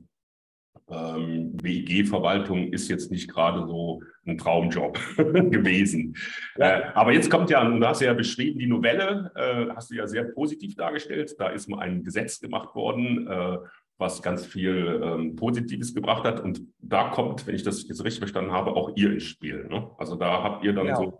Ähm, 0.90 1.52
WEG-Verwaltung 1.62 2.72
ist 2.72 2.88
jetzt 2.88 3.10
nicht 3.10 3.30
gerade 3.30 3.66
so 3.66 4.02
ein 4.26 4.36
Traumjob 4.36 4.98
gewesen. 5.16 6.16
Äh, 6.56 6.82
aber 6.94 7.12
jetzt 7.12 7.30
kommt 7.30 7.50
ja, 7.50 7.64
du 7.64 7.86
hast 7.86 8.00
ja 8.00 8.12
beschrieben, 8.12 8.58
die 8.58 8.66
Novelle 8.66 9.30
äh, 9.36 9.74
hast 9.74 9.90
du 9.90 9.94
ja 9.94 10.06
sehr 10.06 10.24
positiv 10.24 10.74
dargestellt. 10.74 11.34
Da 11.38 11.48
ist 11.48 11.68
mal 11.68 11.80
ein 11.80 12.02
Gesetz 12.02 12.40
gemacht 12.40 12.74
worden, 12.74 13.26
äh, 13.28 13.58
was 14.02 14.20
ganz 14.20 14.44
viel 14.44 15.00
ähm, 15.02 15.36
Positives 15.36 15.94
gebracht 15.94 16.24
hat. 16.24 16.40
Und 16.40 16.60
da 16.80 17.08
kommt, 17.10 17.46
wenn 17.46 17.54
ich 17.54 17.62
das 17.62 17.86
jetzt 17.88 18.04
richtig 18.04 18.18
verstanden 18.18 18.52
habe, 18.52 18.72
auch 18.72 18.94
ihr 18.96 19.12
ins 19.12 19.22
Spiel. 19.22 19.66
Ne? 19.68 19.88
Also 19.96 20.16
da 20.16 20.42
habt 20.42 20.64
ihr 20.64 20.72
dann 20.72 20.86
ja. 20.86 20.96
so 20.96 21.18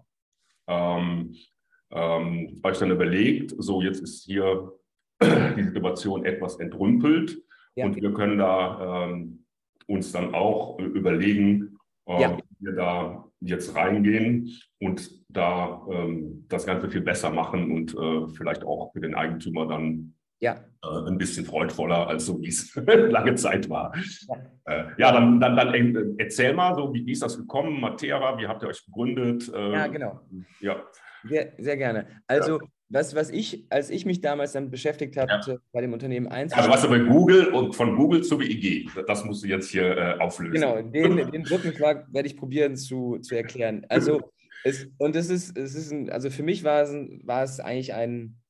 ähm, 0.67 1.35
ähm, 1.91 2.61
euch 2.63 2.79
dann 2.79 2.91
überlegt, 2.91 3.55
so 3.57 3.81
jetzt 3.81 4.01
ist 4.01 4.25
hier 4.25 4.73
die 5.23 5.63
Situation 5.63 6.25
etwas 6.25 6.57
entrümpelt 6.57 7.39
ja. 7.77 7.87
und 7.87 7.97
wir 7.97 8.13
können 8.13 8.39
da 8.39 9.07
ähm, 9.07 9.45
uns 9.87 10.11
dann 10.11 10.35
auch 10.35 10.79
überlegen, 10.81 11.79
äh, 12.07 12.21
ja. 12.21 12.37
wie 12.37 12.67
wir 12.67 12.73
da 12.73 13.25
jetzt 13.41 13.75
reingehen 13.77 14.51
und 14.81 15.11
da 15.29 15.87
ähm, 15.91 16.47
das 16.49 16.67
Ganze 16.67 16.91
viel 16.91 17.01
besser 17.01 17.31
machen 17.31 17.71
und 17.71 17.95
äh, 17.95 18.29
vielleicht 18.35 18.65
auch 18.65 18.93
für 18.93 19.01
den 19.01 19.15
Eigentümer 19.15 19.67
dann 19.67 20.15
ja. 20.43 20.65
Äh, 20.85 21.09
ein 21.09 21.17
bisschen 21.17 21.47
freudvoller, 21.47 22.09
als 22.09 22.27
so 22.27 22.41
wie 22.43 22.49
es 22.49 22.75
lange 22.87 23.37
Zeit 23.37 23.71
war. 23.71 23.95
Ja, 24.29 24.37
äh, 24.65 24.85
ja 24.99 25.13
dann, 25.13 25.41
dann, 25.41 25.57
dann 25.57 25.75
äh, 25.75 26.15
erzähl 26.19 26.53
mal, 26.53 26.75
so 26.75 26.93
wie, 26.93 27.07
wie 27.07 27.13
ist 27.13 27.23
das 27.23 27.39
gekommen? 27.39 27.81
Matera, 27.81 28.37
wie 28.39 28.47
habt 28.47 28.63
ihr 28.63 28.69
euch 28.69 28.85
gegründet? 28.85 29.51
Äh, 29.55 29.73
ja, 29.73 29.87
genau. 29.87 30.21
Ja. 30.61 30.83
Sehr, 31.25 31.53
sehr 31.59 31.77
gerne. 31.77 32.09
Also, 32.27 32.59
ja. 32.59 32.67
was, 32.89 33.15
was 33.15 33.31
ich, 33.31 33.67
als 33.71 33.91
ich 33.91 34.05
mich 34.05 34.21
damals 34.21 34.53
damit 34.53 34.73
beschäftigt 34.73 35.17
habe, 35.17 35.31
ja. 35.47 35.57
bei 35.71 35.81
dem 35.81 35.93
Unternehmen 35.93 36.27
1. 36.27 36.53
Also, 36.53 36.69
was 36.69 36.83
du 36.83 36.89
bei 36.89 36.99
Google 36.99 37.47
und 37.49 37.77
von 37.77 37.95
Google 37.95 38.23
zu 38.23 38.41
WIG, 38.41 38.91
das 39.07 39.25
musst 39.25 39.45
du 39.45 39.49
jetzt 39.49 39.71
hier 39.71 39.97
äh, 39.97 40.19
auflösen. 40.19 40.55
Genau, 40.55 40.83
den, 40.83 41.31
den 41.31 41.43
Brückenschlag 41.45 42.13
werde 42.13 42.27
ich 42.27 42.37
probieren 42.37 42.75
zu, 42.75 43.19
zu 43.19 43.37
erklären. 43.37 43.87
Also, 43.89 44.33
es, 44.65 44.89
und 44.99 45.15
es 45.15 45.31
ist, 45.31 45.57
es 45.57 45.77
ist 45.77 45.93
ein, 45.93 46.11
also 46.11 46.31
für 46.31 46.43
mich 46.43 46.65
war 46.65 46.83
es, 46.83 46.93
war 47.23 47.45
es 47.45 47.61
eigentlich 47.61 47.95
ein, 47.95 48.42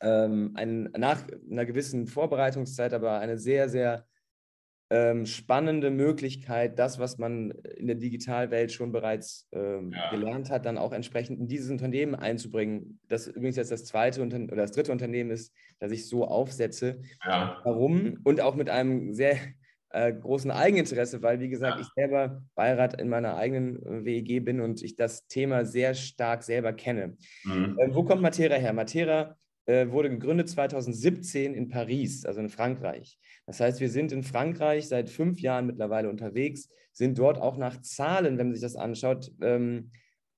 ähm, 0.00 0.52
ein, 0.54 0.90
nach 0.96 1.22
einer 1.50 1.64
gewissen 1.64 2.06
Vorbereitungszeit 2.06 2.92
aber 2.92 3.18
eine 3.18 3.38
sehr, 3.38 3.68
sehr 3.68 4.06
ähm, 4.88 5.26
spannende 5.26 5.90
Möglichkeit, 5.90 6.78
das, 6.78 6.98
was 6.98 7.18
man 7.18 7.50
in 7.76 7.88
der 7.88 7.96
Digitalwelt 7.96 8.70
schon 8.70 8.92
bereits 8.92 9.48
ähm, 9.52 9.92
ja. 9.92 10.10
gelernt 10.10 10.48
hat, 10.50 10.64
dann 10.64 10.78
auch 10.78 10.92
entsprechend 10.92 11.40
in 11.40 11.48
dieses 11.48 11.70
Unternehmen 11.70 12.14
einzubringen. 12.14 13.00
Das 13.08 13.26
übrigens 13.26 13.56
jetzt 13.56 13.72
das 13.72 13.84
zweite 13.84 14.22
Unter 14.22 14.38
oder 14.38 14.62
das 14.62 14.72
dritte 14.72 14.92
Unternehmen 14.92 15.30
ist, 15.30 15.52
das 15.80 15.90
ich 15.90 16.08
so 16.08 16.24
aufsetze. 16.24 17.00
Ja. 17.24 17.60
Warum? 17.64 18.20
Und 18.22 18.40
auch 18.40 18.54
mit 18.54 18.70
einem 18.70 19.12
sehr 19.12 19.38
äh, 19.90 20.12
großen 20.12 20.52
Eigeninteresse, 20.52 21.20
weil, 21.20 21.40
wie 21.40 21.48
gesagt, 21.48 21.76
ja. 21.76 21.80
ich 21.80 21.88
selber 21.96 22.42
Beirat 22.54 23.00
in 23.00 23.08
meiner 23.08 23.36
eigenen 23.36 23.84
äh, 23.84 24.04
WEG 24.04 24.44
bin 24.44 24.60
und 24.60 24.82
ich 24.82 24.94
das 24.94 25.26
Thema 25.26 25.64
sehr 25.64 25.94
stark 25.94 26.44
selber 26.44 26.72
kenne. 26.72 27.16
Mhm. 27.44 27.76
Äh, 27.78 27.94
wo 27.94 28.04
kommt 28.04 28.22
Matera 28.22 28.54
her? 28.54 28.72
Matera 28.72 29.36
äh, 29.66 29.90
wurde 29.90 30.10
gegründet 30.10 30.48
2017 30.48 31.54
in 31.54 31.68
Paris, 31.68 32.24
also 32.24 32.40
in 32.40 32.48
Frankreich. 32.48 33.18
Das 33.46 33.60
heißt, 33.60 33.80
wir 33.80 33.90
sind 33.90 34.12
in 34.12 34.22
Frankreich 34.22 34.88
seit 34.88 35.10
fünf 35.10 35.40
Jahren 35.40 35.66
mittlerweile 35.66 36.08
unterwegs, 36.08 36.68
sind 36.92 37.18
dort 37.18 37.38
auch 37.38 37.56
nach 37.56 37.80
Zahlen, 37.82 38.38
wenn 38.38 38.46
man 38.46 38.54
sich 38.54 38.62
das 38.62 38.76
anschaut, 38.76 39.32
ähm, 39.40 39.90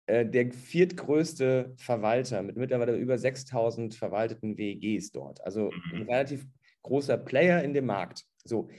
äh, 0.07 0.25
der 0.25 0.51
viertgrößte 0.51 1.75
Verwalter 1.77 2.43
mit 2.43 2.57
mittlerweile 2.57 2.97
über 2.97 3.19
6000 3.19 3.95
verwalteten 3.95 4.57
WEGs 4.57 5.13
dort. 5.13 5.45
Also 5.45 5.71
ein 5.93 6.01
mhm. 6.01 6.09
relativ 6.09 6.47
großer 6.83 7.19
Player 7.19 7.63
in 7.63 7.75
dem 7.75 7.85
Markt. 7.85 8.25
So, 8.45 8.71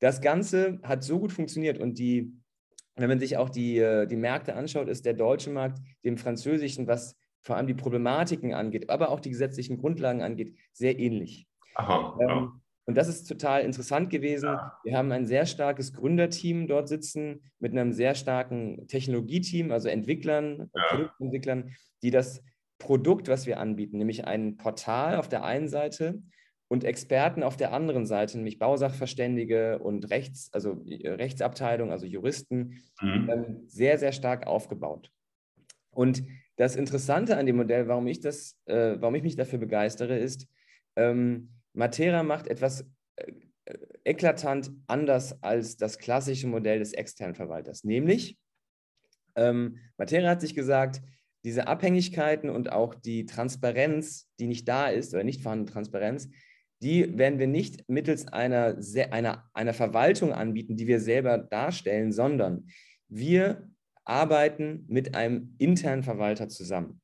das 0.00 0.22
Ganze 0.22 0.80
hat 0.82 1.04
so 1.04 1.18
gut 1.20 1.32
funktioniert 1.32 1.78
und 1.78 1.98
die, 1.98 2.32
wenn 2.96 3.08
man 3.08 3.20
sich 3.20 3.36
auch 3.36 3.50
die, 3.50 3.78
äh, 3.78 4.06
die 4.06 4.16
Märkte 4.16 4.54
anschaut, 4.54 4.88
ist 4.88 5.04
der 5.04 5.14
deutsche 5.14 5.50
Markt 5.50 5.78
dem 6.04 6.16
französischen, 6.16 6.86
was 6.86 7.16
vor 7.40 7.56
allem 7.56 7.66
die 7.66 7.74
Problematiken 7.74 8.54
angeht, 8.54 8.90
aber 8.90 9.10
auch 9.10 9.20
die 9.20 9.30
gesetzlichen 9.30 9.78
Grundlagen 9.78 10.22
angeht, 10.22 10.56
sehr 10.72 10.98
ähnlich. 10.98 11.46
Aha, 11.74 12.16
ähm, 12.20 12.28
ja. 12.28 12.52
Und 12.86 12.96
das 12.96 13.06
ist 13.08 13.24
total 13.24 13.62
interessant 13.62 14.08
gewesen. 14.08 14.46
Ja. 14.46 14.78
Wir 14.82 14.96
haben 14.96 15.12
ein 15.12 15.26
sehr 15.26 15.44
starkes 15.44 15.92
Gründerteam 15.92 16.66
dort 16.66 16.88
sitzen 16.88 17.42
mit 17.58 17.72
einem 17.72 17.92
sehr 17.92 18.14
starken 18.14 18.88
Technologieteam, 18.88 19.72
also 19.72 19.88
Entwicklern, 19.88 20.70
ja. 20.74 20.82
Produktentwicklern, 20.88 21.74
die 22.02 22.10
das 22.10 22.42
Produkt, 22.78 23.28
was 23.28 23.46
wir 23.46 23.60
anbieten, 23.60 23.98
nämlich 23.98 24.26
ein 24.26 24.56
Portal 24.56 25.16
auf 25.16 25.28
der 25.28 25.44
einen 25.44 25.68
Seite 25.68 26.22
und 26.68 26.84
Experten 26.84 27.42
auf 27.42 27.56
der 27.56 27.72
anderen 27.72 28.06
Seite, 28.06 28.36
nämlich 28.36 28.58
Bausachverständige 28.58 29.78
und 29.80 30.10
Rechts, 30.10 30.50
also 30.52 30.84
äh, 30.86 31.10
Rechtsabteilung, 31.10 31.90
also 31.90 32.06
Juristen, 32.06 32.82
mhm. 33.00 33.28
Ähm, 33.30 33.62
sehr, 33.66 33.98
sehr 33.98 34.12
stark 34.12 34.46
aufgebaut. 34.46 35.10
Und 35.90 36.22
das 36.58 36.74
Interessante 36.74 37.36
an 37.36 37.46
dem 37.46 37.56
Modell, 37.56 37.86
warum 37.86 38.06
ich, 38.08 38.20
das, 38.20 38.58
äh, 38.66 38.96
warum 38.98 39.14
ich 39.14 39.22
mich 39.22 39.36
dafür 39.36 39.60
begeistere, 39.60 40.18
ist, 40.18 40.48
ähm, 40.96 41.50
Matera 41.72 42.24
macht 42.24 42.48
etwas 42.48 42.84
äh, 43.16 43.32
eklatant 44.04 44.72
anders 44.88 45.40
als 45.42 45.76
das 45.76 45.98
klassische 45.98 46.48
Modell 46.48 46.80
des 46.80 46.92
externen 46.92 47.36
Verwalters. 47.36 47.84
Nämlich, 47.84 48.36
ähm, 49.36 49.78
Matera 49.96 50.30
hat 50.30 50.40
sich 50.40 50.56
gesagt, 50.56 51.00
diese 51.44 51.68
Abhängigkeiten 51.68 52.50
und 52.50 52.72
auch 52.72 52.96
die 52.96 53.24
Transparenz, 53.24 54.28
die 54.40 54.48
nicht 54.48 54.66
da 54.66 54.88
ist 54.88 55.14
oder 55.14 55.22
nicht 55.22 55.42
vorhandene 55.42 55.70
Transparenz, 55.70 56.28
die 56.82 57.16
werden 57.16 57.38
wir 57.38 57.46
nicht 57.46 57.88
mittels 57.88 58.26
einer, 58.26 58.76
einer, 59.10 59.48
einer 59.54 59.74
Verwaltung 59.74 60.32
anbieten, 60.32 60.76
die 60.76 60.88
wir 60.88 60.98
selber 60.98 61.38
darstellen, 61.38 62.10
sondern 62.10 62.66
wir 63.08 63.70
arbeiten 64.08 64.84
mit 64.88 65.14
einem 65.14 65.54
internen 65.58 66.02
Verwalter 66.02 66.48
zusammen. 66.48 67.00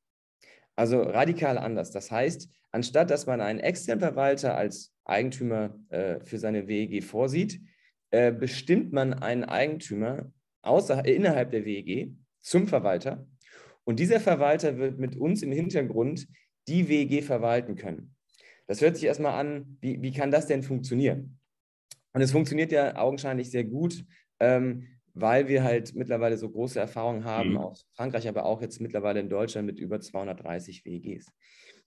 Also 0.75 1.01
radikal 1.01 1.57
anders. 1.57 1.91
Das 1.91 2.11
heißt, 2.11 2.49
anstatt 2.71 3.09
dass 3.09 3.25
man 3.27 3.41
einen 3.41 3.59
externen 3.59 4.01
Verwalter 4.01 4.55
als 4.57 4.93
Eigentümer 5.05 5.77
äh, 5.89 6.19
für 6.21 6.39
seine 6.39 6.67
WEG 6.67 7.03
vorsieht, 7.03 7.61
äh, 8.11 8.31
bestimmt 8.31 8.91
man 8.91 9.13
einen 9.13 9.43
Eigentümer 9.43 10.31
außer, 10.63 11.05
innerhalb 11.05 11.51
der 11.51 11.65
WEG 11.65 12.13
zum 12.41 12.67
Verwalter. 12.67 13.27
Und 13.83 13.99
dieser 13.99 14.19
Verwalter 14.19 14.77
wird 14.77 14.97
mit 14.97 15.15
uns 15.15 15.43
im 15.43 15.51
Hintergrund 15.51 16.27
die 16.67 16.89
WEG 16.89 17.23
verwalten 17.23 17.75
können. 17.75 18.15
Das 18.67 18.81
hört 18.81 18.95
sich 18.95 19.05
erstmal 19.05 19.39
an, 19.39 19.77
wie, 19.79 20.01
wie 20.01 20.11
kann 20.11 20.31
das 20.31 20.47
denn 20.47 20.63
funktionieren? 20.63 21.39
Und 22.13 22.21
es 22.21 22.31
funktioniert 22.31 22.71
ja 22.71 22.95
augenscheinlich 22.95 23.51
sehr 23.51 23.63
gut. 23.63 24.03
Ähm, 24.39 24.87
weil 25.15 25.47
wir 25.47 25.63
halt 25.63 25.95
mittlerweile 25.95 26.37
so 26.37 26.49
große 26.49 26.79
Erfahrungen 26.79 27.23
haben 27.23 27.51
mhm. 27.51 27.57
aus 27.57 27.87
Frankreich, 27.93 28.27
aber 28.27 28.45
auch 28.45 28.61
jetzt 28.61 28.81
mittlerweile 28.81 29.21
in 29.21 29.29
Deutschland 29.29 29.65
mit 29.65 29.79
über 29.79 29.99
230 29.99 30.85
WEGs. 30.85 31.31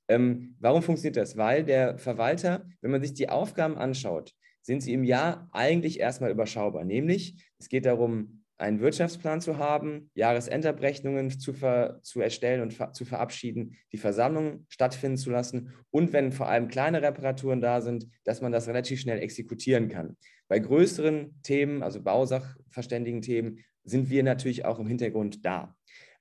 Ähm, 0.09 0.57
warum 0.59 0.83
funktioniert 0.83 1.19
das? 1.19 1.37
Weil 1.37 1.65
der 1.65 1.99
Verwalter, 1.99 2.67
wenn 2.81 2.91
man 2.91 3.03
sich 3.03 3.13
die 3.13 3.29
Aufgaben 3.29 3.77
anschaut, 3.77 4.33
sind 4.63 4.83
sie 4.83 4.95
im 4.95 5.05
Jahr 5.05 5.49
eigentlich 5.53 6.01
erstmal 6.01 6.31
überschaubar. 6.31 6.85
Nämlich, 6.85 7.37
es 7.59 7.69
geht 7.69 7.85
darum, 7.85 8.45
einen 8.59 8.81
Wirtschaftsplan 8.81 9.41
zu 9.41 9.59
haben, 9.59 10.11
Jahresendabrechnungen 10.15 11.31
zu, 11.39 11.53
ver, 11.53 12.01
zu 12.03 12.21
erstellen 12.21 12.63
und 12.63 12.75
ver, 12.75 12.93
zu 12.93 13.05
verabschieden, 13.05 13.77
die 13.93 13.99
Versammlung 13.99 14.67
stattfinden 14.69 15.17
zu 15.17 15.31
lassen 15.31 15.73
und 15.91 16.13
wenn 16.13 16.33
vor 16.33 16.49
allem 16.49 16.69
kleine 16.69 17.01
Reparaturen 17.01 17.61
da 17.61 17.81
sind, 17.81 18.07
dass 18.25 18.41
man 18.41 18.51
das 18.51 18.67
relativ 18.67 19.01
schnell 19.01 19.21
exekutieren 19.21 19.89
kann. 19.89 20.17
Bei 20.49 20.59
größeren 20.59 21.41
Themen, 21.43 21.83
also 21.83 22.03
bausachverständigen 22.03 23.23
Themen, 23.23 23.59
sind 23.85 24.11
wir 24.11 24.23
natürlich 24.23 24.65
auch 24.65 24.79
im 24.79 24.87
Hintergrund 24.87 25.45
da. 25.45 25.75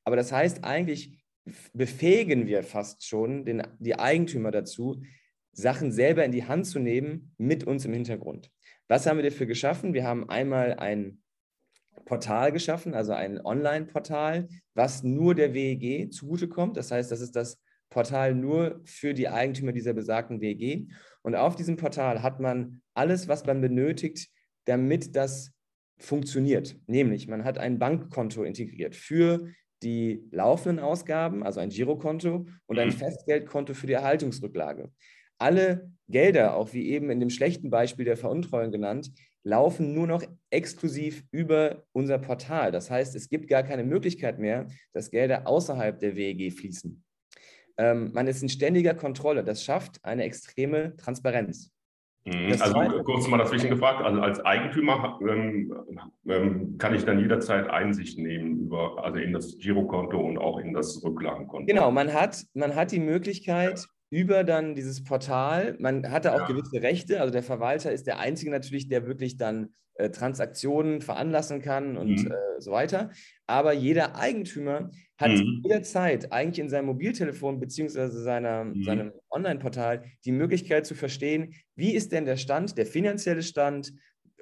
Aber 0.04 0.16
das 0.16 0.32
heißt, 0.32 0.64
eigentlich 0.64 1.18
befähigen 1.74 2.46
wir 2.46 2.64
fast 2.64 3.06
schon 3.06 3.46
den, 3.46 3.64
die 3.80 3.98
Eigentümer 3.98 4.52
dazu, 4.52 5.02
Sachen 5.54 5.92
selber 5.92 6.24
in 6.24 6.32
die 6.32 6.46
Hand 6.46 6.68
zu 6.68 6.80
nehmen 6.80 7.34
mit 7.38 7.64
uns 7.64 7.86
im 7.86 7.94
Hintergrund. 7.94 8.52
Was 8.88 9.06
haben 9.06 9.18
wir 9.18 9.24
dafür 9.24 9.48
geschaffen? 9.48 9.94
Wir 9.94 10.06
haben 10.06 10.30
einmal 10.30 10.76
ein 10.76 11.20
Portal 12.06 12.52
geschaffen, 12.52 12.94
also 12.94 13.14
ein 13.14 13.44
Online-Portal, 13.44 14.48
was 14.76 15.04
nur 15.04 15.36
der 15.36 15.54
WEG 15.54 16.14
zugutekommt. 16.14 16.78
Das 16.78 16.92
heißt, 16.92 17.12
das 17.12 17.22
ist 17.22 17.36
das 17.36 17.60
Portal 17.90 18.36
nur 18.36 18.82
für 18.86 19.14
die 19.14 19.30
Eigentümer 19.30 19.72
dieser 19.72 19.94
besagten 19.94 20.42
WEG. 20.42 20.92
Und 21.22 21.36
auf 21.36 21.56
diesem 21.56 21.76
Portal 21.76 22.22
hat 22.22 22.40
man 22.40 22.82
alles, 22.98 23.28
was 23.28 23.46
man 23.46 23.62
benötigt, 23.62 24.30
damit 24.66 25.16
das 25.16 25.52
funktioniert. 26.00 26.76
Nämlich, 26.88 27.28
man 27.28 27.44
hat 27.44 27.58
ein 27.58 27.80
Bankkonto 27.80 28.44
integriert 28.44 28.96
für 28.96 29.52
die 29.84 30.24
laufenden 30.32 30.84
Ausgaben, 30.84 31.44
also 31.44 31.60
ein 31.60 31.70
Girokonto 31.70 32.48
und 32.66 32.80
ein 32.80 32.90
mhm. 32.90 32.94
Festgeldkonto 32.94 33.74
für 33.74 33.88
die 33.88 33.94
Erhaltungsrücklage. 33.94 34.92
Alle 35.38 35.92
Gelder, 36.10 36.56
auch 36.56 36.74
wie 36.74 36.90
eben 36.90 37.10
in 37.10 37.20
dem 37.20 37.30
schlechten 37.30 37.70
Beispiel 37.70 38.06
der 38.06 38.18
Veruntreuung 38.18 38.72
genannt, 38.72 39.12
laufen 39.44 39.94
nur 39.94 40.08
noch 40.08 40.24
exklusiv 40.50 41.24
über 41.32 41.84
unser 41.94 42.18
Portal. 42.18 42.72
Das 42.72 42.90
heißt, 42.90 43.16
es 43.16 43.30
gibt 43.30 43.48
gar 43.48 43.64
keine 43.64 43.84
Möglichkeit 43.84 44.40
mehr, 44.40 44.68
dass 44.94 45.12
Gelder 45.12 45.48
außerhalb 45.48 46.00
der 46.00 46.16
WEG 46.16 46.52
fließen. 46.52 47.04
Ähm, 47.78 48.12
man 48.14 48.28
ist 48.28 48.42
in 48.42 48.50
ständiger 48.50 48.96
Kontrolle. 48.96 49.44
Das 49.44 49.64
schafft 49.64 50.04
eine 50.04 50.24
extreme 50.24 50.98
Transparenz. 50.98 51.72
Mhm. 52.28 52.50
Das 52.50 52.62
also 52.62 52.74
zweite, 52.74 53.04
kurz 53.04 53.28
mal 53.28 53.38
dazwischen 53.38 53.70
gefragt, 53.70 54.04
also 54.04 54.20
als 54.20 54.44
Eigentümer 54.44 55.18
ähm, 55.22 55.74
ähm, 56.28 56.78
kann 56.78 56.94
ich 56.94 57.06
dann 57.06 57.20
jederzeit 57.20 57.70
Einsicht 57.70 58.20
nehmen 58.20 58.60
über, 58.60 59.04
also 59.04 59.18
in 59.18 59.32
das 59.32 59.58
Girokonto 59.58 60.20
und 60.20 60.38
auch 60.38 60.60
in 60.60 60.74
das 60.74 61.02
Rücklagenkonto. 61.04 61.66
Genau, 61.68 61.90
man 61.92 62.14
hat, 62.14 62.44
man 62.54 62.76
hat 62.76 62.92
die 62.92 63.00
Möglichkeit, 63.00 63.88
über 64.10 64.44
dann 64.44 64.76
dieses 64.76 65.04
Portal, 65.04 65.76
man 65.80 66.10
hatte 66.12 66.34
auch 66.34 66.40
ja. 66.40 66.48
gewisse 66.48 66.82
Rechte, 66.82 67.20
also 67.22 67.32
der 67.32 67.44
Verwalter 67.44 67.92
ist 67.92 68.08
der 68.08 68.20
Einzige 68.20 68.52
natürlich, 68.52 68.88
der 68.88 69.06
wirklich 69.06 69.38
dann 69.38 69.74
äh, 69.98 70.10
Transaktionen 70.12 71.02
veranlassen 71.02 71.62
kann 71.62 71.98
und 71.98 72.24
mhm. 72.24 72.32
äh, 72.32 72.62
so 72.62 72.72
weiter. 72.72 73.10
Aber 73.48 73.74
jeder 73.74 74.16
Eigentümer 74.16 74.92
hat 75.18 75.32
mhm. 75.32 75.62
jederzeit 75.64 76.32
eigentlich 76.32 76.60
in 76.60 76.70
seinem 76.70 76.86
Mobiltelefon 76.86 77.60
beziehungsweise 77.60 78.22
seiner, 78.22 78.66
mhm. 78.66 78.84
seinem 78.84 79.12
Online-Portal 79.32 80.04
die 80.24 80.32
Möglichkeit 80.32 80.86
zu 80.86 80.94
verstehen, 80.94 81.56
wie 81.76 81.94
ist 81.94 82.12
denn 82.12 82.26
der 82.26 82.38
Stand, 82.38 82.78
der 82.78 82.86
finanzielle 82.86 83.42
Stand 83.42 83.92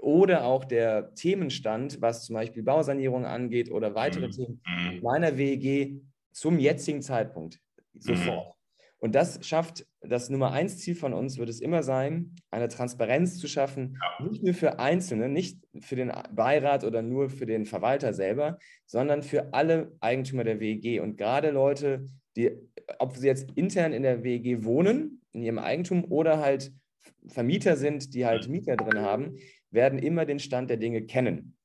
oder 0.01 0.43
auch 0.43 0.65
der 0.65 1.13
Themenstand, 1.15 2.01
was 2.01 2.25
zum 2.25 2.33
Beispiel 2.33 2.63
Bausanierung 2.63 3.25
angeht 3.25 3.71
oder 3.71 3.95
weitere 3.95 4.27
mhm. 4.27 4.31
Themen 4.31 4.61
mhm. 4.65 4.99
meiner 5.01 5.37
WEG 5.37 6.01
zum 6.33 6.59
jetzigen 6.59 7.01
Zeitpunkt, 7.01 7.59
sofort. 7.93 8.55
Und 8.97 9.15
das 9.15 9.45
schafft, 9.45 9.85
das 10.07 10.29
Nummer 10.29 10.51
eins 10.51 10.77
Ziel 10.79 10.95
von 10.95 11.13
uns 11.13 11.37
wird 11.37 11.49
es 11.49 11.61
immer 11.61 11.83
sein, 11.83 12.35
eine 12.51 12.67
Transparenz 12.67 13.37
zu 13.37 13.47
schaffen, 13.47 13.97
ja. 14.19 14.27
nicht 14.27 14.43
nur 14.43 14.53
für 14.53 14.79
Einzelne, 14.79 15.29
nicht 15.29 15.59
für 15.79 15.95
den 15.95 16.11
Beirat 16.31 16.83
oder 16.83 17.01
nur 17.01 17.29
für 17.29 17.45
den 17.45 17.65
Verwalter 17.65 18.13
selber, 18.13 18.57
sondern 18.85 19.23
für 19.23 19.53
alle 19.53 19.91
Eigentümer 19.99 20.43
der 20.43 20.59
WEG. 20.59 21.01
Und 21.01 21.17
gerade 21.17 21.51
Leute, 21.51 22.05
die, 22.35 22.51
ob 22.99 23.15
sie 23.17 23.27
jetzt 23.27 23.51
intern 23.55 23.93
in 23.93 24.03
der 24.03 24.23
WEG 24.23 24.63
wohnen, 24.63 25.21
in 25.31 25.43
ihrem 25.43 25.59
Eigentum 25.59 26.05
oder 26.05 26.39
halt 26.39 26.71
Vermieter 27.27 27.75
sind, 27.75 28.13
die 28.13 28.25
halt 28.25 28.47
Mieter 28.47 28.75
drin 28.75 28.99
haben, 28.99 29.37
werden 29.71 29.99
immer 29.99 30.25
den 30.25 30.39
Stand 30.39 30.69
der 30.69 30.77
Dinge 30.77 31.03
kennen. 31.03 31.55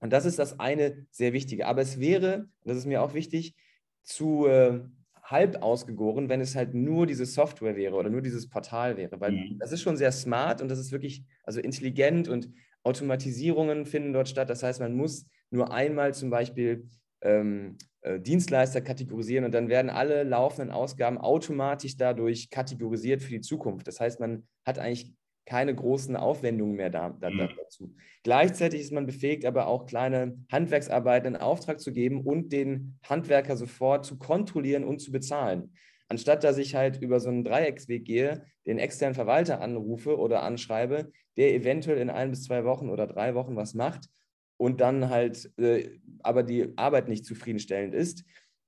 Und 0.00 0.12
das 0.12 0.24
ist 0.24 0.38
das 0.38 0.60
eine 0.60 1.06
sehr 1.10 1.32
Wichtige. 1.32 1.66
Aber 1.66 1.80
es 1.80 1.98
wäre, 1.98 2.48
das 2.64 2.76
ist 2.76 2.86
mir 2.86 3.02
auch 3.02 3.14
wichtig, 3.14 3.54
zu, 4.02 4.46
äh, 4.46 4.80
halb 5.24 5.62
ausgegoren, 5.62 6.28
wenn 6.28 6.40
es 6.40 6.54
halt 6.54 6.74
nur 6.74 7.06
diese 7.06 7.24
Software 7.24 7.76
wäre 7.76 7.96
oder 7.96 8.10
nur 8.10 8.20
dieses 8.20 8.48
Portal 8.48 8.96
wäre, 8.96 9.20
weil 9.20 9.32
mhm. 9.32 9.58
das 9.58 9.72
ist 9.72 9.80
schon 9.80 9.96
sehr 9.96 10.12
smart 10.12 10.60
und 10.60 10.68
das 10.68 10.78
ist 10.78 10.92
wirklich 10.92 11.24
also 11.44 11.60
intelligent 11.60 12.28
und 12.28 12.50
Automatisierungen 12.82 13.86
finden 13.86 14.12
dort 14.12 14.28
statt. 14.28 14.50
Das 14.50 14.62
heißt, 14.62 14.80
man 14.80 14.94
muss 14.94 15.26
nur 15.50 15.72
einmal 15.72 16.12
zum 16.12 16.28
Beispiel 16.28 16.86
ähm, 17.22 17.78
äh, 18.02 18.20
Dienstleister 18.20 18.82
kategorisieren 18.82 19.46
und 19.46 19.54
dann 19.54 19.68
werden 19.68 19.90
alle 19.90 20.24
laufenden 20.24 20.70
Ausgaben 20.70 21.16
automatisch 21.16 21.96
dadurch 21.96 22.50
kategorisiert 22.50 23.22
für 23.22 23.30
die 23.30 23.40
Zukunft. 23.40 23.88
Das 23.88 24.00
heißt, 24.00 24.20
man 24.20 24.46
hat 24.66 24.78
eigentlich 24.78 25.14
keine 25.46 25.74
großen 25.74 26.16
Aufwendungen 26.16 26.76
mehr 26.76 26.90
da, 26.90 27.10
da, 27.20 27.30
mhm. 27.30 27.50
dazu. 27.56 27.94
Gleichzeitig 28.22 28.80
ist 28.80 28.92
man 28.92 29.06
befähigt, 29.06 29.44
aber 29.44 29.66
auch 29.66 29.86
kleine 29.86 30.38
Handwerksarbeiten 30.50 31.34
in 31.34 31.40
Auftrag 31.40 31.80
zu 31.80 31.92
geben 31.92 32.22
und 32.22 32.52
den 32.52 32.98
Handwerker 33.04 33.56
sofort 33.56 34.06
zu 34.06 34.18
kontrollieren 34.18 34.84
und 34.84 35.00
zu 35.00 35.12
bezahlen. 35.12 35.74
Anstatt 36.08 36.44
dass 36.44 36.58
ich 36.58 36.74
halt 36.74 37.00
über 37.00 37.20
so 37.20 37.28
einen 37.28 37.44
Dreiecksweg 37.44 38.04
gehe, 38.04 38.46
den 38.66 38.78
externen 38.78 39.14
Verwalter 39.14 39.60
anrufe 39.60 40.18
oder 40.18 40.42
anschreibe, 40.42 41.10
der 41.36 41.54
eventuell 41.54 41.98
in 41.98 42.10
ein 42.10 42.30
bis 42.30 42.44
zwei 42.44 42.64
Wochen 42.64 42.88
oder 42.88 43.06
drei 43.06 43.34
Wochen 43.34 43.56
was 43.56 43.74
macht 43.74 44.08
und 44.56 44.80
dann 44.80 45.10
halt 45.10 45.50
äh, 45.58 45.98
aber 46.22 46.42
die 46.42 46.72
Arbeit 46.76 47.08
nicht 47.08 47.26
zufriedenstellend 47.26 47.94
ist 47.94 48.24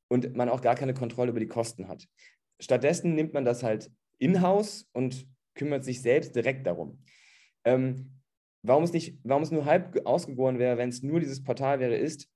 und 0.09 0.37
man 0.37 0.49
auch 0.49 0.61
gar 0.61 0.75
keine 0.75 0.95
Kontrolle 0.95 1.31
über 1.31 1.41
die 1.41 1.47
Kosten 1.47 1.89
hat. 1.89 2.07
Stattdessen 2.61 3.15
nimmt 3.15 3.35
man 3.35 3.45
das 3.45 3.63
halt 3.63 3.91
in-house 4.19 4.89
und 4.93 5.27
kümmert 5.57 5.85
sich 5.85 6.01
selbst 6.01 6.37
direkt 6.37 6.67
darum. 6.67 7.03
Ähm, 7.65 8.21
warum, 8.63 8.85
es 8.85 8.93
nicht, 8.93 9.19
warum 9.25 9.43
es 9.43 9.51
nur 9.51 9.65
halb 9.65 10.07
ausgegoren 10.07 10.59
wäre, 10.59 10.79
wenn 10.79 10.91
es 10.91 11.03
nur 11.03 11.19
dieses 11.19 11.43
Portal 11.43 11.81
wäre, 11.81 11.97
ist, 11.97 12.29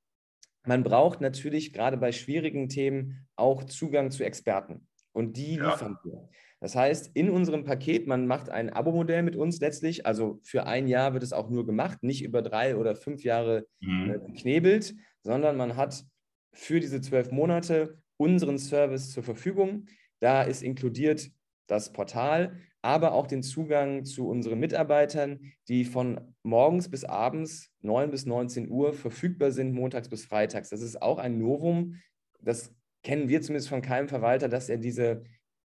man 0.67 0.83
braucht 0.83 1.21
natürlich 1.21 1.73
gerade 1.73 1.97
bei 1.97 2.13
schwierigen 2.13 2.69
Themen 2.69 3.29
auch 3.37 3.65
Zugang 3.65 4.11
zu 4.11 4.25
Experten. 4.25 4.87
Und 5.13 5.37
die 5.37 5.55
ja. 5.55 5.71
liefern 5.71 5.97
wir. 6.05 6.29
Das 6.61 6.77
heißt, 6.77 7.17
in 7.17 7.31
unserem 7.31 7.65
Paket, 7.65 8.07
man 8.07 8.27
macht 8.27 8.51
ein 8.51 8.71
Abo-Modell 8.71 9.23
mit 9.23 9.35
uns 9.35 9.61
letztlich, 9.61 10.05
also 10.05 10.41
für 10.43 10.67
ein 10.67 10.89
Jahr 10.89 11.15
wird 11.15 11.23
es 11.23 11.33
auch 11.33 11.49
nur 11.49 11.65
gemacht, 11.65 12.03
nicht 12.03 12.23
über 12.23 12.43
drei 12.43 12.77
oder 12.77 12.95
fünf 12.95 13.25
Jahre 13.25 13.67
mhm. 13.81 14.11
äh, 14.11 14.19
geknebelt, 14.19 14.95
sondern 15.23 15.57
man 15.57 15.77
hat 15.77 16.05
für 16.53 16.81
diese 16.81 17.01
zwölf 17.01 17.31
Monate 17.31 17.99
unseren 18.19 18.59
Service 18.59 19.11
zur 19.11 19.23
Verfügung. 19.23 19.87
Da 20.21 20.43
ist 20.43 20.63
inkludiert 20.63 21.31
das 21.67 21.93
Portal, 21.93 22.61
aber 22.83 23.13
auch 23.13 23.27
den 23.27 23.43
Zugang 23.43 24.05
zu 24.05 24.29
unseren 24.29 24.59
Mitarbeitern, 24.59 25.41
die 25.69 25.85
von 25.85 26.35
morgens 26.43 26.89
bis 26.89 27.05
abends 27.05 27.71
9 27.83 28.11
bis 28.11 28.27
19 28.27 28.71
Uhr 28.71 28.93
verfügbar 28.95 29.51
sind, 29.51 29.73
montags 29.73 30.09
bis 30.09 30.25
freitags. 30.25 30.71
Das 30.71 30.81
ist 30.81 31.03
auch 31.03 31.19
ein 31.19 31.39
Novum. 31.39 31.97
Das 32.41 32.75
kennen 33.03 33.29
wir 33.29 33.43
zumindest 33.43 33.69
von 33.69 33.83
keinem 33.83 34.09
Verwalter, 34.09 34.49
dass 34.49 34.69
er 34.69 34.79
diese 34.79 35.25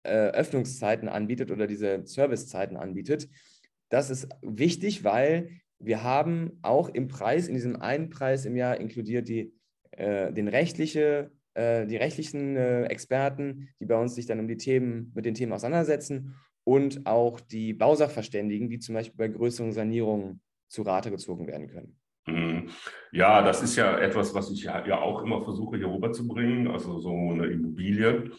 äh, 0.02 0.10
Öffnungszeiten 0.10 1.08
anbietet 1.08 1.50
oder 1.50 1.66
diese 1.66 2.06
Servicezeiten 2.06 2.76
anbietet. 2.76 3.28
Das 3.88 4.10
ist 4.10 4.28
wichtig, 4.42 5.02
weil 5.02 5.50
wir 5.78 6.02
haben 6.02 6.58
auch 6.62 6.88
im 6.88 7.08
Preis, 7.08 7.48
in 7.48 7.54
diesem 7.54 7.76
einen 7.76 8.10
Preis 8.10 8.44
im 8.44 8.56
Jahr 8.56 8.78
inkludiert 8.78 9.28
die, 9.28 9.54
äh, 9.92 10.32
den 10.32 10.48
rechtliche, 10.48 11.30
äh, 11.54 11.86
die 11.86 11.96
rechtlichen 11.96 12.56
äh, 12.56 12.84
Experten, 12.84 13.68
die 13.80 13.86
bei 13.86 13.96
uns 13.98 14.14
sich 14.14 14.26
dann 14.26 14.40
um 14.40 14.48
die 14.48 14.56
Themen, 14.56 15.12
mit 15.14 15.24
den 15.24 15.34
Themen 15.34 15.52
auseinandersetzen 15.52 16.34
und 16.68 17.06
auch 17.06 17.40
die 17.40 17.72
Bausachverständigen, 17.72 18.68
die 18.68 18.78
zum 18.78 18.94
Beispiel 18.94 19.16
bei 19.16 19.28
größeren 19.28 19.72
Sanierungen 19.72 20.42
zu 20.68 20.82
Rate 20.82 21.10
gezogen 21.10 21.46
werden 21.46 21.68
können. 21.68 21.96
Mhm. 22.26 22.68
Ja, 23.10 23.40
das 23.40 23.62
ist 23.62 23.76
ja 23.76 23.96
etwas, 23.98 24.34
was 24.34 24.50
ich 24.50 24.64
ja 24.64 25.00
auch 25.00 25.22
immer 25.22 25.42
versuche 25.42 25.78
hier 25.78 25.86
rüberzubringen. 25.86 26.68
Also 26.68 26.98
so 26.98 27.30
eine 27.30 27.46
Immobilie 27.46 28.32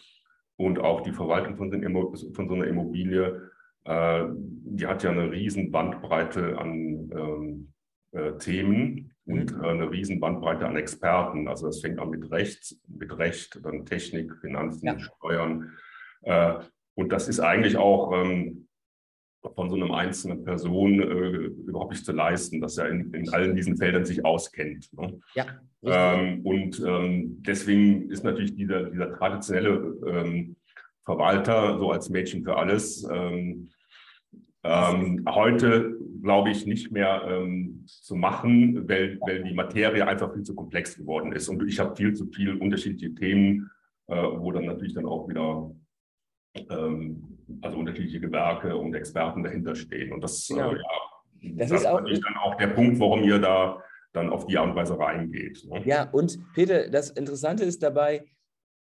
und 0.58 0.78
auch 0.78 1.02
die 1.02 1.12
Verwaltung 1.12 1.58
von, 1.58 1.72
so 1.72 2.54
einer 2.54 2.68
Immobilie, 2.68 3.50
äh, 3.86 4.26
die 4.30 4.86
hat 4.86 5.02
ja 5.02 5.10
eine 5.10 5.32
riesen 5.32 5.72
Bandbreite 5.72 6.56
an 6.56 7.10
ähm, 7.12 7.74
äh, 8.12 8.34
Themen 8.38 9.12
und 9.26 9.58
mhm. 9.58 9.64
äh, 9.64 9.70
eine 9.70 9.90
riesen 9.90 10.20
Bandbreite 10.20 10.68
an 10.68 10.76
Experten. 10.76 11.48
Also 11.48 11.66
das 11.66 11.82
fängt 11.82 11.98
an 11.98 12.12
mit 12.12 12.30
Recht, 12.30 12.76
mit 12.88 13.18
Recht, 13.18 13.60
dann 13.64 13.88
Technik, 13.88 14.36
Finanzen, 14.40 14.86
ja. 14.86 15.00
Steuern. 15.00 15.76
Und 17.00 17.14
das 17.14 17.30
ist 17.30 17.40
eigentlich 17.40 17.78
auch 17.78 18.12
ähm, 18.12 18.68
von 19.56 19.70
so 19.70 19.78
einer 19.78 19.94
einzelnen 19.94 20.44
Person 20.44 21.00
äh, 21.00 21.06
überhaupt 21.70 21.92
nicht 21.92 22.04
zu 22.04 22.12
leisten, 22.12 22.60
dass 22.60 22.78
er 22.78 22.90
in, 22.90 23.14
in 23.14 23.30
allen 23.30 23.56
diesen 23.56 23.78
Feldern 23.78 24.04
sich 24.04 24.26
auskennt. 24.26 24.92
Ne? 24.92 25.18
Ja. 25.34 25.46
Ähm, 25.82 26.42
und 26.46 26.84
ähm, 26.86 27.42
deswegen 27.42 28.10
ist 28.10 28.26
natürlich 28.26 28.54
dieser, 28.54 28.90
dieser 28.90 29.14
traditionelle 29.14 29.96
ähm, 30.06 30.58
Verwalter 31.06 31.80
so 31.80 31.90
als 31.90 32.10
Mädchen 32.10 32.44
für 32.44 32.58
alles 32.58 33.08
ähm, 33.10 33.70
ähm, 34.66 35.26
heute, 35.30 35.96
glaube 36.22 36.50
ich, 36.50 36.66
nicht 36.66 36.92
mehr 36.92 37.48
zu 37.86 38.18
machen, 38.18 38.90
weil, 38.90 39.18
weil 39.22 39.42
die 39.46 39.54
Materie 39.54 40.06
einfach 40.06 40.34
viel 40.34 40.44
zu 40.44 40.54
komplex 40.54 40.98
geworden 40.98 41.32
ist. 41.32 41.48
Und 41.48 41.66
ich 41.66 41.80
habe 41.80 41.96
viel 41.96 42.14
zu 42.14 42.28
viele 42.28 42.58
unterschiedliche 42.58 43.16
Themen, 43.16 43.72
äh, 44.08 44.16
wo 44.16 44.52
dann 44.52 44.66
natürlich 44.66 44.96
dann 44.96 45.06
auch 45.06 45.30
wieder 45.30 45.72
also 47.62 47.78
unterschiedliche 47.78 48.20
Gewerke 48.20 48.76
und 48.76 48.94
Experten 48.94 49.44
dahinter 49.44 49.76
stehen. 49.76 50.12
Und 50.14 50.24
das, 50.24 50.48
genau. 50.48 50.72
äh, 50.72 50.78
ja, 50.78 51.56
das, 51.58 51.70
das 51.70 51.82
ist 51.82 51.88
auch, 51.88 52.00
natürlich 52.00 52.22
dann 52.22 52.38
auch 52.38 52.56
der 52.56 52.68
Punkt, 52.68 53.00
warum 53.00 53.24
ihr 53.24 53.40
da 53.40 53.84
dann 54.14 54.30
auf 54.30 54.48
die 54.48 54.58
Art 54.58 54.70
und 54.70 54.76
Weise 54.76 54.98
reingeht. 54.98 55.66
Ne? 55.66 55.84
Ja, 55.86 56.10
und 56.10 56.40
Peter, 56.54 56.90
das 56.90 57.12
Interessante 57.12 57.64
ist 57.64 57.84
dabei, 57.84 58.26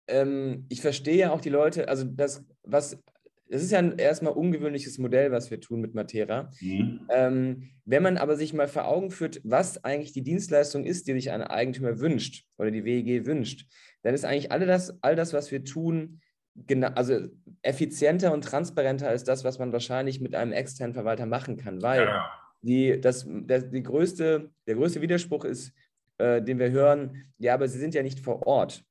ähm, 0.08 0.66
ich 0.68 0.80
verstehe 0.80 1.16
ja 1.16 1.32
auch 1.32 1.40
die 1.40 1.48
Leute, 1.48 1.88
also 1.88 2.04
das, 2.04 2.44
was, 2.62 3.02
das 3.48 3.62
ist 3.62 3.72
ja 3.72 3.78
ein 3.78 3.98
erstmal 3.98 4.32
ungewöhnliches 4.32 4.98
Modell, 4.98 5.32
was 5.32 5.50
wir 5.50 5.60
tun 5.60 5.80
mit 5.80 5.94
Matera. 5.94 6.50
Mhm. 6.60 7.00
Ähm, 7.10 7.70
wenn 7.84 8.02
man 8.02 8.18
aber 8.18 8.36
sich 8.36 8.52
mal 8.52 8.68
vor 8.68 8.86
Augen 8.86 9.10
führt, 9.10 9.40
was 9.44 9.82
eigentlich 9.84 10.12
die 10.12 10.22
Dienstleistung 10.22 10.84
ist, 10.84 11.08
die 11.08 11.12
sich 11.12 11.30
ein 11.30 11.42
Eigentümer 11.42 11.98
wünscht 11.98 12.44
oder 12.58 12.70
die 12.70 12.84
WEG 12.84 13.26
wünscht, 13.26 13.66
dann 14.02 14.14
ist 14.14 14.24
eigentlich 14.24 14.52
all 14.52 14.64
das, 14.64 14.96
all 15.02 15.16
das 15.16 15.32
was 15.32 15.50
wir 15.50 15.64
tun, 15.64 16.20
genau, 16.66 16.88
also 16.88 17.28
effizienter 17.62 18.32
und 18.32 18.42
transparenter 18.42 19.08
als 19.08 19.24
das, 19.24 19.44
was 19.44 19.58
man 19.58 19.72
wahrscheinlich 19.72 20.20
mit 20.20 20.34
einem 20.34 20.52
externen 20.52 20.94
Verwalter 20.94 21.26
machen 21.26 21.56
kann, 21.56 21.82
weil 21.82 22.04
ja. 22.04 22.30
die, 22.62 23.00
das, 23.00 23.26
der, 23.28 23.62
die 23.62 23.82
größte, 23.82 24.50
der 24.66 24.74
größte 24.74 25.00
Widerspruch 25.00 25.44
ist, 25.44 25.72
äh, 26.18 26.40
den 26.40 26.58
wir 26.58 26.70
hören, 26.70 27.24
ja, 27.38 27.54
aber 27.54 27.68
sie 27.68 27.78
sind 27.78 27.94
ja 27.94 28.02
nicht 28.02 28.20
vor 28.20 28.46
Ort. 28.46 28.84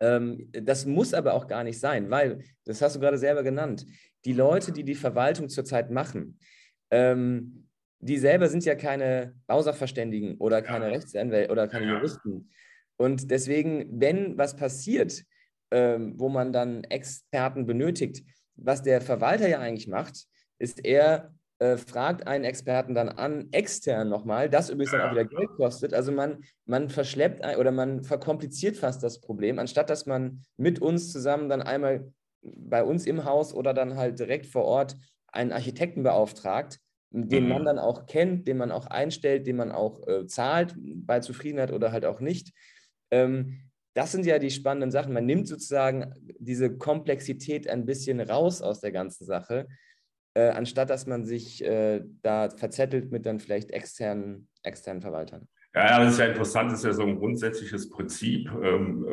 Ähm, 0.00 0.50
das 0.52 0.86
muss 0.86 1.14
aber 1.14 1.34
auch 1.34 1.46
gar 1.46 1.64
nicht 1.64 1.78
sein, 1.78 2.10
weil, 2.10 2.42
das 2.64 2.82
hast 2.82 2.96
du 2.96 3.00
gerade 3.00 3.18
selber 3.18 3.42
genannt, 3.42 3.86
die 4.24 4.32
Leute, 4.32 4.72
die 4.72 4.84
die 4.84 4.94
Verwaltung 4.94 5.48
zurzeit 5.48 5.90
machen, 5.90 6.38
ähm, 6.90 7.68
die 8.00 8.18
selber 8.18 8.48
sind 8.48 8.64
ja 8.64 8.74
keine 8.74 9.34
Bausachverständigen 9.46 10.36
oder 10.38 10.60
keine 10.60 10.90
Rechtsanwälte 10.90 11.52
oder 11.52 11.68
keine 11.68 11.86
Juristen. 11.86 12.50
Und 12.96 13.30
deswegen, 13.30 14.00
wenn 14.00 14.36
was 14.36 14.56
passiert, 14.56 15.24
ähm, 15.72 16.14
wo 16.18 16.28
man 16.28 16.52
dann 16.52 16.84
Experten 16.84 17.66
benötigt. 17.66 18.24
Was 18.54 18.82
der 18.82 19.00
Verwalter 19.00 19.48
ja 19.48 19.58
eigentlich 19.58 19.88
macht, 19.88 20.26
ist 20.58 20.84
er 20.84 21.32
äh, 21.58 21.76
fragt 21.76 22.26
einen 22.26 22.44
Experten 22.44 22.94
dann 22.94 23.08
an, 23.08 23.48
extern 23.52 24.08
nochmal, 24.08 24.50
das 24.50 24.68
übrigens 24.68 24.92
dann 24.92 25.00
auch 25.00 25.12
wieder 25.12 25.24
Geld 25.24 25.48
kostet. 25.56 25.94
Also 25.94 26.12
man, 26.12 26.44
man 26.66 26.88
verschleppt 26.88 27.42
ein, 27.42 27.56
oder 27.56 27.70
man 27.70 28.02
verkompliziert 28.02 28.76
fast 28.76 29.02
das 29.02 29.20
Problem, 29.20 29.58
anstatt 29.58 29.88
dass 29.88 30.04
man 30.04 30.42
mit 30.56 30.80
uns 30.80 31.10
zusammen 31.12 31.48
dann 31.48 31.62
einmal 31.62 32.12
bei 32.42 32.82
uns 32.82 33.06
im 33.06 33.24
Haus 33.24 33.54
oder 33.54 33.72
dann 33.74 33.96
halt 33.96 34.18
direkt 34.18 34.46
vor 34.46 34.64
Ort 34.64 34.96
einen 35.28 35.52
Architekten 35.52 36.02
beauftragt, 36.02 36.80
den 37.10 37.48
man 37.48 37.62
mhm. 37.62 37.66
dann 37.66 37.78
auch 37.78 38.06
kennt, 38.06 38.48
den 38.48 38.56
man 38.56 38.72
auch 38.72 38.86
einstellt, 38.86 39.46
den 39.46 39.56
man 39.56 39.70
auch 39.70 40.06
äh, 40.08 40.26
zahlt 40.26 40.74
bei 40.76 41.20
Zufriedenheit 41.20 41.72
oder 41.72 41.92
halt 41.92 42.04
auch 42.04 42.20
nicht. 42.20 42.52
Ähm, 43.10 43.60
das 43.94 44.12
sind 44.12 44.24
ja 44.26 44.38
die 44.38 44.50
spannenden 44.50 44.90
Sachen. 44.90 45.12
Man 45.12 45.26
nimmt 45.26 45.46
sozusagen 45.48 46.14
diese 46.38 46.76
Komplexität 46.76 47.68
ein 47.68 47.84
bisschen 47.84 48.20
raus 48.20 48.62
aus 48.62 48.80
der 48.80 48.92
ganzen 48.92 49.24
Sache, 49.24 49.68
äh, 50.34 50.48
anstatt 50.48 50.90
dass 50.90 51.06
man 51.06 51.24
sich 51.24 51.64
äh, 51.64 52.02
da 52.22 52.50
verzettelt 52.50 53.12
mit 53.12 53.26
dann 53.26 53.38
vielleicht 53.38 53.70
externen, 53.70 54.48
externen 54.62 55.02
Verwaltern. 55.02 55.48
Ja, 55.74 56.04
das 56.04 56.14
ist 56.14 56.20
ja 56.20 56.26
interessant, 56.26 56.70
das 56.70 56.80
ist 56.80 56.84
ja 56.84 56.92
so 56.92 57.02
ein 57.02 57.18
grundsätzliches 57.18 57.88
Prinzip, 57.88 58.50
ähm, 58.62 59.06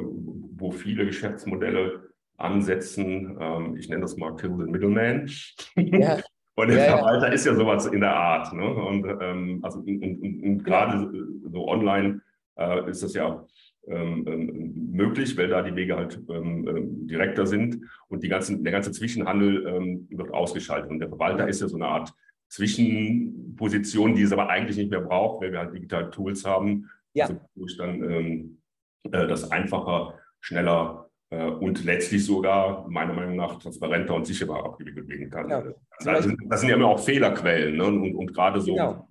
wo 0.55 0.71
viele 0.71 1.05
Geschäftsmodelle 1.05 2.09
ansetzen. 2.37 3.37
Ähm, 3.39 3.77
ich 3.77 3.89
nenne 3.89 4.01
das 4.01 4.17
mal 4.17 4.35
Kill 4.35 4.55
the 4.57 4.69
Middleman. 4.69 5.29
Ja. 5.75 6.19
Und 6.55 6.67
der 6.67 6.87
ja, 6.87 6.97
Verwalter 6.97 7.27
ja. 7.27 7.33
ist 7.33 7.45
ja 7.45 7.55
sowas 7.55 7.85
in 7.85 8.01
der 8.01 8.13
Art. 8.13 8.51
Ne? 8.51 8.65
Und, 8.65 9.05
ähm, 9.21 9.59
also, 9.63 9.79
und, 9.79 10.03
und, 10.03 10.43
und 10.43 10.63
gerade 10.65 11.09
so 11.49 11.69
online 11.69 12.19
äh, 12.57 12.89
ist 12.89 13.01
das 13.01 13.13
ja 13.13 13.47
ähm, 13.87 14.25
ähm, 14.27 14.91
möglich, 14.91 15.37
weil 15.37 15.47
da 15.47 15.61
die 15.61 15.75
Wege 15.75 15.95
halt 15.95 16.21
ähm, 16.29 16.67
ähm, 16.67 17.07
direkter 17.07 17.47
sind 17.47 17.79
und 18.07 18.23
die 18.23 18.29
ganzen, 18.29 18.63
der 18.63 18.73
ganze 18.73 18.91
Zwischenhandel 18.91 19.65
ähm, 19.67 20.07
wird 20.09 20.31
ausgeschaltet. 20.31 20.91
Und 20.91 20.99
der 20.99 21.09
Verwalter 21.09 21.47
ist 21.47 21.61
ja 21.61 21.67
so 21.67 21.75
eine 21.75 21.87
Art 21.87 22.13
Zwischenposition, 22.49 24.15
die 24.15 24.23
es 24.23 24.31
aber 24.31 24.49
eigentlich 24.49 24.77
nicht 24.77 24.91
mehr 24.91 25.01
braucht, 25.01 25.41
weil 25.41 25.51
wir 25.51 25.59
halt 25.59 25.73
digitale 25.73 26.09
Tools 26.09 26.45
haben, 26.45 26.89
ja. 27.13 27.25
also, 27.25 27.39
wo 27.55 27.65
ich 27.65 27.77
dann 27.77 28.03
ähm, 28.03 28.61
äh, 29.03 29.27
das 29.27 29.49
einfacher, 29.51 30.15
schneller 30.39 31.09
äh, 31.29 31.45
und 31.45 31.83
letztlich 31.83 32.25
sogar 32.25 32.87
meiner 32.89 33.13
Meinung 33.13 33.35
nach 33.35 33.59
transparenter 33.59 34.15
und 34.15 34.25
sicherer 34.25 34.65
abgewickelt 34.65 35.07
werden 35.07 35.29
kann. 35.29 35.47
Genau. 35.47 35.75
Also, 36.05 36.31
das 36.47 36.59
sind 36.61 36.69
ja 36.69 36.75
immer 36.75 36.87
auch 36.87 36.99
Fehlerquellen 36.99 37.77
ne? 37.77 37.85
und, 37.85 38.15
und 38.15 38.33
gerade 38.33 38.61
so 38.61 38.73
genau. 38.73 39.08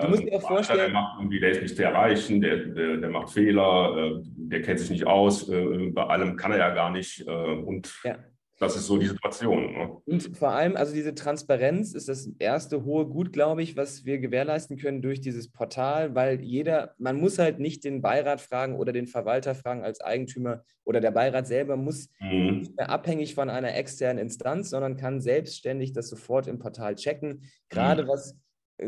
Du 0.00 0.08
musst 0.08 0.22
dir 0.22 0.36
auch 0.36 0.42
vorstellen. 0.42 0.78
Der 0.78 0.88
macht 0.90 1.18
irgendwie, 1.18 1.38
der 1.38 1.50
ist 1.50 1.62
nicht 1.62 1.76
zu 1.76 1.84
erreichen, 1.84 2.40
der, 2.40 2.56
der, 2.56 2.96
der 2.96 3.10
macht 3.10 3.30
Fehler, 3.30 3.96
äh, 3.96 4.22
der 4.24 4.62
kennt 4.62 4.80
sich 4.80 4.90
nicht 4.90 5.06
aus, 5.06 5.48
äh, 5.48 5.90
bei 5.90 6.04
allem 6.04 6.36
kann 6.36 6.52
er 6.52 6.58
ja 6.58 6.70
gar 6.70 6.90
nicht. 6.90 7.26
Äh, 7.26 7.30
und 7.30 7.92
ja. 8.02 8.16
das 8.58 8.76
ist 8.76 8.86
so 8.86 8.96
die 8.96 9.06
Situation. 9.06 9.72
Ne? 9.72 9.96
Und 10.06 10.36
vor 10.36 10.52
allem, 10.52 10.76
also 10.76 10.94
diese 10.94 11.14
Transparenz 11.14 11.92
ist 11.92 12.08
das 12.08 12.26
erste 12.38 12.84
hohe 12.84 13.06
Gut, 13.06 13.34
glaube 13.34 13.62
ich, 13.62 13.76
was 13.76 14.06
wir 14.06 14.18
gewährleisten 14.18 14.78
können 14.78 15.02
durch 15.02 15.20
dieses 15.20 15.52
Portal, 15.52 16.14
weil 16.14 16.40
jeder, 16.40 16.94
man 16.96 17.20
muss 17.20 17.38
halt 17.38 17.58
nicht 17.58 17.84
den 17.84 18.00
Beirat 18.00 18.40
fragen 18.40 18.76
oder 18.76 18.92
den 18.92 19.06
Verwalter 19.06 19.54
fragen 19.54 19.84
als 19.84 20.00
Eigentümer 20.00 20.64
oder 20.84 21.00
der 21.00 21.10
Beirat 21.10 21.46
selber 21.46 21.76
muss 21.76 22.08
mhm. 22.18 22.60
nicht 22.60 22.76
mehr 22.76 22.88
abhängig 22.88 23.34
von 23.34 23.50
einer 23.50 23.74
externen 23.74 24.22
Instanz, 24.22 24.70
sondern 24.70 24.96
kann 24.96 25.20
selbstständig 25.20 25.92
das 25.92 26.08
sofort 26.08 26.46
im 26.46 26.58
Portal 26.58 26.94
checken. 26.94 27.42
Gerade 27.68 28.04
mhm. 28.04 28.08
was 28.08 28.32
äh, 28.32 28.36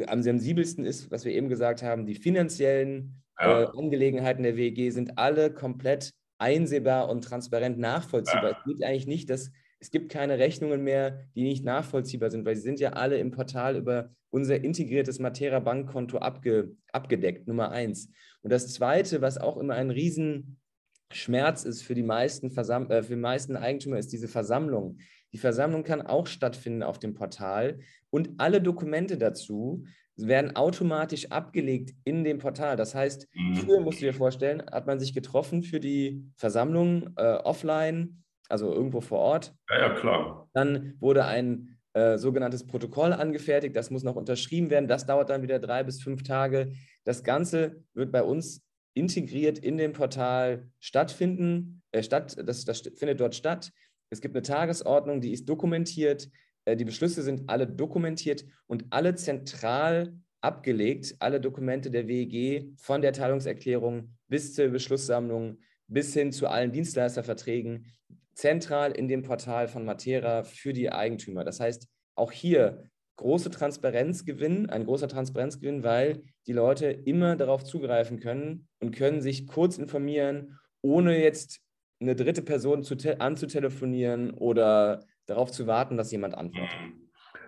am 0.07 0.23
sensibelsten 0.23 0.85
ist, 0.85 1.11
was 1.11 1.25
wir 1.25 1.33
eben 1.33 1.49
gesagt 1.49 1.83
haben, 1.83 2.07
die 2.07 2.15
finanziellen 2.15 3.23
ja. 3.39 3.63
äh, 3.63 3.67
Angelegenheiten 3.77 4.43
der 4.43 4.57
WEG 4.57 4.93
sind 4.93 5.19
alle 5.19 5.53
komplett 5.53 6.13
einsehbar 6.39 7.09
und 7.09 7.23
transparent 7.25 7.79
nachvollziehbar. 7.79 8.51
Ja. 8.51 8.59
Es 8.59 8.65
geht 8.65 8.85
eigentlich 8.85 9.07
nicht, 9.07 9.31
dass 9.31 9.51
es 9.81 9.91
gibt 9.91 10.11
keine 10.11 10.39
Rechnungen 10.39 10.83
mehr, 10.83 11.27
die 11.35 11.43
nicht 11.43 11.65
nachvollziehbar 11.65 12.31
sind, 12.31 12.47
weil 12.47 12.57
sie 12.57 12.63
sind 12.63 12.81
ja 12.81 12.95
alle 12.95 13.19
im 13.19 13.31
Portal 13.31 13.77
über 13.77 14.11
unser 14.31 14.65
integriertes 14.65 15.19
Matera 15.19 15.61
Bankkonto 15.61 16.19
abge, 16.19 16.75
abgedeckt, 16.91 17.47
Nummer 17.47 17.71
eins. 17.71 18.09
Und 18.43 18.51
das 18.51 18.73
Zweite, 18.73 19.21
was 19.21 19.37
auch 19.37 19.59
immer 19.59 19.75
ein 19.75 19.91
Riesenschmerz 19.91 21.65
ist 21.65 21.83
für 21.83 21.95
die 21.95 22.03
meisten, 22.03 22.51
Versam 22.51 22.91
äh, 22.91 23.03
für 23.03 23.15
die 23.15 23.21
meisten 23.21 23.57
Eigentümer, 23.57 23.99
ist 23.99 24.13
diese 24.13 24.27
Versammlung. 24.27 24.99
Die 25.35 25.39
Versammlung 25.39 25.83
kann 25.83 26.01
auch 26.01 26.29
stattfinden 26.29 26.85
auf 26.85 27.01
dem 27.01 27.13
Portal 27.13 27.81
und 28.11 28.31
alle 28.39 28.63
Dokumente 28.63 29.19
dazu 29.19 29.85
werden 30.17 30.55
automatisch 30.55 31.33
abgelegt 31.33 31.93
in 32.05 32.23
dem 32.23 32.39
Portal. 32.39 32.77
Das 32.77 32.95
heißt, 32.95 33.27
mhm. 33.35 33.57
früher 33.57 33.81
musst 33.81 34.01
du 34.01 34.05
dir 34.05 34.15
vorstellen, 34.15 34.63
hat 34.71 34.87
man 34.87 35.01
sich 35.01 35.13
getroffen 35.13 35.65
für 35.65 35.81
die 35.81 36.25
Versammlung 36.37 37.11
äh, 37.17 37.35
offline, 37.35 38.23
also 38.49 38.73
irgendwo 38.73 39.01
vor 39.01 39.19
Ort. 39.19 39.55
Ja, 39.69 39.89
ja, 39.89 39.95
klar. 39.95 40.49
Dann 40.53 40.95
wurde 41.01 41.25
ein 41.25 41.79
äh, 41.95 42.17
sogenanntes 42.17 42.65
Protokoll 42.65 43.13
angefertigt, 43.13 43.75
das 43.75 43.91
muss 43.91 44.05
noch 44.05 44.15
unterschrieben 44.15 44.71
werden. 44.71 44.87
Das 44.87 45.05
dauert 45.05 45.31
dann 45.31 45.43
wieder 45.43 45.59
drei 45.59 45.83
bis 45.83 46.01
fünf 46.01 46.23
Tage. 46.23 46.71
Das 47.03 47.25
Ganze 47.25 47.83
wird 47.93 48.13
bei 48.13 48.23
uns 48.23 48.63
integriert 48.95 49.59
in 49.59 49.79
dem 49.79 49.93
Portal 49.95 50.71
stattfinden. 50.79 51.83
Äh, 51.91 52.05
statt, 52.05 52.37
das, 52.47 52.65
das 52.65 52.83
findet 52.97 53.19
dort 53.19 53.35
statt. 53.35 53.73
Es 54.15 54.21
gibt 54.21 54.37
eine 54.37 54.43
Tagesordnung, 54.43 55.21
die 55.21 55.33
ist 55.33 55.49
dokumentiert. 55.49 56.31
Äh, 56.65 56.77
die 56.77 56.85
Beschlüsse 56.85 57.23
sind 57.23 57.51
alle 57.51 57.67
dokumentiert 57.67 58.45
und 58.67 58.87
alle 58.91 59.17
zentral 59.17 60.15
abgelegt, 60.41 61.17
alle 61.19 61.41
Dokumente 61.41 61.91
der 61.91 62.07
WEG 62.07 62.71
von 62.77 63.03
der 63.03 63.13
Teilungserklärung 63.13 64.15
bis 64.29 64.55
zur 64.55 64.69
Beschlusssammlung 64.69 65.59
bis 65.89 66.15
hin 66.15 66.31
zu 66.31 66.47
allen 66.47 66.71
Dienstleisterverträgen 66.71 67.87
zentral 68.35 68.93
in 68.93 69.09
dem 69.09 69.23
Portal 69.23 69.67
von 69.67 69.85
Matera 69.85 70.45
für 70.45 70.73
die 70.73 70.91
Eigentümer. 70.91 71.45
Das 71.45 71.59
heißt, 71.59 71.89
auch 72.15 72.31
hier 72.31 72.85
große 73.17 73.51
Transparenzgewinn, 73.51 74.71
ein 74.71 74.85
großer 74.85 75.09
Transparenzgewinn, 75.09 75.83
weil 75.83 76.23
die 76.47 76.53
Leute 76.53 76.87
immer 76.87 77.35
darauf 77.37 77.65
zugreifen 77.65 78.21
können 78.21 78.69
und 78.81 78.95
können 78.95 79.21
sich 79.21 79.47
kurz 79.49 79.77
informieren, 79.77 80.59
ohne 80.83 81.21
jetzt 81.21 81.64
eine 82.05 82.17
dritte 82.17 82.43
Person 82.43 82.83
zu 82.83 82.97
anzutelefonieren 83.21 84.31
oder 84.33 85.05
darauf 85.27 85.51
zu 85.51 85.67
warten, 85.67 85.97
dass 85.97 86.13
jemand 86.13 86.35
antwortet. 86.35 86.77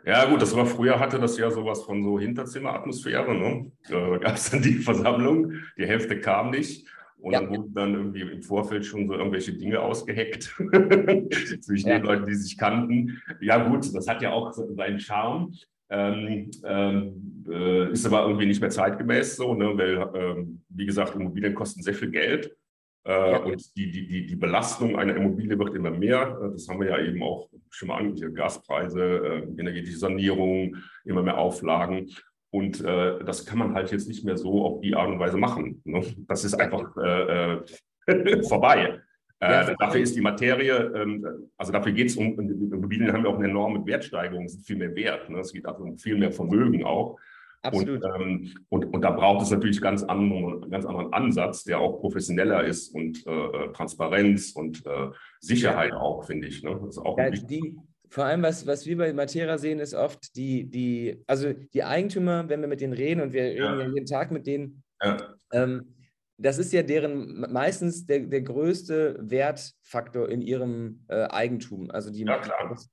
Ja, 0.04 0.24
gut, 0.30 0.40
das 0.40 0.54
war 0.54 0.66
früher, 0.66 1.00
hatte 1.00 1.18
das 1.18 1.36
ja 1.36 1.50
sowas 1.50 1.82
von 1.82 2.02
so 2.02 2.18
Hinterzimmeratmosphäre. 2.18 3.34
Ne? 3.34 3.72
Da 3.88 4.18
gab 4.18 4.36
es 4.36 4.50
dann 4.50 4.62
die 4.62 4.74
Versammlung, 4.74 5.52
die 5.76 5.86
Hälfte 5.86 6.20
kam 6.20 6.50
nicht. 6.50 6.86
Und 7.18 7.32
ja. 7.32 7.40
dann 7.40 7.50
wurden 7.50 7.74
dann 7.74 7.94
irgendwie 7.94 8.20
im 8.20 8.42
Vorfeld 8.42 8.84
schon 8.84 9.08
so 9.08 9.14
irgendwelche 9.14 9.52
Dinge 9.52 9.80
ausgeheckt 9.80 10.44
zwischen 11.60 11.88
ja. 11.88 11.98
den 11.98 12.04
Leuten, 12.04 12.26
die 12.26 12.34
sich 12.34 12.56
kannten. 12.56 13.20
Ja, 13.40 13.66
gut, 13.68 13.92
das 13.94 14.06
hat 14.06 14.22
ja 14.22 14.32
auch 14.32 14.52
seinen 14.52 15.00
Charme. 15.00 15.52
Ähm, 15.88 16.50
ähm, 16.64 17.44
äh, 17.48 17.92
ist 17.92 18.06
aber 18.06 18.26
irgendwie 18.26 18.46
nicht 18.46 18.60
mehr 18.60 18.70
zeitgemäß 18.70 19.36
so, 19.36 19.54
ne? 19.54 19.76
weil, 19.76 20.10
ähm, 20.14 20.62
wie 20.68 20.86
gesagt, 20.86 21.14
Immobilien 21.14 21.54
kosten 21.54 21.82
sehr 21.82 21.94
viel 21.94 22.10
Geld. 22.10 22.56
Äh, 23.06 23.32
ja. 23.32 23.38
Und 23.38 23.76
die, 23.76 23.90
die, 23.90 24.06
die, 24.06 24.26
die 24.26 24.36
Belastung 24.36 24.96
einer 24.96 25.14
Immobilie 25.14 25.56
wird 25.58 25.74
immer 25.74 25.90
mehr. 25.90 26.38
Äh, 26.42 26.52
das 26.52 26.68
haben 26.68 26.80
wir 26.80 26.88
ja 26.88 26.98
eben 26.98 27.22
auch 27.22 27.48
schon 27.70 27.88
mal 27.88 27.98
angesehen. 27.98 28.34
Gaspreise, 28.34 29.02
äh, 29.02 29.60
energetische 29.60 29.98
Sanierung, 29.98 30.76
immer 31.04 31.22
mehr 31.22 31.38
Auflagen. 31.38 32.10
Und 32.50 32.80
äh, 32.84 33.22
das 33.24 33.46
kann 33.46 33.58
man 33.58 33.74
halt 33.74 33.92
jetzt 33.92 34.08
nicht 34.08 34.24
mehr 34.24 34.36
so 34.36 34.64
auf 34.64 34.80
die 34.80 34.94
Art 34.96 35.08
und 35.08 35.20
Weise 35.20 35.36
machen. 35.36 35.82
Ne? 35.84 36.02
Das 36.26 36.44
ist 36.44 36.54
einfach 36.54 36.96
äh, 36.96 37.58
vorbei. 38.48 39.00
Ja, 39.38 39.74
dafür 39.74 40.00
ist 40.00 40.16
die 40.16 40.22
Materie, 40.22 40.92
ähm, 40.94 41.50
also 41.58 41.70
dafür 41.70 41.92
geht 41.92 42.06
es 42.06 42.16
um, 42.16 42.40
Immobilien 42.40 43.12
haben 43.12 43.22
ja 43.22 43.30
auch 43.30 43.38
eine 43.38 43.50
enorme 43.50 43.84
Wertsteigerung, 43.84 44.48
sind 44.48 44.64
viel 44.64 44.76
mehr 44.76 44.96
wert. 44.96 45.28
Ne? 45.28 45.40
Es 45.40 45.52
geht 45.52 45.66
also 45.66 45.84
um 45.84 45.98
viel 45.98 46.16
mehr 46.16 46.32
Vermögen 46.32 46.84
auch. 46.84 47.18
Absolut. 47.66 48.04
Und, 48.04 48.20
ähm, 48.20 48.54
und, 48.68 48.84
und, 48.94 49.02
da 49.02 49.10
braucht 49.10 49.42
es 49.42 49.50
natürlich 49.50 49.80
ganz 49.80 50.02
anderen, 50.02 50.70
ganz 50.70 50.84
anderen 50.84 51.12
Ansatz, 51.12 51.64
der 51.64 51.80
auch 51.80 52.00
professioneller 52.00 52.64
ist 52.64 52.94
und 52.94 53.26
äh, 53.26 53.72
Transparenz 53.72 54.52
und 54.52 54.84
äh, 54.86 55.10
Sicherheit 55.40 55.90
ja. 55.90 55.98
auch, 55.98 56.24
finde 56.24 56.48
ich. 56.48 56.62
Ne? 56.62 56.78
Das 56.80 56.96
ist 56.96 56.98
auch 56.98 57.18
ja, 57.18 57.30
die, 57.30 57.76
vor 58.08 58.24
allem, 58.24 58.42
was, 58.42 58.66
was 58.66 58.86
wir 58.86 58.96
bei 58.96 59.12
Matera 59.12 59.58
sehen, 59.58 59.78
ist 59.78 59.94
oft 59.94 60.36
die, 60.36 60.64
die, 60.64 61.22
also 61.26 61.52
die 61.52 61.84
Eigentümer, 61.84 62.48
wenn 62.48 62.60
wir 62.60 62.68
mit 62.68 62.80
denen 62.80 62.92
reden 62.92 63.20
und 63.20 63.32
wir 63.32 63.42
reden 63.42 63.80
ja 63.80 63.86
jeden 63.86 64.06
Tag 64.06 64.30
mit 64.30 64.46
denen, 64.46 64.82
ähm, 65.52 65.92
das 66.38 66.58
ist 66.58 66.72
ja 66.72 66.82
deren 66.82 67.40
meistens 67.50 68.04
der, 68.06 68.20
der 68.20 68.42
größte 68.42 69.18
Wertfaktor 69.20 70.28
in 70.28 70.42
ihrem 70.42 71.04
äh, 71.08 71.24
Eigentum, 71.28 71.90
also 71.90 72.10
die, 72.10 72.24
ja, 72.24 72.40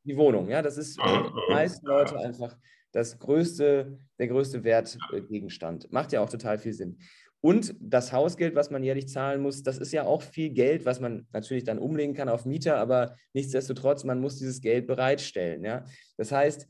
die 0.03 0.15
Wohnung. 0.15 0.49
Ja, 0.49 0.61
das 0.61 0.77
ist 0.77 1.01
für 1.01 1.31
die 1.47 1.53
meisten 1.53 1.85
Leute 1.85 2.17
einfach 2.19 2.55
das 2.93 3.19
größte, 3.19 3.97
der 4.19 4.27
größte 4.27 4.63
Wertgegenstand. 4.63 5.91
Macht 5.91 6.13
ja 6.13 6.21
auch 6.21 6.29
total 6.29 6.57
viel 6.57 6.73
Sinn. 6.73 6.99
Und 7.41 7.75
das 7.81 8.13
Hausgeld, 8.13 8.55
was 8.55 8.71
man 8.71 8.83
jährlich 8.83 9.09
zahlen 9.09 9.41
muss, 9.41 9.63
das 9.63 9.77
ist 9.77 9.91
ja 9.91 10.05
auch 10.05 10.21
viel 10.21 10.51
Geld, 10.51 10.85
was 10.85 11.01
man 11.01 11.27
natürlich 11.33 11.65
dann 11.65 11.77
umlegen 11.77 12.13
kann 12.13 12.29
auf 12.29 12.45
Mieter, 12.45 12.77
aber 12.77 13.17
nichtsdestotrotz, 13.33 14.05
man 14.05 14.21
muss 14.21 14.37
dieses 14.37 14.61
Geld 14.61 14.87
bereitstellen. 14.87 15.65
Ja? 15.65 15.83
Das 16.15 16.31
heißt, 16.31 16.65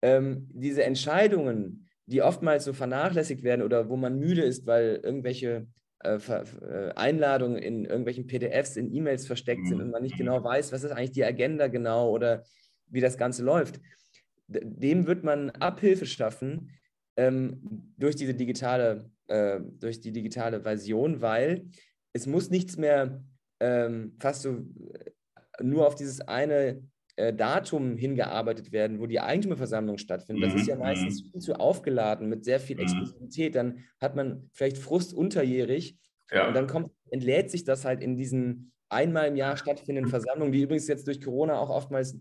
ähm, 0.00 0.48
diese 0.50 0.84
Entscheidungen, 0.84 1.90
die 2.06 2.22
oftmals 2.22 2.64
so 2.64 2.72
vernachlässigt 2.72 3.42
werden 3.42 3.62
oder 3.62 3.90
wo 3.90 3.96
man 3.96 4.18
müde 4.18 4.42
ist, 4.42 4.66
weil 4.66 5.00
irgendwelche 5.02 5.66
äh, 5.98 6.16
äh 6.16 6.92
Einladungen 6.94 7.58
in 7.58 7.84
irgendwelchen 7.84 8.26
PDFs, 8.26 8.76
in 8.76 8.94
E-Mails 8.94 9.26
versteckt 9.26 9.66
sind 9.66 9.82
und 9.82 9.90
man 9.90 10.02
nicht 10.02 10.16
genau 10.16 10.42
weiß, 10.42 10.72
was 10.72 10.84
ist 10.84 10.92
eigentlich 10.92 11.12
die 11.12 11.24
Agenda 11.24 11.68
genau 11.68 12.10
oder 12.10 12.44
wie 12.86 13.00
das 13.00 13.18
Ganze 13.18 13.42
läuft 13.42 13.78
dem 14.48 15.06
wird 15.06 15.24
man 15.24 15.50
Abhilfe 15.50 16.06
schaffen 16.06 16.70
ähm, 17.16 17.92
durch 17.96 18.16
diese 18.16 18.34
digitale, 18.34 19.10
äh, 19.28 19.60
durch 19.60 20.00
die 20.00 20.12
digitale 20.12 20.60
Version, 20.60 21.20
weil 21.20 21.66
es 22.12 22.26
muss 22.26 22.50
nichts 22.50 22.76
mehr 22.76 23.22
ähm, 23.60 24.16
fast 24.18 24.42
so 24.42 24.50
äh, 24.50 25.10
nur 25.62 25.86
auf 25.86 25.94
dieses 25.94 26.20
eine 26.20 26.82
äh, 27.16 27.32
Datum 27.32 27.96
hingearbeitet 27.96 28.72
werden, 28.72 28.98
wo 28.98 29.06
die 29.06 29.20
Eigentümerversammlung 29.20 29.98
stattfindet. 29.98 30.50
Das 30.50 30.60
ist 30.60 30.66
ja 30.66 30.74
mhm, 30.74 30.80
meistens 30.80 31.24
mhm. 31.24 31.30
viel 31.30 31.40
zu 31.40 31.60
aufgeladen 31.60 32.28
mit 32.28 32.44
sehr 32.44 32.58
viel 32.58 32.76
mhm. 32.76 32.82
Exklusivität. 32.82 33.54
Dann 33.54 33.84
hat 34.00 34.16
man 34.16 34.50
vielleicht 34.52 34.78
Frust 34.78 35.14
unterjährig 35.14 35.96
ja. 36.32 36.48
und 36.48 36.54
dann 36.54 36.66
kommt, 36.66 36.90
entlädt 37.10 37.50
sich 37.50 37.64
das 37.64 37.84
halt 37.84 38.02
in 38.02 38.16
diesen 38.16 38.72
einmal 38.88 39.28
im 39.28 39.36
Jahr 39.36 39.56
stattfindenden 39.56 40.10
Versammlungen, 40.10 40.52
die 40.52 40.62
übrigens 40.62 40.88
jetzt 40.88 41.06
durch 41.06 41.20
Corona 41.20 41.58
auch 41.58 41.70
oftmals 41.70 42.18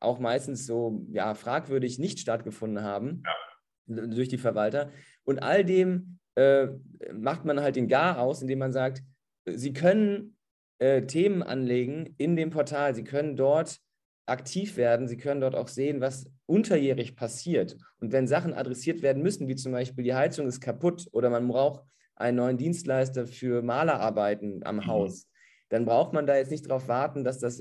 auch 0.00 0.18
meistens 0.18 0.66
so 0.66 1.04
ja, 1.10 1.34
fragwürdig 1.34 1.98
nicht 1.98 2.18
stattgefunden 2.18 2.84
haben 2.84 3.22
ja. 3.86 4.06
durch 4.06 4.28
die 4.28 4.38
Verwalter. 4.38 4.90
Und 5.24 5.42
all 5.42 5.64
dem 5.64 6.18
äh, 6.34 6.68
macht 7.12 7.44
man 7.44 7.60
halt 7.60 7.76
den 7.76 7.88
Gar 7.88 8.18
aus, 8.20 8.42
indem 8.42 8.58
man 8.58 8.72
sagt, 8.72 9.02
Sie 9.46 9.72
können 9.72 10.36
äh, 10.78 11.02
Themen 11.02 11.42
anlegen 11.42 12.14
in 12.18 12.36
dem 12.36 12.50
Portal, 12.50 12.94
Sie 12.94 13.04
können 13.04 13.36
dort 13.36 13.78
aktiv 14.26 14.76
werden, 14.76 15.08
Sie 15.08 15.16
können 15.16 15.40
dort 15.40 15.54
auch 15.54 15.68
sehen, 15.68 16.00
was 16.00 16.30
unterjährig 16.46 17.16
passiert. 17.16 17.76
Und 18.00 18.12
wenn 18.12 18.26
Sachen 18.26 18.54
adressiert 18.54 19.02
werden 19.02 19.22
müssen, 19.22 19.48
wie 19.48 19.56
zum 19.56 19.72
Beispiel 19.72 20.04
die 20.04 20.14
Heizung 20.14 20.46
ist 20.46 20.60
kaputt 20.60 21.06
oder 21.12 21.30
man 21.30 21.48
braucht 21.48 21.84
einen 22.16 22.36
neuen 22.36 22.56
Dienstleister 22.56 23.26
für 23.26 23.62
Malerarbeiten 23.62 24.64
am 24.64 24.76
mhm. 24.76 24.86
Haus, 24.86 25.28
dann 25.68 25.84
braucht 25.84 26.12
man 26.12 26.26
da 26.26 26.36
jetzt 26.36 26.50
nicht 26.50 26.66
darauf 26.66 26.88
warten, 26.88 27.24
dass 27.24 27.38
das 27.38 27.60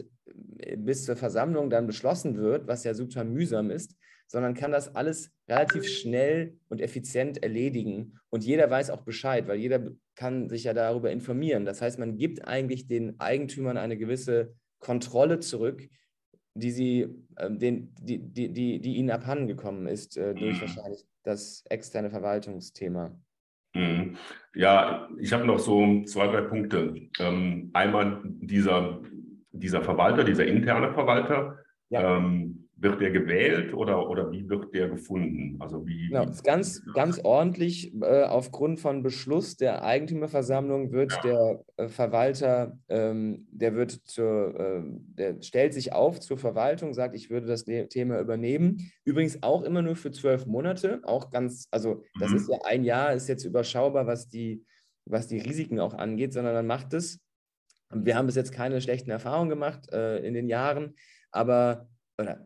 äh, 0.59 0.77
bis 0.77 1.05
zur 1.05 1.15
Versammlung 1.15 1.69
dann 1.69 1.87
beschlossen 1.87 2.37
wird, 2.37 2.67
was 2.67 2.83
ja 2.83 2.93
super 2.93 3.23
mühsam 3.23 3.71
ist, 3.71 3.95
sondern 4.27 4.53
kann 4.53 4.71
das 4.71 4.95
alles 4.95 5.31
relativ 5.47 5.87
schnell 5.87 6.57
und 6.69 6.81
effizient 6.81 7.43
erledigen. 7.43 8.19
Und 8.29 8.43
jeder 8.43 8.69
weiß 8.69 8.89
auch 8.89 9.01
Bescheid, 9.01 9.47
weil 9.47 9.57
jeder 9.57 9.91
kann 10.15 10.49
sich 10.49 10.63
ja 10.63 10.73
darüber 10.73 11.11
informieren. 11.11 11.65
Das 11.65 11.81
heißt, 11.81 11.99
man 11.99 12.17
gibt 12.17 12.47
eigentlich 12.47 12.87
den 12.87 13.19
Eigentümern 13.19 13.77
eine 13.77 13.97
gewisse 13.97 14.55
Kontrolle 14.79 15.39
zurück, 15.39 15.87
die, 16.55 16.71
sie, 16.71 17.07
äh, 17.35 17.51
den, 17.51 17.93
die, 17.99 18.19
die, 18.19 18.51
die, 18.51 18.79
die 18.79 18.95
ihnen 18.95 19.11
abhanden 19.11 19.47
gekommen 19.47 19.87
ist 19.87 20.17
äh, 20.17 20.33
durch 20.33 20.57
mhm. 20.57 20.61
wahrscheinlich 20.61 21.05
das 21.23 21.63
externe 21.69 22.09
Verwaltungsthema. 22.09 23.17
Mhm. 23.75 24.15
Ja, 24.55 25.09
ich 25.19 25.33
habe 25.33 25.45
noch 25.45 25.59
so 25.59 26.03
zwei, 26.05 26.27
drei 26.27 26.41
Punkte. 26.41 26.95
Ähm, 27.19 27.69
einmal 27.73 28.21
dieser, 28.23 29.01
dieser 29.51 29.81
Verwalter, 29.81 30.23
dieser 30.23 30.45
interne 30.45 30.93
Verwalter. 30.93 31.59
Ja. 31.89 32.17
Ähm, 32.17 32.64
wird 32.77 32.99
der 32.99 33.11
gewählt 33.11 33.73
oder, 33.73 34.09
oder 34.09 34.31
wie 34.31 34.49
wird 34.49 34.73
der 34.73 34.89
gefunden? 34.89 35.55
Also 35.59 35.87
wie, 35.87 36.09
genau, 36.09 36.27
wie 36.27 36.41
ganz, 36.43 36.83
ganz 36.93 37.19
ordentlich 37.23 37.93
äh, 38.01 38.23
aufgrund 38.23 38.79
von 38.79 39.01
Beschluss 39.01 39.55
der 39.55 39.83
Eigentümerversammlung 39.83 40.91
wird 40.91 41.13
ja. 41.13 41.21
der 41.21 41.63
äh, 41.77 41.87
Verwalter, 41.87 42.77
ähm, 42.89 43.47
der 43.49 43.75
wird 43.75 43.91
zur, 43.91 44.59
äh, 44.59 44.81
der 44.85 45.41
stellt 45.41 45.73
sich 45.73 45.93
auf 45.93 46.19
zur 46.19 46.37
Verwaltung, 46.37 46.93
sagt, 46.93 47.15
ich 47.15 47.29
würde 47.29 47.47
das 47.47 47.63
Thema 47.63 48.19
übernehmen. 48.19 48.91
Übrigens 49.05 49.41
auch 49.41 49.63
immer 49.63 49.81
nur 49.81 49.95
für 49.95 50.11
zwölf 50.11 50.45
Monate, 50.45 51.01
auch 51.03 51.31
ganz, 51.31 51.67
also 51.71 52.03
das 52.19 52.31
mhm. 52.31 52.37
ist 52.37 52.49
ja 52.49 52.57
ein 52.65 52.83
Jahr, 52.83 53.13
ist 53.13 53.29
jetzt 53.29 53.45
überschaubar, 53.45 54.05
was 54.05 54.27
die, 54.27 54.65
was 55.05 55.27
die 55.27 55.39
Risiken 55.39 55.79
auch 55.79 55.93
angeht, 55.93 56.33
sondern 56.33 56.53
man 56.53 56.67
macht 56.67 56.93
es. 56.93 57.21
Wir 57.93 58.17
haben 58.17 58.25
bis 58.25 58.35
jetzt 58.35 58.51
keine 58.51 58.81
schlechten 58.81 59.11
Erfahrungen 59.11 59.49
gemacht 59.49 59.91
äh, 59.93 60.17
in 60.25 60.33
den 60.33 60.49
Jahren 60.49 60.95
aber, 61.35 61.89
oder 62.17 62.45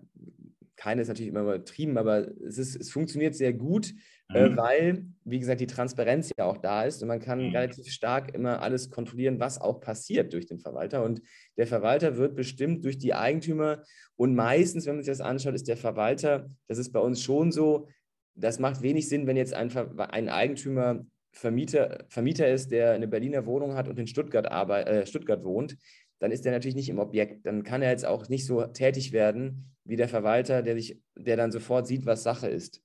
keine 0.79 1.01
ist 1.01 1.09
natürlich 1.09 1.29
immer 1.29 1.41
übertrieben, 1.41 1.97
aber 1.97 2.29
es, 2.41 2.57
ist, 2.57 2.75
es 2.75 2.89
funktioniert 2.89 3.35
sehr 3.35 3.53
gut, 3.53 3.93
äh, 4.33 4.47
mhm. 4.47 4.53
äh, 4.53 4.57
weil, 4.57 5.05
wie 5.25 5.39
gesagt, 5.39 5.59
die 5.59 5.67
Transparenz 5.67 6.31
ja 6.37 6.45
auch 6.45 6.57
da 6.57 6.83
ist 6.83 7.01
und 7.01 7.09
man 7.09 7.19
kann 7.19 7.47
mhm. 7.47 7.55
relativ 7.55 7.91
stark 7.91 8.33
immer 8.33 8.61
alles 8.61 8.89
kontrollieren, 8.89 9.39
was 9.39 9.59
auch 9.59 9.81
passiert 9.81 10.31
durch 10.31 10.45
den 10.45 10.59
Verwalter. 10.59 11.03
Und 11.03 11.21
der 11.57 11.67
Verwalter 11.67 12.15
wird 12.17 12.35
bestimmt 12.35 12.85
durch 12.85 12.97
die 12.97 13.13
Eigentümer 13.13 13.83
und 14.15 14.35
meistens, 14.35 14.85
wenn 14.85 14.95
man 14.95 15.03
sich 15.03 15.11
das 15.11 15.21
anschaut, 15.21 15.53
ist 15.53 15.67
der 15.67 15.77
Verwalter, 15.77 16.49
das 16.67 16.77
ist 16.77 16.93
bei 16.93 16.99
uns 16.99 17.21
schon 17.21 17.51
so, 17.51 17.89
das 18.35 18.57
macht 18.59 18.81
wenig 18.81 19.09
Sinn, 19.09 19.27
wenn 19.27 19.35
jetzt 19.35 19.53
ein, 19.53 19.69
ein 19.99 20.29
Eigentümer 20.29 21.05
Vermieter, 21.31 22.05
Vermieter 22.09 22.49
ist, 22.49 22.71
der 22.71 22.93
eine 22.93 23.07
Berliner 23.07 23.45
Wohnung 23.45 23.75
hat 23.75 23.87
und 23.87 23.99
in 23.99 24.07
Stuttgart, 24.07 24.49
arbeit, 24.49 24.87
äh, 24.87 25.05
Stuttgart 25.05 25.43
wohnt, 25.43 25.77
dann 26.19 26.31
ist 26.31 26.45
er 26.45 26.51
natürlich 26.51 26.75
nicht 26.75 26.89
im 26.89 26.99
Objekt. 26.99 27.45
Dann 27.45 27.63
kann 27.63 27.81
er 27.81 27.91
jetzt 27.91 28.05
auch 28.05 28.29
nicht 28.29 28.45
so 28.45 28.63
tätig 28.65 29.11
werden 29.11 29.71
wie 29.83 29.95
der 29.95 30.09
Verwalter, 30.09 30.61
der, 30.61 30.75
sich, 30.75 31.01
der 31.15 31.37
dann 31.37 31.51
sofort 31.51 31.87
sieht, 31.87 32.05
was 32.05 32.23
Sache 32.23 32.47
ist. 32.47 32.83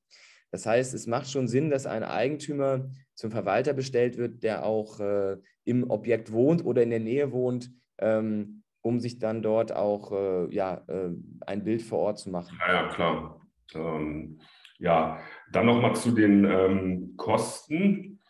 Das 0.51 0.67
heißt, 0.67 0.95
es 0.95 1.07
macht 1.07 1.29
schon 1.29 1.49
Sinn, 1.49 1.69
dass 1.69 1.85
ein 1.85 2.05
Eigentümer 2.05 2.89
zum 3.15 3.33
Verwalter 3.33 3.73
bestellt 3.73 4.17
wird, 4.17 4.43
der 4.43 4.65
auch 4.65 5.01
äh, 5.01 5.37
im 5.65 5.91
Objekt 5.91 6.33
wohnt 6.33 6.65
oder 6.65 6.83
in 6.83 6.91
der 6.91 7.01
Nähe 7.01 7.33
wohnt, 7.33 7.73
ähm, 7.99 8.63
um 8.81 9.01
sich 9.01 9.19
dann 9.19 9.43
dort 9.43 9.73
auch 9.73 10.13
äh, 10.13 10.55
ja, 10.55 10.85
äh, 10.87 11.11
ein 11.47 11.65
Bild 11.65 11.83
vor 11.83 11.99
Ort 11.99 12.19
zu 12.19 12.31
machen. 12.31 12.57
Ja, 12.67 12.73
ja 12.73 12.89
klar. 12.89 13.41
Ähm, 13.75 14.39
ja, 14.79 15.19
dann 15.51 15.67
nochmal 15.67 15.97
zu 15.97 16.13
den 16.13 16.45
ähm, 16.45 17.15
Kosten. 17.17 18.21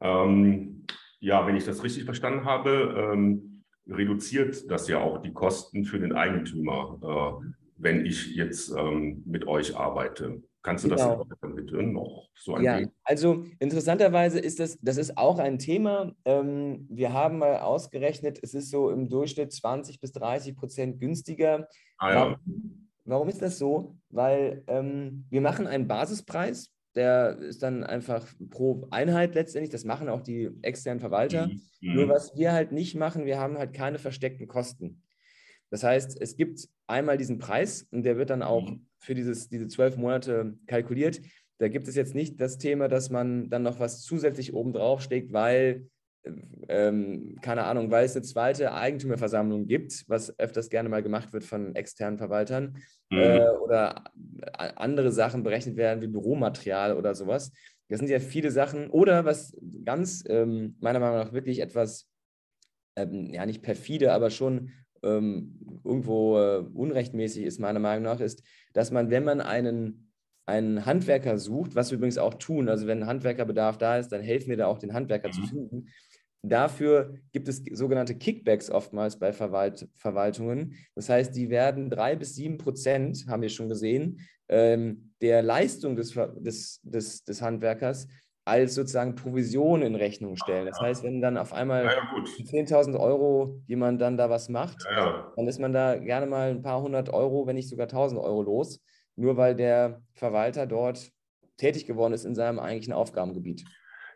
Ähm, 0.00 0.86
ja, 1.20 1.46
wenn 1.46 1.56
ich 1.56 1.64
das 1.64 1.82
richtig 1.82 2.04
verstanden 2.04 2.44
habe, 2.44 3.12
ähm, 3.14 3.49
reduziert 3.90 4.70
das 4.70 4.88
ja 4.88 5.00
auch 5.00 5.18
die 5.18 5.32
Kosten 5.32 5.84
für 5.84 5.98
den 5.98 6.12
Eigentümer, 6.12 7.40
äh, 7.42 7.46
wenn 7.76 8.06
ich 8.06 8.34
jetzt 8.34 8.70
ähm, 8.70 9.22
mit 9.26 9.46
euch 9.46 9.76
arbeite. 9.76 10.42
Kannst 10.62 10.84
du 10.84 10.90
genau. 10.90 11.24
das 11.24 11.54
bitte 11.54 11.82
noch 11.82 12.28
so 12.34 12.54
angehen? 12.54 12.80
Ja, 12.84 12.88
also 13.04 13.44
interessanterweise 13.58 14.38
ist 14.38 14.60
das, 14.60 14.78
das 14.82 14.98
ist 14.98 15.16
auch 15.16 15.38
ein 15.38 15.58
Thema. 15.58 16.12
Ähm, 16.26 16.86
wir 16.90 17.14
haben 17.14 17.38
mal 17.38 17.60
ausgerechnet, 17.60 18.38
es 18.42 18.52
ist 18.52 18.70
so 18.70 18.90
im 18.90 19.08
Durchschnitt 19.08 19.52
20 19.52 20.00
bis 20.00 20.12
30 20.12 20.56
Prozent 20.56 21.00
günstiger. 21.00 21.66
Ah, 21.96 22.10
ja. 22.10 22.20
warum, 22.20 22.88
warum 23.06 23.28
ist 23.30 23.40
das 23.40 23.58
so? 23.58 23.96
Weil 24.10 24.62
ähm, 24.66 25.24
wir 25.30 25.40
machen 25.40 25.66
einen 25.66 25.88
Basispreis, 25.88 26.70
der 26.94 27.38
ist 27.38 27.62
dann 27.62 27.84
einfach 27.84 28.26
pro 28.50 28.86
Einheit 28.90 29.34
letztendlich. 29.34 29.70
Das 29.70 29.84
machen 29.84 30.08
auch 30.08 30.22
die 30.22 30.50
externen 30.62 31.00
Verwalter. 31.00 31.46
Mhm. 31.46 31.94
Nur 31.94 32.08
was 32.08 32.36
wir 32.36 32.52
halt 32.52 32.72
nicht 32.72 32.94
machen, 32.96 33.26
wir 33.26 33.38
haben 33.38 33.58
halt 33.58 33.72
keine 33.72 33.98
versteckten 33.98 34.48
Kosten. 34.48 35.02
Das 35.70 35.84
heißt, 35.84 36.20
es 36.20 36.36
gibt 36.36 36.68
einmal 36.88 37.16
diesen 37.16 37.38
Preis 37.38 37.86
und 37.92 38.02
der 38.02 38.16
wird 38.16 38.30
dann 38.30 38.42
auch 38.42 38.68
mhm. 38.68 38.86
für 38.98 39.14
dieses, 39.14 39.48
diese 39.48 39.68
zwölf 39.68 39.96
Monate 39.96 40.58
kalkuliert. 40.66 41.20
Da 41.58 41.68
gibt 41.68 41.86
es 41.88 41.94
jetzt 41.94 42.14
nicht 42.14 42.40
das 42.40 42.58
Thema, 42.58 42.88
dass 42.88 43.10
man 43.10 43.50
dann 43.50 43.62
noch 43.62 43.78
was 43.78 44.02
zusätzlich 44.02 44.54
obendrauf 44.54 45.02
steckt, 45.02 45.32
weil, 45.32 45.88
ähm, 46.68 47.36
keine 47.40 47.64
Ahnung, 47.64 47.90
weil 47.90 48.04
es 48.04 48.14
eine 48.14 48.24
zweite 48.24 48.72
Eigentümerversammlung 48.72 49.66
gibt, 49.66 50.04
was 50.08 50.38
öfters 50.38 50.70
gerne 50.70 50.88
mal 50.88 51.02
gemacht 51.02 51.32
wird 51.32 51.44
von 51.44 51.74
externen 51.74 52.18
Verwaltern 52.18 52.76
mhm. 53.10 53.18
äh, 53.18 53.48
oder 53.48 54.04
andere 54.56 55.12
Sachen 55.12 55.42
berechnet 55.42 55.76
werden 55.76 56.02
wie 56.02 56.06
Büromaterial 56.06 56.96
oder 56.96 57.14
sowas. 57.14 57.52
Das 57.88 57.98
sind 57.98 58.08
ja 58.08 58.20
viele 58.20 58.50
Sachen. 58.50 58.88
Oder 58.88 59.24
was 59.24 59.56
ganz 59.84 60.24
ähm, 60.28 60.76
meiner 60.80 61.00
Meinung 61.00 61.18
nach 61.18 61.32
wirklich 61.32 61.60
etwas, 61.60 62.08
ähm, 62.96 63.26
ja 63.26 63.44
nicht 63.46 63.62
perfide, 63.62 64.12
aber 64.12 64.30
schon 64.30 64.70
ähm, 65.02 65.58
irgendwo 65.84 66.38
äh, 66.38 66.58
unrechtmäßig 66.72 67.44
ist, 67.44 67.58
meiner 67.58 67.80
Meinung 67.80 68.04
nach, 68.04 68.20
ist, 68.20 68.42
dass 68.74 68.92
man, 68.92 69.10
wenn 69.10 69.24
man 69.24 69.40
einen, 69.40 70.12
einen 70.46 70.86
Handwerker 70.86 71.38
sucht, 71.38 71.74
was 71.74 71.90
wir 71.90 71.98
übrigens 71.98 72.18
auch 72.18 72.34
tun, 72.34 72.68
also 72.68 72.86
wenn 72.86 73.06
Handwerkerbedarf 73.06 73.78
da 73.78 73.98
ist, 73.98 74.08
dann 74.08 74.22
helfen 74.22 74.50
wir 74.50 74.56
da 74.56 74.66
auch, 74.66 74.78
den 74.78 74.94
Handwerker 74.94 75.28
mhm. 75.28 75.32
zu 75.32 75.42
finden. 75.42 75.88
Dafür 76.42 77.14
gibt 77.32 77.48
es 77.48 77.62
sogenannte 77.72 78.14
Kickbacks 78.14 78.70
oftmals 78.70 79.18
bei 79.18 79.32
Verwalt 79.32 79.88
Verwaltungen. 79.96 80.74
Das 80.94 81.08
heißt, 81.08 81.36
die 81.36 81.50
werden 81.50 81.90
drei 81.90 82.16
bis 82.16 82.34
sieben 82.34 82.56
Prozent, 82.56 83.26
haben 83.28 83.42
wir 83.42 83.50
schon 83.50 83.68
gesehen, 83.68 84.20
ähm, 84.48 85.12
der 85.20 85.42
Leistung 85.42 85.96
des, 85.96 86.14
des, 86.38 86.80
des, 86.82 87.24
des 87.24 87.42
Handwerkers 87.42 88.08
als 88.46 88.74
sozusagen 88.74 89.14
Provision 89.14 89.82
in 89.82 89.94
Rechnung 89.94 90.36
stellen. 90.36 90.66
Das 90.66 90.80
heißt, 90.80 91.04
wenn 91.04 91.20
dann 91.20 91.36
auf 91.36 91.52
einmal 91.52 91.84
ja, 91.84 91.92
ja, 91.92 92.00
10.000 92.24 92.98
Euro 92.98 93.60
jemand 93.66 94.00
dann 94.00 94.16
da 94.16 94.30
was 94.30 94.48
macht, 94.48 94.78
ja, 94.90 95.32
dann 95.36 95.46
ist 95.46 95.60
man 95.60 95.72
da 95.72 95.96
gerne 95.96 96.26
mal 96.26 96.50
ein 96.50 96.62
paar 96.62 96.80
hundert 96.80 97.10
Euro, 97.10 97.46
wenn 97.46 97.56
nicht 97.56 97.68
sogar 97.68 97.86
1.000 97.86 98.18
Euro 98.18 98.42
los, 98.42 98.80
nur 99.14 99.36
weil 99.36 99.54
der 99.54 100.02
Verwalter 100.14 100.66
dort 100.66 101.12
tätig 101.58 101.86
geworden 101.86 102.14
ist 102.14 102.24
in 102.24 102.34
seinem 102.34 102.58
eigentlichen 102.58 102.94
Aufgabengebiet. 102.94 103.64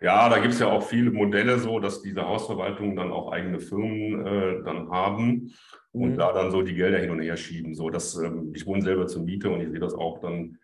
Ja, 0.04 0.28
da 0.28 0.38
gibt 0.38 0.52
es 0.52 0.60
ja 0.60 0.70
auch 0.70 0.82
viele 0.82 1.10
Modelle 1.10 1.58
so, 1.58 1.80
dass 1.80 2.02
diese 2.02 2.26
Hausverwaltungen 2.26 2.94
dann 2.94 3.10
auch 3.10 3.32
eigene 3.32 3.58
Firmen 3.58 4.26
äh, 4.26 4.62
dann 4.62 4.90
haben 4.90 5.52
und 5.92 6.12
mhm. 6.12 6.16
da 6.16 6.32
dann 6.32 6.50
so 6.50 6.62
die 6.62 6.74
Gelder 6.74 6.98
hin 6.98 7.10
und 7.10 7.20
her 7.20 7.36
schieben. 7.36 7.74
So, 7.74 7.88
dass, 7.90 8.16
ähm, 8.16 8.52
ich 8.54 8.66
wohne 8.66 8.82
selber 8.82 9.06
zur 9.06 9.22
Miete 9.22 9.50
und 9.50 9.60
ich 9.60 9.70
sehe 9.70 9.80
das 9.80 9.94
auch 9.94 10.20
dann 10.20 10.58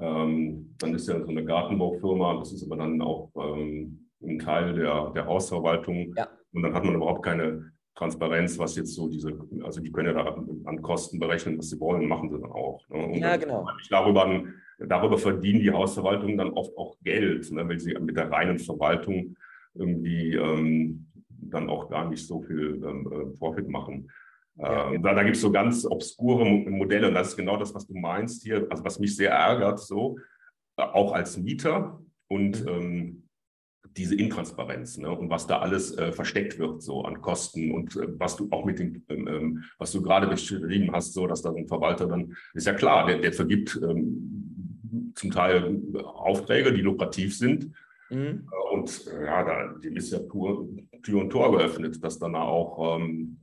ähm, 0.00 0.74
dann 0.78 0.94
ist 0.94 1.08
ja 1.08 1.20
so 1.20 1.28
eine 1.28 1.44
Gartenbaufirma, 1.44 2.38
das 2.38 2.52
ist 2.52 2.64
aber 2.64 2.76
dann 2.76 3.00
auch 3.02 3.30
ähm, 3.36 4.08
ein 4.22 4.38
Teil 4.38 4.74
der, 4.74 5.10
der 5.10 5.26
Hausverwaltung. 5.26 6.14
Ja. 6.16 6.28
Und 6.52 6.62
dann 6.62 6.74
hat 6.74 6.84
man 6.84 6.94
überhaupt 6.94 7.24
keine 7.24 7.72
Transparenz, 8.00 8.58
was 8.58 8.76
jetzt 8.76 8.94
so 8.94 9.08
diese, 9.08 9.38
also 9.62 9.82
die 9.82 9.92
können 9.92 10.14
ja 10.16 10.24
da 10.24 10.34
an 10.64 10.80
Kosten 10.80 11.18
berechnen, 11.18 11.58
was 11.58 11.68
sie 11.68 11.78
wollen, 11.78 12.08
machen 12.08 12.30
sie 12.30 12.40
dann 12.40 12.50
auch. 12.50 12.82
Ne? 12.88 13.18
ja, 13.18 13.36
genau. 13.36 13.66
Darüber, 13.90 14.42
darüber 14.78 15.18
verdienen 15.18 15.60
die 15.60 15.70
Hausverwaltungen 15.70 16.38
dann 16.38 16.50
oft 16.50 16.74
auch 16.78 16.96
Geld, 17.02 17.52
ne? 17.52 17.68
weil 17.68 17.78
sie 17.78 17.94
mit 18.00 18.16
der 18.16 18.30
reinen 18.30 18.58
Verwaltung 18.58 19.36
irgendwie 19.74 20.34
ähm, 20.34 21.08
dann 21.28 21.68
auch 21.68 21.90
gar 21.90 22.08
nicht 22.08 22.26
so 22.26 22.40
viel 22.40 22.82
ähm, 22.82 23.06
äh, 23.12 23.38
Profit 23.38 23.68
machen. 23.68 24.10
Ja. 24.56 24.92
Äh, 24.92 25.00
da, 25.00 25.12
da 25.12 25.22
gibt 25.22 25.36
es 25.36 25.42
so 25.42 25.52
ganz 25.52 25.84
obskure 25.84 26.46
Modelle 26.46 27.08
und 27.08 27.14
das 27.14 27.28
ist 27.28 27.36
genau 27.36 27.58
das, 27.58 27.74
was 27.74 27.86
du 27.86 27.94
meinst 27.98 28.42
hier, 28.42 28.66
also 28.70 28.82
was 28.82 28.98
mich 28.98 29.14
sehr 29.14 29.32
ärgert, 29.32 29.78
so, 29.78 30.16
äh, 30.78 30.82
auch 30.84 31.12
als 31.12 31.36
Mieter 31.36 32.00
und 32.28 32.64
mhm. 32.64 32.68
ähm, 32.68 33.22
diese 33.96 34.14
Intransparenz 34.14 34.98
ne, 34.98 35.10
und 35.10 35.30
was 35.30 35.46
da 35.46 35.58
alles 35.58 35.96
äh, 35.96 36.12
versteckt 36.12 36.58
wird, 36.58 36.82
so 36.82 37.02
an 37.02 37.20
Kosten 37.20 37.72
und 37.72 37.96
äh, 37.96 38.06
was 38.18 38.36
du 38.36 38.48
auch 38.50 38.64
mit 38.64 38.78
dem, 38.78 39.02
ähm, 39.08 39.28
ähm 39.28 39.64
was 39.78 39.92
du 39.92 40.02
gerade 40.02 40.26
beschrieben 40.26 40.92
hast, 40.92 41.12
so 41.12 41.26
dass 41.26 41.42
da 41.42 41.52
ein 41.52 41.68
Verwalter 41.68 42.06
dann, 42.06 42.34
ist 42.54 42.66
ja 42.66 42.74
klar, 42.74 43.06
der, 43.06 43.18
der 43.18 43.32
vergibt 43.32 43.78
ähm, 43.82 45.12
zum 45.14 45.30
Teil 45.30 45.80
Aufträge, 46.04 46.72
die 46.72 46.82
lukrativ 46.82 47.36
sind. 47.36 47.70
Mhm. 48.10 48.46
Äh, 48.50 48.74
und 48.74 49.04
ja, 49.06 49.44
da, 49.44 49.74
dem 49.82 49.96
ist 49.96 50.12
ja 50.12 50.18
pur 50.20 50.68
Tür 51.02 51.20
und 51.22 51.30
Tor 51.30 51.56
geöffnet, 51.56 52.02
dass 52.04 52.18
dann 52.18 52.34
auch 52.34 52.98
ähm, 52.98 53.38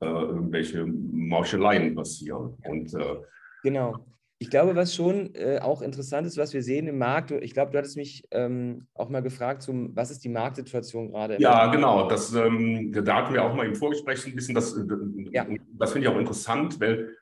äh, 0.00 0.06
irgendwelche 0.06 0.86
Mauscheleien 0.86 1.94
passieren. 1.94 2.56
Und, 2.64 2.94
äh, 2.94 3.16
genau. 3.62 3.98
Ich 4.42 4.48
glaube, 4.48 4.74
was 4.74 4.94
schon 4.94 5.34
äh, 5.34 5.58
auch 5.60 5.82
interessant 5.82 6.26
ist, 6.26 6.38
was 6.38 6.54
wir 6.54 6.62
sehen 6.62 6.86
im 6.86 6.96
Markt, 6.96 7.30
ich 7.30 7.52
glaube, 7.52 7.72
du 7.72 7.78
hattest 7.78 7.98
mich 7.98 8.24
ähm, 8.30 8.86
auch 8.94 9.10
mal 9.10 9.20
gefragt, 9.20 9.60
zum, 9.60 9.94
was 9.94 10.10
ist 10.10 10.24
die 10.24 10.30
Marktsituation 10.30 11.10
gerade? 11.10 11.38
Ja, 11.38 11.66
genau. 11.66 12.08
Das, 12.08 12.32
ähm, 12.32 12.90
da 12.90 13.16
hatten 13.16 13.34
wir 13.34 13.44
auch 13.44 13.54
mal 13.54 13.66
im 13.66 13.74
Vorgespräch 13.74 14.26
ein 14.26 14.34
bisschen, 14.34 14.54
das, 14.54 14.74
äh, 14.74 14.82
ja. 15.30 15.46
das 15.74 15.92
finde 15.92 16.08
ich 16.08 16.14
auch 16.14 16.18
interessant, 16.18 16.80
weil 16.80 17.14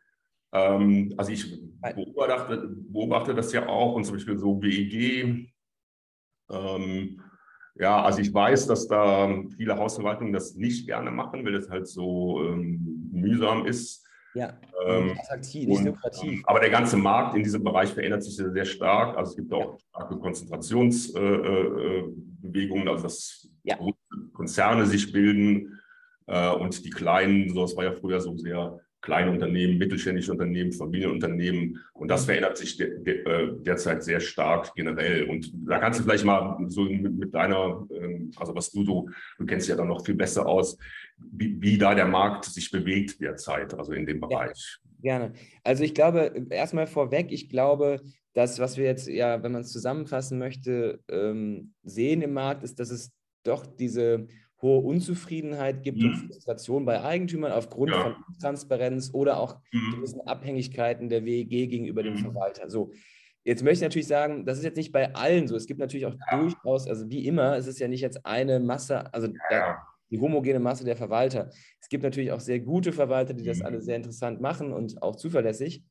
ähm, 0.53 1.13
also 1.17 1.33
ich 1.33 1.61
beobachte, 1.81 2.69
beobachte, 2.89 3.35
das 3.35 3.53
ja 3.53 3.67
auch 3.67 3.97
und 3.97 4.05
zum 4.05 4.15
Beispiel 4.15 4.39
so 4.39 4.63
WEG, 4.63 5.53
ähm, 6.51 7.21
ja, 7.75 8.03
also 8.03 8.21
ich 8.21 8.33
weiß, 8.33 8.67
dass 8.67 8.89
da 8.89 9.43
viele 9.57 9.77
Hausverwaltungen 9.77 10.33
das 10.33 10.55
nicht 10.55 10.87
gerne 10.87 11.11
machen, 11.11 11.45
weil 11.45 11.55
es 11.55 11.69
halt 11.69 11.89
so 11.89 12.45
ähm, 12.45 13.11
mühsam 13.13 13.67
ist. 13.67 14.08
Ja, 14.39 14.57
ähm, 14.87 15.19
attraktiv, 15.19 15.69
nicht 15.69 15.85
lukrativ. 15.85 16.33
Ähm, 16.33 16.45
aber 16.47 16.61
der 16.61 16.71
ganze 16.71 16.97
Markt 16.97 17.35
in 17.35 17.43
diesem 17.43 17.65
Bereich 17.65 17.93
verändert 17.93 18.23
sich 18.23 18.37
sehr, 18.37 18.53
sehr 18.53 18.65
stark. 18.65 19.17
Also 19.17 19.31
es 19.31 19.37
gibt 19.37 19.53
auch 19.53 19.81
starke 19.81 20.17
Konzentrationsbewegungen, 20.17 22.87
äh, 22.87 22.87
äh 22.87 22.89
also 22.89 23.03
dass 23.03 23.51
ja. 23.65 23.77
Konzerne 24.33 24.87
sich 24.87 25.11
bilden 25.11 25.81
äh, 26.27 26.51
und 26.51 26.85
die 26.85 26.91
kleinen, 26.91 27.53
so 27.53 27.65
es 27.65 27.77
war 27.77 27.83
ja 27.83 27.93
früher 27.93 28.21
so 28.21 28.37
sehr 28.37 28.79
kleine 29.01 29.31
Unternehmen, 29.31 29.79
mittelständische 29.79 30.33
Unternehmen, 30.33 30.73
Familienunternehmen. 30.73 31.79
Und 31.93 32.09
das 32.09 32.25
verändert 32.25 32.57
sich 32.57 32.77
de 32.77 33.03
de 33.03 33.25
äh, 33.25 33.53
derzeit 33.61 34.03
sehr 34.03 34.21
stark 34.21 34.75
generell. 34.75 35.25
Und 35.25 35.53
da 35.67 35.79
kannst 35.79 36.01
du 36.01 36.05
vielleicht 36.05 36.25
mal 36.25 36.59
so 36.69 36.83
mit, 36.83 37.15
mit 37.15 37.35
deiner, 37.35 37.87
ähm, 37.91 38.31
also 38.37 38.55
was 38.55 38.71
du 38.71 38.85
so, 38.85 39.09
du 39.39 39.47
kennst 39.47 39.69
ja 39.69 39.77
dann 39.77 39.89
noch 39.89 40.05
viel 40.05 40.15
besser 40.15 40.47
aus, 40.47 40.77
wie, 41.17 41.61
wie 41.61 41.79
da 41.79 41.95
der 41.95 42.07
Markt 42.07 42.47
sich 42.47 42.71
bewegt 42.71 43.21
derzeit, 43.21 43.75
also 43.75 43.93
in 43.93 44.07
dem 44.07 44.21
Bereich. 44.21 44.79
Ja, 45.01 45.19
gerne. 45.19 45.35
Also 45.63 45.85
ich 45.85 45.95
glaube, 45.95 46.47
erstmal 46.51 46.87
vorweg, 46.87 47.31
ich 47.31 47.49
glaube, 47.49 48.01
das, 48.35 48.59
was 48.59 48.77
wir 48.77 48.85
jetzt 48.85 49.09
ja, 49.09 49.43
wenn 49.43 49.53
man 49.53 49.63
es 49.63 49.73
zusammenfassen 49.73 50.39
möchte, 50.39 51.01
ähm, 51.09 51.75
sehen 51.83 52.23
im 52.23 52.35
Markt, 52.35 52.63
ist, 52.63 52.79
dass 52.79 52.91
es 52.91 53.13
doch 53.45 53.67
diese 53.67 54.27
hohe 54.61 54.81
Unzufriedenheit 54.81 55.83
gibt 55.83 55.99
mhm. 55.99 56.09
und 56.09 56.17
Frustration 56.17 56.85
bei 56.85 57.03
Eigentümern 57.03 57.53
aufgrund 57.53 57.93
ja. 57.93 58.03
von 58.03 58.17
Transparenz 58.41 59.11
oder 59.13 59.39
auch 59.39 59.61
mhm. 59.73 59.95
gewissen 59.97 60.21
Abhängigkeiten 60.23 61.09
der 61.09 61.25
WEG 61.25 61.49
gegenüber 61.49 62.03
dem 62.03 62.15
mhm. 62.15 62.19
Verwalter. 62.19 62.69
So, 62.69 62.93
Jetzt 63.49 63.63
möchte 63.63 63.77
ich 63.77 63.89
natürlich 63.89 64.09
sagen, 64.09 64.45
das 64.45 64.59
ist 64.59 64.65
jetzt 64.65 64.77
nicht 64.77 64.93
bei 64.93 65.15
allen 65.15 65.49
so. 65.49 65.57
Es 65.57 65.67
gibt 65.67 65.81
natürlich 65.81 66.05
auch 66.05 66.15
ja. 66.31 66.39
durchaus, 66.39 66.87
also 66.87 67.09
wie 67.09 67.27
immer, 67.27 67.57
es 67.57 67.67
ist 67.67 67.79
ja 67.79 67.89
nicht 67.89 68.03
jetzt 68.03 68.27
eine 68.27 68.61
Masse, 68.61 69.11
also 69.15 69.29
ja. 69.51 69.79
die 70.11 70.21
homogene 70.21 70.59
Masse 70.59 70.85
der 70.85 70.97
Verwalter. 70.97 71.51
Es 71.81 71.89
gibt 71.89 72.03
natürlich 72.03 72.31
auch 72.31 72.41
sehr 72.41 72.61
gute 72.61 72.93
Verwalter, 72.93 73.33
die 73.33 73.45
das 73.45 73.61
mhm. 73.61 73.65
alle 73.65 73.81
sehr 73.81 73.97
interessant 73.97 74.43
machen 74.43 74.71
und 74.71 75.01
auch 75.03 75.17
zuverlässig. 75.17 75.83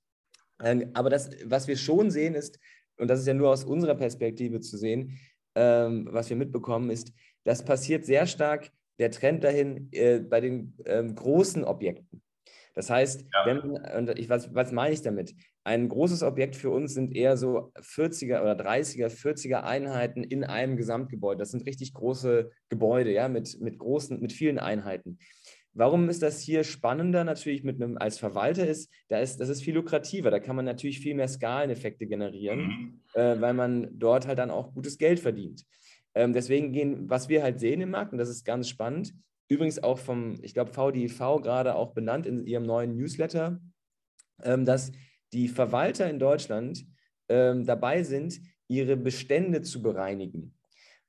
Ähm, 0.63 0.91
aber 0.93 1.09
das, 1.09 1.31
was 1.45 1.67
wir 1.67 1.77
schon 1.77 2.11
sehen, 2.11 2.35
ist, 2.35 2.59
und 2.97 3.07
das 3.07 3.21
ist 3.21 3.27
ja 3.27 3.33
nur 3.33 3.49
aus 3.49 3.63
unserer 3.63 3.95
Perspektive 3.95 4.59
zu 4.59 4.77
sehen, 4.77 5.17
ähm, 5.55 6.07
was 6.11 6.29
wir 6.29 6.37
mitbekommen, 6.37 6.91
ist, 6.91 7.11
das 7.47 7.63
passiert 7.63 8.05
sehr 8.05 8.27
stark 8.27 8.71
der 8.99 9.09
Trend 9.09 9.43
dahin 9.43 9.87
äh, 9.93 10.19
bei 10.19 10.41
den 10.41 10.73
ähm, 10.85 11.15
großen 11.15 11.63
Objekten. 11.63 12.21
Das 12.75 12.89
heißt, 12.89 13.21
ja. 13.21 13.45
wenn, 13.45 13.61
und 13.71 14.19
ich, 14.19 14.29
was, 14.29 14.53
was 14.53 14.71
meine 14.73 14.93
ich 14.93 15.01
damit? 15.01 15.33
Ein 15.63 15.87
großes 15.87 16.23
Objekt 16.23 16.57
für 16.57 16.69
uns 16.69 16.93
sind 16.93 17.15
eher 17.15 17.37
so 17.37 17.71
40er 17.75 18.41
oder 18.41 18.53
30er, 18.53 19.07
40er 19.07 19.63
Einheiten 19.63 20.23
in 20.23 20.43
einem 20.43 20.75
Gesamtgebäude. 20.75 21.39
Das 21.39 21.51
sind 21.51 21.65
richtig 21.65 21.93
große 21.93 22.51
Gebäude, 22.69 23.11
ja, 23.13 23.29
mit, 23.29 23.59
mit 23.61 23.79
großen, 23.79 24.19
mit 24.19 24.33
vielen 24.33 24.59
Einheiten. 24.59 25.17
Warum 25.73 26.09
ist 26.09 26.23
das 26.23 26.41
hier 26.41 26.63
spannender 26.65 27.23
natürlich 27.23 27.63
mit 27.63 27.81
einem 27.81 27.97
als 27.97 28.19
Verwalter 28.19 28.67
ist, 28.67 28.91
da 29.07 29.19
ist, 29.19 29.39
das 29.39 29.47
ist 29.47 29.63
viel 29.63 29.75
lukrativer, 29.75 30.31
da 30.31 30.39
kann 30.39 30.55
man 30.55 30.65
natürlich 30.65 30.99
viel 30.99 31.15
mehr 31.15 31.27
Skaleneffekte 31.27 32.07
generieren, 32.07 32.59
mhm. 32.59 33.01
äh, 33.13 33.39
weil 33.39 33.53
man 33.53 33.87
dort 33.97 34.27
halt 34.27 34.39
dann 34.39 34.51
auch 34.51 34.73
gutes 34.73 34.97
Geld 34.97 35.19
verdient. 35.19 35.63
Ähm, 36.17 36.33
deswegen 36.33 36.71
gehen, 36.71 37.07
was 37.07 37.29
wir 37.29 37.43
halt 37.43 37.59
sehen 37.59 37.79
im 37.79 37.91
Markt, 37.91 38.11
und 38.11 38.17
das 38.17 38.29
ist 38.29 38.43
ganz 38.43 38.67
spannend, 38.67 39.13
übrigens 39.49 39.83
auch 39.83 39.99
vom, 39.99 40.39
ich 40.41 40.55
glaube, 40.55 40.73
VDIV 40.73 41.19
gerade 41.43 41.75
auch 41.75 41.93
benannt 41.93 42.25
in 42.25 42.43
ihrem 42.47 42.63
neuen 42.63 42.95
Newsletter, 42.97 43.61
ähm, 44.43 44.65
dass 44.65 44.91
die 45.31 45.47
Verwalter 45.47 46.09
in 46.09 46.17
Deutschland 46.17 46.87
ähm, 47.29 47.67
dabei 47.67 48.01
sind, 48.01 48.39
ihre 48.67 48.97
Bestände 48.97 49.61
zu 49.61 49.83
bereinigen. 49.83 50.55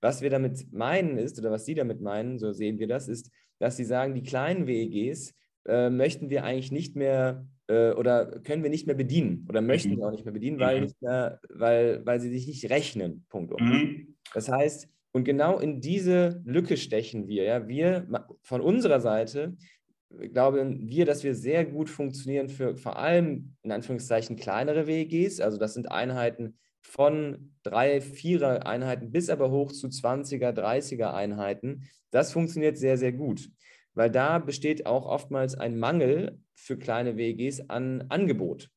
Was 0.02 0.20
wir 0.20 0.28
damit 0.28 0.74
meinen 0.74 1.16
ist, 1.16 1.38
oder 1.38 1.50
was 1.50 1.64
Sie 1.64 1.74
damit 1.74 2.02
meinen, 2.02 2.38
so 2.38 2.52
sehen 2.52 2.78
wir 2.78 2.86
das, 2.86 3.09
ist, 3.09 3.30
dass 3.59 3.78
Sie 3.78 3.84
sagen, 3.84 4.14
die 4.14 4.22
kleinen 4.22 4.66
WEGs 4.66 5.34
äh, 5.66 5.88
möchten 5.88 6.28
wir 6.28 6.44
eigentlich 6.44 6.70
nicht 6.70 6.96
mehr 6.96 7.46
äh, 7.66 7.92
oder 7.92 8.40
können 8.40 8.62
wir 8.62 8.70
nicht 8.70 8.86
mehr 8.86 8.94
bedienen 8.94 9.46
oder 9.48 9.62
möchten 9.62 9.92
mhm. 9.92 9.96
wir 9.98 10.06
auch 10.09 10.12
nicht 10.12 10.26
mehr 10.26 10.34
bedienen, 10.34 10.61
weil, 10.61 10.76
mhm. 10.76 10.82
nicht 10.82 11.00
mehr, 11.00 11.40
weil, 11.48 12.04
weil 12.04 12.20
sie 12.20 12.28
sich 12.28 12.46
nicht 12.46 12.68
rechnen. 12.68 13.24
Punkt. 13.30 13.59
Mhm. 13.59 14.16
Das 14.34 14.50
heißt, 14.50 14.88
und 15.12 15.24
genau 15.24 15.59
in 15.59 15.80
diese 15.80 16.42
Lücke 16.44 16.76
stechen 16.76 17.28
wir. 17.28 17.44
Ja? 17.44 17.68
Wir 17.68 18.06
von 18.42 18.61
unserer 18.61 19.00
Seite 19.00 19.56
glauben 20.32 20.88
wir, 20.88 21.04
dass 21.04 21.24
wir 21.24 21.34
sehr 21.34 21.64
gut 21.64 21.90
funktionieren 21.90 22.48
für 22.48 22.76
vor 22.76 22.98
allem 22.98 23.54
in 23.62 23.72
Anführungszeichen 23.72 24.36
kleinere 24.36 24.86
WEGs. 24.86 25.40
Also 25.40 25.59
das 25.59 25.74
sind 25.74 25.90
Einheiten 25.90 26.59
von 26.82 27.52
drei, 27.62 28.00
vierer 28.00 28.66
Einheiten 28.66 29.11
bis 29.11 29.28
aber 29.28 29.50
hoch 29.50 29.72
zu 29.72 29.88
20er, 29.88 30.52
30er 30.52 31.12
Einheiten. 31.12 31.88
Das 32.11 32.32
funktioniert 32.32 32.78
sehr, 32.78 32.96
sehr 32.96 33.12
gut, 33.12 33.50
weil 33.94 34.11
da 34.11 34.38
besteht 34.38 34.86
auch 34.86 35.04
oftmals 35.04 35.54
ein 35.54 35.78
Mangel 35.78 36.40
für 36.54 36.78
kleine 36.78 37.16
WEGs 37.16 37.68
an 37.68 38.06
Angebot. 38.09 38.70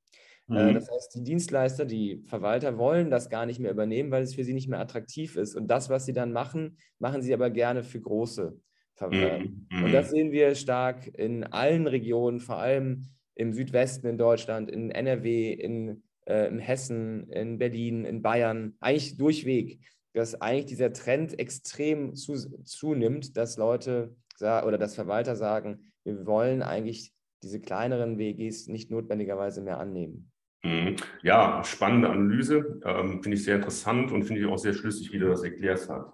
Äh, 0.51 0.69
mhm. 0.69 0.73
Das 0.73 0.89
heißt, 0.91 1.15
die 1.15 1.23
Dienstleister, 1.23 1.85
die 1.85 2.21
Verwalter 2.25 2.77
wollen 2.77 3.09
das 3.09 3.29
gar 3.29 3.45
nicht 3.45 3.59
mehr 3.59 3.71
übernehmen, 3.71 4.11
weil 4.11 4.23
es 4.23 4.35
für 4.35 4.43
sie 4.43 4.53
nicht 4.53 4.67
mehr 4.67 4.79
attraktiv 4.79 5.35
ist. 5.35 5.55
Und 5.55 5.67
das, 5.67 5.89
was 5.89 6.05
sie 6.05 6.13
dann 6.13 6.31
machen, 6.31 6.77
machen 6.99 7.21
sie 7.21 7.33
aber 7.33 7.49
gerne 7.49 7.83
für 7.83 8.01
große 8.01 8.57
Verwalter. 8.95 9.39
Mhm. 9.39 9.67
Und 9.71 9.87
mhm. 9.87 9.91
das 9.91 10.11
sehen 10.11 10.31
wir 10.31 10.55
stark 10.55 11.07
in 11.17 11.43
allen 11.45 11.87
Regionen, 11.87 12.39
vor 12.39 12.57
allem 12.57 13.05
im 13.35 13.53
Südwesten 13.53 14.07
in 14.07 14.17
Deutschland, 14.17 14.69
in 14.69 14.91
NRW, 14.91 15.53
in, 15.53 16.03
äh, 16.25 16.47
in 16.47 16.59
Hessen, 16.59 17.29
in 17.29 17.57
Berlin, 17.57 18.05
in 18.05 18.21
Bayern, 18.21 18.75
eigentlich 18.79 19.17
durchweg, 19.17 19.79
dass 20.13 20.39
eigentlich 20.41 20.65
dieser 20.65 20.91
Trend 20.91 21.39
extrem 21.39 22.13
zu, 22.15 22.35
zunimmt, 22.63 23.37
dass 23.37 23.57
Leute 23.57 24.15
oder 24.41 24.79
dass 24.79 24.95
Verwalter 24.95 25.35
sagen, 25.35 25.91
wir 26.03 26.25
wollen 26.25 26.63
eigentlich 26.63 27.13
diese 27.43 27.59
kleineren 27.59 28.17
WGs 28.17 28.67
nicht 28.67 28.89
notwendigerweise 28.91 29.61
mehr 29.61 29.79
annehmen. 29.79 30.31
Mhm. 30.64 30.95
Ja, 31.24 31.64
spannende 31.64 32.09
Analyse, 32.09 32.80
ähm, 32.86 33.24
finde 33.24 33.38
ich 33.38 33.43
sehr 33.43 33.55
interessant 33.55 34.12
und 34.12 34.24
finde 34.24 34.41
ich 34.41 34.47
auch 34.47 34.57
sehr 34.57 34.74
schlüssig, 34.74 35.12
wie 35.12 35.20
du 35.20 35.28
das 35.28 35.43
erklärt 35.43 35.88
hast. 35.89 36.14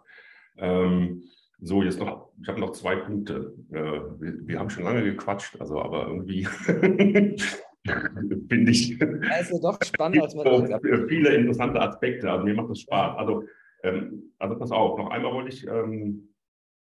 Ähm, 0.58 1.24
so, 1.60 1.84
jetzt 1.84 2.00
noch, 2.00 2.30
ich 2.42 2.48
habe 2.48 2.60
noch 2.60 2.72
zwei 2.72 2.96
Punkte. 2.96 3.54
Äh, 3.72 3.76
wir, 4.20 4.48
wir, 4.48 4.60
haben 4.60 4.70
schon 4.70 4.84
lange 4.84 5.04
gequatscht, 5.04 5.60
also 5.60 5.82
aber 5.82 6.08
irgendwie 6.08 6.46
finde 8.50 8.72
ich. 8.72 9.02
Also 9.30 9.60
doch 9.62 9.78
spannend, 9.84 10.22
als 10.24 10.36
man 10.36 10.80
Viele 11.10 11.36
interessante 11.36 11.82
Aspekte, 11.82 12.32
also 12.32 12.46
mir 12.46 12.54
macht 12.54 12.70
das 12.70 12.82
Spaß. 12.82 13.18
Also, 13.18 13.44
ähm, 13.84 14.32
also 14.40 14.58
pass 14.58 14.72
auf, 14.72 14.98
noch 14.98 15.10
einmal 15.10 15.34
wollte 15.34 15.50
ich, 15.50 15.68
ähm, 15.68 16.30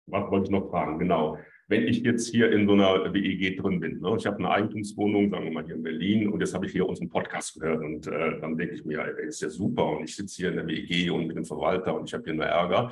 was 0.07 0.29
wollte 0.29 0.45
ich 0.45 0.51
noch 0.51 0.69
fragen? 0.69 0.99
Genau 0.99 1.37
wenn 1.67 1.87
ich 1.87 2.01
jetzt 2.01 2.29
hier 2.29 2.51
in 2.51 2.67
so 2.67 2.73
einer 2.73 3.13
WEG 3.13 3.57
drin 3.57 3.79
bin. 3.79 3.99
Ne? 3.99 4.15
Ich 4.17 4.25
habe 4.25 4.37
eine 4.37 4.49
Eigentumswohnung, 4.51 5.29
sagen 5.29 5.45
wir 5.45 5.51
mal 5.51 5.65
hier 5.65 5.75
in 5.75 5.83
Berlin, 5.83 6.29
und 6.29 6.39
jetzt 6.39 6.53
habe 6.53 6.65
ich 6.65 6.71
hier 6.71 6.87
unseren 6.87 7.09
Podcast 7.09 7.59
gehört. 7.59 7.83
Und 7.83 8.07
äh, 8.07 8.39
dann 8.39 8.57
denke 8.57 8.75
ich 8.75 8.85
mir, 8.85 8.97
ja, 8.97 9.03
ist 9.03 9.41
ja 9.41 9.49
super. 9.49 9.85
Und 9.85 10.03
ich 10.03 10.15
sitze 10.15 10.37
hier 10.37 10.49
in 10.49 10.57
der 10.57 10.67
WEG 10.67 11.11
und 11.11 11.27
bin 11.27 11.45
Verwalter 11.45 11.95
und 11.95 12.07
ich 12.07 12.13
habe 12.13 12.23
hier 12.23 12.33
nur 12.33 12.45
Ärger. 12.45 12.91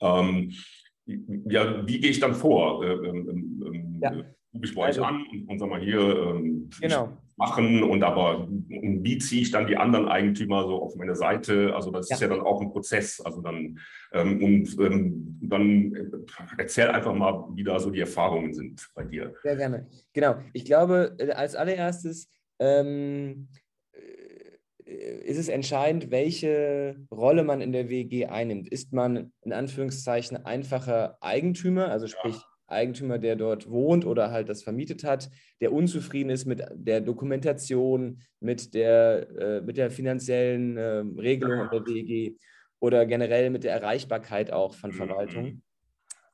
Ähm, 0.00 0.52
ja, 1.06 1.86
wie 1.86 1.98
gehe 2.00 2.10
ich 2.10 2.20
dann 2.20 2.34
vor? 2.34 2.84
Äh, 2.84 2.92
ähm, 2.92 3.62
ähm, 3.66 4.00
ja 4.02 4.24
rufe 4.52 4.64
ich 4.64 4.74
bei 4.74 4.84
also, 4.86 5.02
euch 5.02 5.06
an 5.06 5.26
und, 5.30 5.48
und 5.48 5.58
sag 5.58 5.68
mal 5.68 5.80
hier 5.80 6.00
ähm, 6.00 6.70
genau. 6.80 7.16
Machen 7.40 7.82
und 7.82 8.04
aber 8.04 8.40
und 8.40 9.00
wie 9.02 9.16
ziehe 9.16 9.40
ich 9.40 9.50
dann 9.50 9.66
die 9.66 9.78
anderen 9.78 10.08
Eigentümer 10.08 10.66
so 10.66 10.82
auf 10.82 10.94
meine 10.94 11.16
Seite? 11.16 11.74
Also 11.74 11.90
das 11.90 12.08
ja. 12.10 12.14
ist 12.14 12.20
ja 12.20 12.28
dann 12.28 12.42
auch 12.42 12.60
ein 12.60 12.70
Prozess. 12.70 13.20
Also 13.20 13.40
dann 13.40 13.78
ähm, 14.12 14.42
und 14.42 14.78
ähm, 14.78 15.38
dann 15.40 15.94
äh, 15.94 16.04
erzähl 16.58 16.88
einfach 16.88 17.14
mal, 17.14 17.48
wie 17.54 17.64
da 17.64 17.80
so 17.80 17.90
die 17.90 18.00
Erfahrungen 18.00 18.52
sind 18.52 18.90
bei 18.94 19.04
dir. 19.04 19.34
Sehr 19.42 19.56
gerne. 19.56 19.88
Genau. 20.12 20.36
Ich 20.52 20.66
glaube, 20.66 21.16
äh, 21.18 21.30
als 21.30 21.54
allererstes 21.56 22.30
ähm, 22.58 23.48
äh, 23.92 25.20
ist 25.24 25.38
es 25.38 25.48
entscheidend, 25.48 26.10
welche 26.10 26.96
Rolle 27.10 27.42
man 27.42 27.62
in 27.62 27.72
der 27.72 27.88
WG 27.88 28.26
einnimmt. 28.26 28.68
Ist 28.68 28.92
man 28.92 29.32
in 29.40 29.54
Anführungszeichen 29.54 30.44
einfacher 30.44 31.16
Eigentümer, 31.22 31.88
also 31.88 32.06
sprich 32.06 32.34
ja 32.34 32.49
Eigentümer, 32.70 33.18
der 33.18 33.36
dort 33.36 33.70
wohnt 33.70 34.04
oder 34.04 34.30
halt 34.30 34.48
das 34.48 34.62
vermietet 34.62 35.04
hat, 35.04 35.30
der 35.60 35.72
unzufrieden 35.72 36.30
ist 36.30 36.46
mit 36.46 36.62
der 36.74 37.00
Dokumentation, 37.00 38.20
mit 38.40 38.74
der, 38.74 39.28
äh, 39.38 39.60
mit 39.60 39.76
der 39.76 39.90
finanziellen 39.90 40.76
äh, 40.76 41.04
Regelung 41.20 41.68
der 41.70 41.86
WEG 41.86 42.38
oder 42.80 43.06
generell 43.06 43.50
mit 43.50 43.64
der 43.64 43.72
Erreichbarkeit 43.72 44.52
auch 44.52 44.74
von 44.74 44.92
Verwaltung. 44.92 45.44
Mhm. 45.44 45.62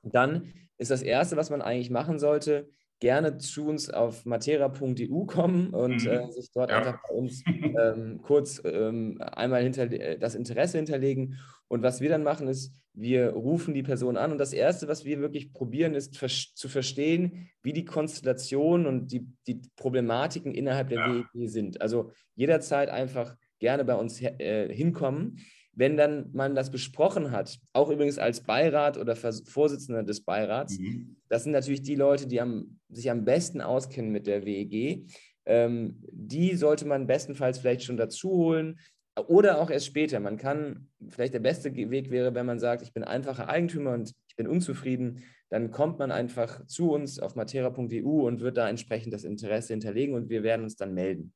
Dann 0.02 0.52
ist 0.78 0.90
das 0.90 1.02
Erste, 1.02 1.36
was 1.36 1.50
man 1.50 1.62
eigentlich 1.62 1.90
machen 1.90 2.18
sollte, 2.18 2.68
gerne 3.00 3.38
zu 3.38 3.66
uns 3.66 3.90
auf 3.90 4.24
matera.eu 4.24 5.24
kommen 5.26 5.70
und 5.70 6.06
äh, 6.06 6.24
mhm. 6.24 6.32
sich 6.32 6.50
dort 6.52 6.70
ja. 6.70 6.78
einfach 6.78 6.98
bei 7.08 7.14
uns 7.14 7.42
ähm, 7.46 8.20
kurz 8.22 8.60
ähm, 8.64 9.20
einmal 9.20 9.62
hinter, 9.62 9.86
das 10.16 10.34
Interesse 10.34 10.78
hinterlegen. 10.78 11.38
Und 11.68 11.82
was 11.82 12.00
wir 12.00 12.08
dann 12.08 12.22
machen, 12.22 12.48
ist, 12.48 12.72
wir 12.94 13.30
rufen 13.30 13.74
die 13.74 13.82
Person 13.82 14.16
an 14.16 14.32
und 14.32 14.38
das 14.38 14.52
Erste, 14.52 14.88
was 14.88 15.04
wir 15.04 15.20
wirklich 15.20 15.52
probieren, 15.52 15.94
ist 15.94 16.14
zu 16.14 16.68
verstehen, 16.68 17.50
wie 17.62 17.74
die 17.74 17.84
Konstellationen 17.84 18.86
und 18.86 19.12
die, 19.12 19.26
die 19.46 19.60
Problematiken 19.76 20.54
innerhalb 20.54 20.88
der 20.88 21.00
ja. 21.00 21.14
WEG 21.34 21.50
sind. 21.50 21.82
Also 21.82 22.12
jederzeit 22.34 22.88
einfach 22.88 23.36
gerne 23.58 23.84
bei 23.84 23.94
uns 23.94 24.22
äh, 24.22 24.72
hinkommen. 24.72 25.40
Wenn 25.76 25.96
dann 25.98 26.30
man 26.32 26.54
das 26.54 26.70
besprochen 26.70 27.30
hat, 27.30 27.58
auch 27.74 27.90
übrigens 27.90 28.18
als 28.18 28.40
Beirat 28.40 28.96
oder 28.96 29.14
Vorsitzender 29.14 30.02
des 30.02 30.22
Beirats, 30.22 30.78
mhm. 30.78 31.16
das 31.28 31.44
sind 31.44 31.52
natürlich 31.52 31.82
die 31.82 31.94
Leute, 31.94 32.26
die 32.26 32.40
am, 32.40 32.78
sich 32.88 33.10
am 33.10 33.24
besten 33.24 33.60
auskennen 33.60 34.10
mit 34.10 34.26
der 34.26 34.46
WEG. 34.46 35.06
Ähm, 35.44 36.02
die 36.10 36.56
sollte 36.56 36.86
man 36.86 37.06
bestenfalls 37.06 37.58
vielleicht 37.58 37.84
schon 37.84 37.98
dazu 37.98 38.30
holen 38.30 38.80
oder 39.28 39.60
auch 39.60 39.70
erst 39.70 39.86
später. 39.86 40.18
Man 40.18 40.38
kann, 40.38 40.88
vielleicht 41.08 41.34
der 41.34 41.40
beste 41.40 41.74
Weg 41.74 42.10
wäre, 42.10 42.34
wenn 42.34 42.46
man 42.46 42.58
sagt, 42.58 42.82
ich 42.82 42.92
bin 42.92 43.04
einfacher 43.04 43.48
Eigentümer 43.48 43.92
und 43.92 44.12
ich 44.28 44.36
bin 44.36 44.48
unzufrieden, 44.48 45.22
dann 45.48 45.70
kommt 45.70 45.98
man 45.98 46.10
einfach 46.10 46.66
zu 46.66 46.90
uns 46.90 47.18
auf 47.18 47.36
matera.eu 47.36 48.26
und 48.26 48.40
wird 48.40 48.56
da 48.56 48.68
entsprechend 48.68 49.12
das 49.12 49.24
Interesse 49.24 49.74
hinterlegen 49.74 50.14
und 50.14 50.28
wir 50.28 50.42
werden 50.42 50.62
uns 50.62 50.76
dann 50.76 50.94
melden. 50.94 51.32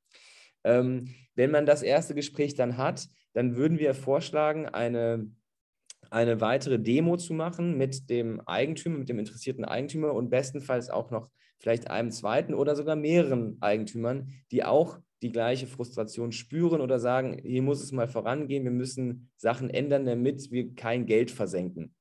Ähm, 0.64 1.14
wenn 1.34 1.51
man 1.51 1.64
das 1.66 1.82
erste 1.82 2.14
Gespräch 2.14 2.55
dann 2.55 2.76
hat, 2.76 3.09
dann 3.33 3.57
würden 3.57 3.78
wir 3.78 3.95
vorschlagen, 3.95 4.66
eine, 4.66 5.31
eine 6.11 6.41
weitere 6.41 6.78
Demo 6.78 7.16
zu 7.16 7.35
machen 7.35 7.76
mit 7.76 8.11
dem 8.11 8.41
Eigentümer, 8.47 8.99
mit 8.99 9.09
dem 9.09 9.18
interessierten 9.18 9.64
Eigentümer 9.64 10.14
und 10.14 10.31
bestenfalls 10.31 10.91
auch 10.91 11.11
noch 11.11 11.31
vielleicht 11.59 11.91
einem 11.91 12.11
zweiten 12.11 12.55
oder 12.55 12.74
sogar 12.74 12.97
mehreren 12.97 13.59
Eigentümern, 13.61 14.28
die 14.51 14.64
auch 14.64 14.99
die 15.22 15.31
gleiche 15.31 15.66
Frustration 15.66 16.33
spüren 16.33 16.81
oder 16.81 16.99
sagen, 16.99 17.39
hier 17.43 17.62
muss 17.62 17.83
es 17.83 17.93
mal 17.93 18.09
vorangehen, 18.09 18.64
wir 18.64 18.70
müssen 18.70 19.31
Sachen 19.37 19.68
ändern, 19.68 20.07
damit 20.07 20.51
wir 20.51 20.74
kein 20.74 21.05
Geld 21.05 21.31
versenken. 21.31 21.95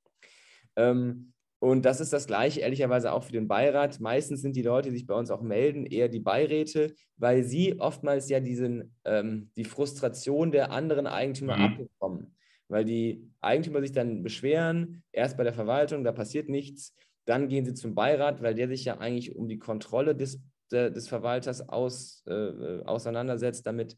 Ähm, 0.78 1.34
Und 1.60 1.84
das 1.84 2.00
ist 2.00 2.14
das 2.14 2.26
Gleiche, 2.26 2.62
ehrlicherweise 2.62 3.12
auch 3.12 3.24
für 3.24 3.34
den 3.34 3.50
Beirat. 3.50 4.00
Meistens 4.00 4.42
sind 4.42 4.56
die 4.56 4.62
Leute, 4.62 4.90
die 4.90 4.98
sich 4.98 5.08
bei 5.08 5.14
uns 5.14 5.30
auch 5.30 5.42
melden, 5.42 5.86
eher 5.86 6.08
die 6.08 6.22
Beiräte, 6.22 6.94
weil 7.18 7.44
sie 7.44 7.80
oftmals 7.80 8.30
ja 8.30 8.40
diesen, 8.40 8.96
ähm, 9.04 9.52
die 9.58 9.66
Frustration 9.66 10.52
der 10.52 10.72
anderen 10.72 11.06
Eigentümer 11.06 11.58
mhm. 11.58 11.64
abbekommen. 11.64 12.36
Weil 12.70 12.86
die 12.86 13.30
Eigentümer 13.42 13.82
sich 13.82 13.92
dann 13.92 14.24
beschweren, 14.24 15.04
erst 15.12 15.36
bei 15.36 15.44
der 15.44 15.54
Verwaltung, 15.54 16.06
da 16.06 16.14
passiert 16.14 16.48
nichts. 16.48 16.96
Dann 17.26 17.50
gehen 17.50 17.66
sie 17.66 17.74
zum 17.74 17.94
Beirat, 17.94 18.42
weil 18.42 18.56
der 18.56 18.70
sich 18.70 18.86
ja 18.86 18.98
eigentlich 19.00 19.36
um 19.36 19.50
die 19.50 19.60
Kontrolle 19.60 20.16
des, 20.16 20.42
de, 20.72 20.92
des 20.92 21.10
Verwalters 21.10 21.68
aus, 21.68 22.24
äh, 22.26 22.84
auseinandersetzt 22.86 23.68
damit. 23.68 23.98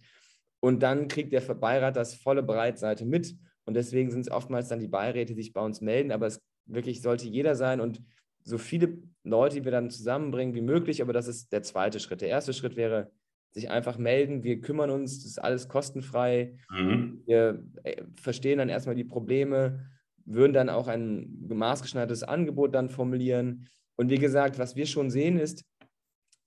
Und 0.62 0.82
dann 0.82 1.07
kriegt 1.07 1.32
der 1.32 1.41
Beirat 1.41 1.95
das 1.95 2.16
volle 2.16 2.41
Breitseite 2.41 3.05
mit. 3.05 3.36
Und 3.66 3.76
deswegen 3.76 4.09
sind 4.09 4.22
es 4.22 4.32
oftmals 4.32 4.68
dann 4.70 4.80
die 4.80 4.88
Beiräte, 4.88 5.36
die 5.36 5.43
sich 5.43 5.53
bei 5.53 5.62
uns 5.62 5.82
melden. 5.82 6.12
Aber 6.12 6.26
es 6.26 6.41
wirklich 6.74 7.01
sollte 7.01 7.28
jeder 7.28 7.55
sein 7.55 7.82
und 7.82 8.01
so 8.43 8.57
viele 8.57 8.97
Leute, 9.24 9.57
die 9.57 9.65
wir 9.65 9.72
dann 9.72 9.89
zusammenbringen 9.89 10.55
wie 10.55 10.61
möglich, 10.61 11.01
aber 11.01 11.13
das 11.13 11.28
ist 11.28 11.51
der 11.51 11.63
zweite 11.63 11.99
Schritt. 11.99 12.22
Der 12.22 12.30
erste 12.30 12.53
Schritt 12.53 12.76
wäre, 12.76 13.11
sich 13.51 13.69
einfach 13.69 13.97
melden, 13.97 14.43
wir 14.43 14.61
kümmern 14.61 14.89
uns, 14.89 15.17
das 15.17 15.32
ist 15.32 15.39
alles 15.39 15.67
kostenfrei. 15.67 16.55
Mhm. 16.69 17.22
Wir 17.26 17.63
äh, 17.84 18.03
verstehen 18.15 18.59
dann 18.59 18.69
erstmal 18.69 18.95
die 18.95 19.03
Probleme, 19.03 19.86
würden 20.26 20.53
dann 20.53 20.69
auch 20.69 20.88
ein 20.88 21.47
maßgeschneidertes 21.49 22.24
Angebot 22.24 22.74
dann 22.74 22.89
formulieren. 22.89 23.67
Und 23.97 24.09
wie 24.09 24.17
gesagt, 24.17 24.57
was 24.57 24.76
wir 24.76 24.86
schon 24.86 25.09
sehen 25.09 25.38
ist, 25.38 25.65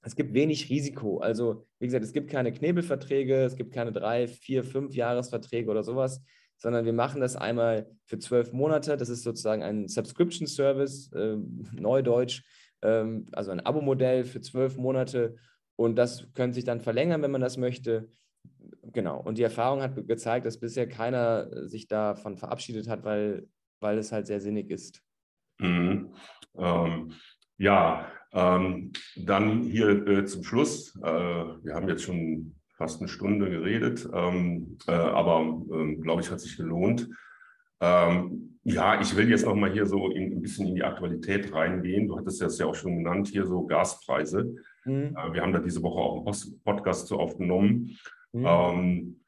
es 0.02 0.16
gibt 0.16 0.34
wenig 0.34 0.68
Risiko. 0.70 1.18
Also, 1.18 1.66
wie 1.78 1.86
gesagt, 1.86 2.04
es 2.04 2.12
gibt 2.12 2.30
keine 2.30 2.52
Knebelverträge, 2.52 3.44
es 3.44 3.56
gibt 3.56 3.72
keine 3.72 3.92
drei, 3.92 4.26
vier, 4.26 4.64
fünf 4.64 4.94
Jahresverträge 4.94 5.70
oder 5.70 5.82
sowas, 5.82 6.22
sondern 6.64 6.86
wir 6.86 6.94
machen 6.94 7.20
das 7.20 7.36
einmal 7.36 7.86
für 8.06 8.18
zwölf 8.18 8.54
Monate. 8.54 8.96
Das 8.96 9.10
ist 9.10 9.22
sozusagen 9.22 9.62
ein 9.62 9.86
Subscription 9.86 10.46
Service, 10.46 11.12
äh, 11.12 11.36
Neudeutsch, 11.72 12.42
äh, 12.80 13.04
also 13.32 13.50
ein 13.50 13.60
Abo-Modell 13.60 14.24
für 14.24 14.40
zwölf 14.40 14.78
Monate. 14.78 15.36
Und 15.76 15.96
das 15.96 16.26
könnte 16.32 16.54
sich 16.54 16.64
dann 16.64 16.80
verlängern, 16.80 17.20
wenn 17.20 17.32
man 17.32 17.42
das 17.42 17.58
möchte. 17.58 18.08
Genau. 18.94 19.20
Und 19.20 19.36
die 19.36 19.42
Erfahrung 19.42 19.82
hat 19.82 20.08
gezeigt, 20.08 20.46
dass 20.46 20.58
bisher 20.58 20.88
keiner 20.88 21.68
sich 21.68 21.86
davon 21.86 22.38
verabschiedet 22.38 22.88
hat, 22.88 23.04
weil, 23.04 23.46
weil 23.80 23.98
es 23.98 24.10
halt 24.10 24.26
sehr 24.26 24.40
sinnig 24.40 24.70
ist. 24.70 25.02
Mhm. 25.58 26.14
Ähm, 26.56 27.12
ja, 27.58 28.10
ähm, 28.32 28.90
dann 29.16 29.64
hier 29.64 30.06
äh, 30.08 30.24
zum 30.24 30.44
Schluss. 30.44 30.96
Äh, 31.02 31.02
wir 31.02 31.74
haben 31.74 31.90
jetzt 31.90 32.04
schon 32.04 32.54
fast 32.76 33.00
eine 33.00 33.08
Stunde 33.08 33.50
geredet, 33.50 34.08
ähm, 34.12 34.78
äh, 34.86 34.92
aber 34.92 35.40
ähm, 35.40 36.00
glaube 36.00 36.22
ich, 36.22 36.30
hat 36.30 36.40
sich 36.40 36.56
gelohnt. 36.56 37.08
Ähm, 37.80 38.58
ja, 38.64 39.00
ich 39.00 39.14
will 39.16 39.28
jetzt 39.28 39.44
noch 39.44 39.54
mal 39.54 39.70
hier 39.70 39.86
so 39.86 40.10
in, 40.10 40.32
ein 40.32 40.42
bisschen 40.42 40.66
in 40.66 40.74
die 40.74 40.84
Aktualität 40.84 41.52
reingehen. 41.52 42.08
Du 42.08 42.18
hattest 42.18 42.40
das 42.40 42.58
ja 42.58 42.66
auch 42.66 42.74
schon 42.74 42.96
genannt, 42.96 43.28
hier 43.28 43.46
so 43.46 43.66
Gaspreise. 43.66 44.54
Mhm. 44.84 45.16
Äh, 45.16 45.32
wir 45.32 45.42
haben 45.42 45.52
da 45.52 45.60
diese 45.60 45.82
Woche 45.82 46.00
auch 46.00 46.26
einen 46.26 46.60
Podcast 46.64 47.06
zu 47.06 47.18
aufgenommen. 47.18 47.96
Mhm. 48.32 48.46
Ähm, 48.46 49.20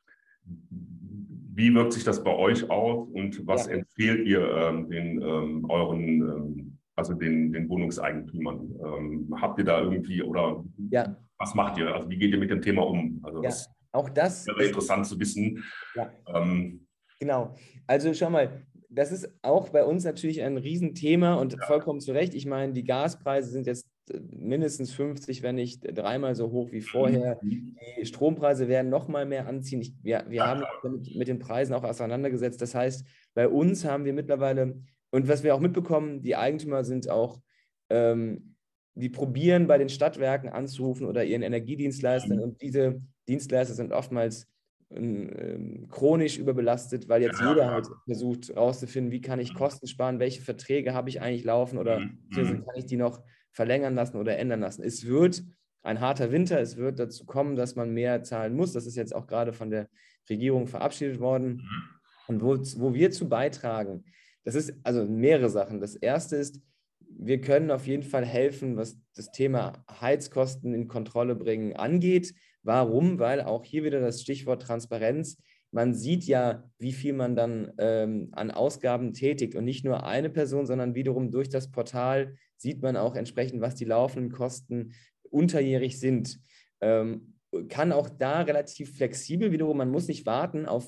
wie 1.55 1.75
wirkt 1.75 1.93
sich 1.93 2.05
das 2.05 2.23
bei 2.23 2.35
euch 2.35 2.69
aus 2.71 3.09
und 3.13 3.47
was 3.47 3.67
ja. 3.67 3.73
empfehlt 3.75 4.27
ihr 4.27 4.41
ähm, 4.41 4.91
den 4.91 5.23
ähm, 5.23 5.65
euren 5.69 6.79
also 6.99 7.13
den, 7.13 7.53
den 7.53 7.69
Wohnungseigentümern. 7.69 9.29
Habt 9.39 9.59
ihr 9.59 9.67
da 9.67 9.83
irgendwie 9.83 10.23
oder 10.23 10.65
ja. 10.89 11.15
Was 11.39 11.55
macht 11.55 11.79
ihr? 11.79 11.95
Also 11.95 12.09
wie 12.09 12.17
geht 12.17 12.33
ihr 12.33 12.39
mit 12.39 12.51
dem 12.51 12.63
Thema 12.63 12.87
um? 12.87 13.21
Also 13.23 13.43
ja, 13.43 13.49
das 13.49 13.69
auch 13.93 14.11
das 14.11 14.47
wäre 14.47 14.65
interessant 14.65 15.07
zu 15.07 15.19
wissen. 15.19 15.65
Ja. 15.95 16.11
Ähm, 16.35 16.87
genau. 17.19 17.55
Also 17.87 18.13
schau 18.15 18.31
mal, 18.31 18.67
das 18.91 19.13
ist 19.13 19.29
auch 19.43 19.71
bei 19.71 19.85
uns 19.85 20.05
natürlich 20.05 20.43
ein 20.43 20.57
Riesenthema 20.57 21.35
und 21.35 21.55
ja. 21.55 21.67
vollkommen 21.67 22.01
zu 22.01 22.13
Recht. 22.13 22.35
Ich 22.35 22.47
meine, 22.47 22.73
die 22.73 22.85
Gaspreise 22.85 23.51
sind 23.51 23.67
jetzt 23.67 23.87
äh, 24.11 24.21
mindestens 24.31 24.93
50, 24.93 25.43
wenn 25.43 25.55
nicht 25.55 25.83
dreimal 25.83 26.35
so 26.35 26.51
hoch 26.51 26.73
wie 26.73 26.83
vorher. 26.83 27.39
Mhm. 27.43 27.77
Die 28.01 28.07
Strompreise 28.07 28.69
werden 28.69 28.91
noch 28.91 29.09
mal 29.09 29.25
mehr 29.25 29.47
anziehen. 29.47 29.81
Ich, 29.81 29.95
wir 30.03 30.25
wir 30.29 30.37
ja. 30.37 30.47
haben 30.47 30.65
mit, 30.93 31.17
mit 31.17 31.29
den 31.29 31.39
Preisen 31.39 31.75
auch 31.75 31.85
auseinandergesetzt. 31.85 32.61
Das 32.61 32.75
heißt, 32.75 33.07
bei 33.35 33.49
uns 33.49 33.85
haben 33.85 34.05
wir 34.05 34.13
mittlerweile 34.13 34.77
und 35.11 35.29
was 35.29 35.43
wir 35.43 35.55
auch 35.55 35.61
mitbekommen, 35.61 36.23
die 36.23 36.37
Eigentümer 36.37 36.85
sind 36.85 37.09
auch, 37.09 37.41
ähm, 37.89 38.56
die 38.97 39.11
probieren 39.11 39.67
bei 39.67 39.79
den 39.79 39.91
Stadtwerken 39.91 40.49
anzurufen 40.49 41.07
oder 41.07 41.23
ihren 41.23 41.43
Energiedienstleistern. 41.43 42.39
Mhm. 42.39 42.43
Und 42.43 42.63
diese 42.63 43.01
Dienstleister 43.29 43.75
sind 43.75 43.93
oftmals 43.93 44.49
ähm, 44.91 45.87
chronisch 45.91 46.39
überbelastet, 46.39 47.09
weil 47.09 47.23
jetzt 47.23 47.41
ja. 47.41 47.51
jeder 47.51 47.71
halt 47.71 47.87
versucht 48.07 48.49
herauszufinden, 48.49 49.13
wie 49.13 49.21
kann 49.21 49.39
ich 49.39 49.53
mhm. 49.53 49.59
Kosten 49.59 49.87
sparen, 49.87 50.19
welche 50.19 50.43
Verträge 50.43 50.95
habe 50.95 51.11
ich 51.11 51.21
eigentlich 51.21 51.45
laufen 51.45 51.79
oder 51.79 52.01
mhm. 52.01 52.19
kann 52.31 52.77
ich 52.77 52.87
die 52.87 52.97
noch 52.97 53.23
verlängern 53.51 53.95
lassen 53.95 54.17
oder 54.17 54.39
ändern 54.39 54.61
lassen. 54.61 54.83
Es 54.83 55.07
wird 55.07 55.45
ein 55.83 56.01
harter 56.01 56.33
Winter, 56.33 56.61
es 56.61 56.77
wird 56.77 56.99
dazu 56.99 57.27
kommen, 57.27 57.55
dass 57.55 57.77
man 57.77 57.93
mehr 57.93 58.23
zahlen 58.23 58.57
muss. 58.57 58.73
Das 58.73 58.87
ist 58.87 58.97
jetzt 58.97 59.15
auch 59.15 59.27
gerade 59.27 59.53
von 59.53 59.71
der 59.71 59.89
Regierung 60.29 60.67
verabschiedet 60.67 61.21
worden. 61.21 61.69
Und 62.29 62.43
wo, 62.43 62.57
wo 62.81 62.95
wir 62.95 63.11
zu 63.11 63.29
beitragen, 63.29 64.05
das 64.45 64.55
ist 64.55 64.75
also 64.83 65.05
mehrere 65.05 65.51
Sachen. 65.51 65.81
Das 65.81 65.95
erste 65.97 66.37
ist, 66.37 66.61
wir 67.19 67.41
können 67.41 67.71
auf 67.71 67.87
jeden 67.87 68.03
Fall 68.03 68.25
helfen, 68.25 68.77
was 68.77 68.99
das 69.15 69.31
Thema 69.31 69.85
Heizkosten 70.01 70.75
in 70.75 70.89
Kontrolle 70.89 71.35
bringen 71.35 71.75
angeht. 71.75 72.35
Warum? 72.63 73.19
Weil 73.19 73.41
auch 73.41 73.65
hier 73.65 73.85
wieder 73.85 74.01
das 74.01 74.23
Stichwort 74.23 74.63
Transparenz. 74.63 75.39
Man 75.71 75.95
sieht 75.95 76.25
ja, 76.25 76.65
wie 76.79 76.93
viel 76.93 77.13
man 77.13 77.35
dann 77.37 77.73
ähm, 77.79 78.29
an 78.33 78.51
Ausgaben 78.51 79.13
tätigt 79.13 79.55
und 79.55 79.65
nicht 79.65 79.85
nur 79.85 80.05
eine 80.05 80.31
Person, 80.31 80.67
sondern 80.67 80.95
wiederum 80.95 81.31
durch 81.31 81.49
das 81.49 81.71
Portal 81.71 82.35
sieht 82.57 82.83
man 82.83 82.97
auch 82.97 83.15
entsprechend, 83.15 83.61
was 83.61 83.75
die 83.75 83.85
laufenden 83.85 84.31
Kosten 84.31 84.93
unterjährig 85.31 85.99
sind. 85.99 86.39
Ähm, 86.81 87.35
kann 87.69 87.93
auch 87.93 88.09
da 88.09 88.43
relativ 88.43 88.97
flexibel 88.97 89.53
wiederum, 89.53 89.79
man 89.79 89.91
muss 89.91 90.09
nicht 90.09 90.27
warten 90.27 90.67
auf 90.67 90.87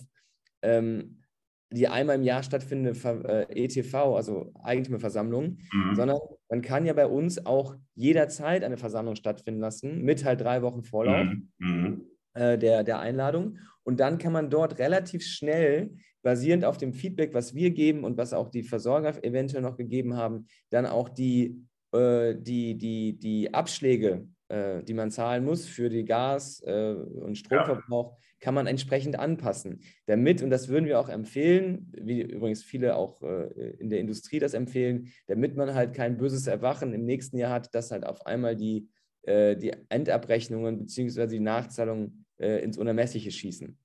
ähm, 0.62 1.22
die 1.70 1.88
einmal 1.88 2.16
im 2.16 2.22
Jahr 2.22 2.42
stattfindende 2.42 2.98
äh, 3.28 3.64
ETV, 3.64 4.16
also 4.16 4.52
Eigentümerversammlung, 4.62 5.58
mhm. 5.72 5.94
sondern 5.94 6.18
man 6.48 6.62
kann 6.62 6.86
ja 6.86 6.94
bei 6.94 7.06
uns 7.06 7.44
auch 7.44 7.76
jederzeit 7.94 8.64
eine 8.64 8.78
Versammlung 8.78 9.16
stattfinden 9.16 9.60
lassen, 9.60 10.02
mit 10.02 10.24
halt 10.24 10.40
drei 10.40 10.62
Wochen 10.62 10.82
Vorlauf 10.82 11.26
mhm. 11.26 11.48
mhm. 11.58 12.04
äh, 12.34 12.56
der, 12.56 12.84
der 12.84 13.00
Einladung. 13.00 13.58
Und 13.82 14.00
dann 14.00 14.18
kann 14.18 14.32
man 14.32 14.50
dort 14.50 14.78
relativ 14.78 15.24
schnell, 15.24 15.90
basierend 16.22 16.64
auf 16.64 16.78
dem 16.78 16.92
Feedback, 16.92 17.32
was 17.32 17.54
wir 17.54 17.70
geben 17.70 18.04
und 18.04 18.16
was 18.16 18.32
auch 18.32 18.48
die 18.48 18.62
Versorger 18.62 19.22
eventuell 19.22 19.62
noch 19.62 19.76
gegeben 19.76 20.16
haben, 20.16 20.46
dann 20.70 20.84
auch 20.86 21.08
die, 21.08 21.64
äh, 21.92 22.34
die, 22.36 22.76
die, 22.76 23.18
die 23.18 23.54
Abschläge, 23.54 24.26
äh, 24.48 24.82
die 24.82 24.94
man 24.94 25.10
zahlen 25.10 25.44
muss 25.44 25.66
für 25.66 25.88
die 25.88 26.04
Gas- 26.04 26.62
äh, 26.66 26.94
und 26.94 27.36
Stromverbrauch, 27.36 28.12
ja 28.12 28.18
kann 28.40 28.54
man 28.54 28.68
entsprechend 28.68 29.18
anpassen. 29.18 29.80
Damit, 30.06 30.42
und 30.42 30.50
das 30.50 30.68
würden 30.68 30.86
wir 30.86 31.00
auch 31.00 31.08
empfehlen, 31.08 31.92
wie 31.92 32.22
übrigens 32.22 32.62
viele 32.62 32.94
auch 32.94 33.20
äh, 33.20 33.70
in 33.80 33.90
der 33.90 33.98
Industrie 33.98 34.38
das 34.38 34.54
empfehlen, 34.54 35.08
damit 35.26 35.56
man 35.56 35.74
halt 35.74 35.92
kein 35.92 36.16
böses 36.16 36.46
Erwachen 36.46 36.94
im 36.94 37.04
nächsten 37.04 37.36
Jahr 37.36 37.50
hat, 37.50 37.74
dass 37.74 37.90
halt 37.90 38.06
auf 38.06 38.26
einmal 38.26 38.54
die, 38.54 38.88
die 39.26 39.72
Endabrechnungen 39.88 40.78
bzw. 40.78 41.26
die 41.26 41.40
Nachzahlungen 41.40 42.24
ins 42.38 42.78
Unermessliche 42.78 43.32
schießen. 43.32 43.76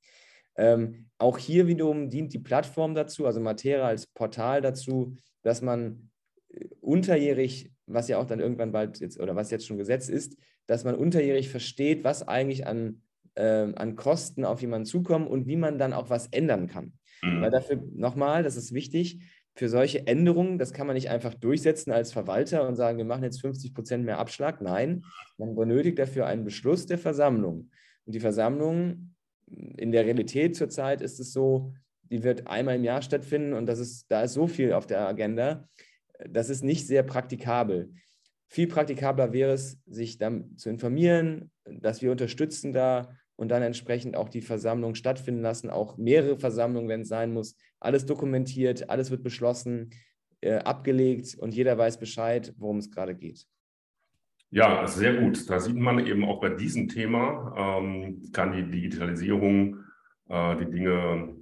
Ähm, 0.56 1.10
auch 1.18 1.38
hier 1.38 1.68
wiederum 1.68 2.10
dient 2.10 2.34
die 2.34 2.40
Plattform 2.40 2.94
dazu, 2.94 3.26
also 3.26 3.40
Matera 3.40 3.88
als 3.88 4.08
Portal 4.08 4.62
dazu, 4.62 5.16
dass 5.42 5.62
man 5.62 6.10
äh, 6.50 6.68
unterjährig, 6.80 7.72
was 7.88 8.08
ja 8.08 8.18
auch 8.20 8.26
dann 8.26 8.40
irgendwann 8.40 8.72
bald 8.72 9.00
jetzt 9.00 9.20
oder 9.20 9.36
was 9.36 9.52
jetzt 9.52 9.66
schon 9.66 9.78
Gesetz 9.78 10.10
ist, 10.10 10.38
dass 10.68 10.84
man 10.84 10.96
unterjährig 10.96 11.50
versteht, 11.50 12.04
was 12.04 12.28
eigentlich 12.28 12.66
an 12.68 13.02
äh, 13.36 13.74
an 13.76 13.96
Kosten 13.96 14.46
auf 14.46 14.62
jemanden 14.62 14.86
zukommen 14.86 15.28
und 15.28 15.48
wie 15.48 15.56
man 15.56 15.78
dann 15.78 15.94
auch 15.94 16.10
was 16.10 16.28
ändern 16.28 16.68
kann. 16.68 16.94
Mhm. 17.22 17.42
Weil 17.42 17.52
dafür 17.52 17.84
nochmal, 17.94 18.44
das 18.44 18.56
ist 18.56 18.74
wichtig, 18.74 19.24
für 19.56 19.70
solche 19.70 20.08
Änderungen, 20.08 20.58
das 20.58 20.74
kann 20.74 20.88
man 20.88 20.96
nicht 20.96 21.10
einfach 21.10 21.36
durchsetzen 21.36 21.92
als 21.92 22.12
Verwalter 22.12 22.68
und 22.68 22.76
sagen, 22.76 22.98
wir 22.98 23.06
machen 23.06 23.24
jetzt 23.24 23.42
50 23.42 23.74
Prozent 23.74 24.04
mehr 24.04 24.18
Abschlag. 24.18 24.62
Nein, 24.62 25.04
man 25.38 25.56
benötigt 25.56 26.00
dafür 26.00 26.26
einen 26.26 26.44
Beschluss 26.44 26.88
der 26.88 26.98
Versammlung. 26.98 27.70
Und 28.06 28.16
die 28.16 28.20
Versammlung, 28.20 29.14
in 29.48 29.92
der 29.92 30.06
Realität 30.06 30.56
zurzeit 30.56 31.02
ist 31.02 31.20
es 31.20 31.34
so, 31.34 31.74
die 32.02 32.24
wird 32.24 32.48
einmal 32.48 32.76
im 32.76 32.84
Jahr 32.84 33.04
stattfinden 33.04 33.54
und 33.54 33.68
das 33.68 33.80
ist, 33.80 34.12
da 34.12 34.24
ist 34.24 34.34
so 34.34 34.48
viel 34.48 34.74
auf 34.74 34.88
der 34.88 35.08
Agenda, 35.08 35.68
das 36.28 36.50
ist 36.50 36.64
nicht 36.64 36.88
sehr 36.88 37.04
praktikabel. 37.04 37.92
Viel 38.54 38.68
praktikabler 38.68 39.34
wäre 39.34 39.54
es, 39.54 39.82
sich 39.88 40.20
dann 40.20 40.56
zu 40.58 40.70
informieren, 40.70 41.50
dass 41.66 42.04
wir 42.04 42.12
unterstützen 42.12 42.72
da 42.72 43.10
und 43.36 43.50
dann 43.50 43.64
entsprechend 43.64 44.16
auch 44.16 44.30
die 44.30 44.44
Versammlung 44.44 44.94
stattfinden 44.94 45.42
lassen, 45.42 45.72
auch 45.72 45.98
mehrere 45.98 46.38
Versammlungen, 46.38 46.88
wenn 46.88 47.02
es 47.02 47.08
sein 47.08 47.34
muss. 47.34 47.56
Alles 47.80 48.06
dokumentiert, 48.06 48.92
alles 48.92 49.10
wird 49.10 49.24
beschlossen, 49.24 49.90
äh, 50.42 50.58
abgelegt 50.58 51.36
und 51.40 51.56
jeder 51.56 51.80
weiß 51.80 52.00
Bescheid, 52.00 52.54
worum 52.58 52.78
es 52.78 52.92
gerade 52.92 53.16
geht. 53.16 53.48
Ja, 54.52 54.86
sehr 54.86 55.16
gut. 55.16 55.50
Da 55.50 55.60
sieht 55.60 55.76
man 55.76 56.06
eben 56.06 56.24
auch 56.24 56.40
bei 56.40 56.50
diesem 56.50 56.88
Thema, 56.88 57.56
ähm, 57.58 58.22
kann 58.34 58.52
die 58.52 58.70
Digitalisierung 58.70 59.80
äh, 60.30 60.58
die 60.58 60.70
Dinge 60.70 61.38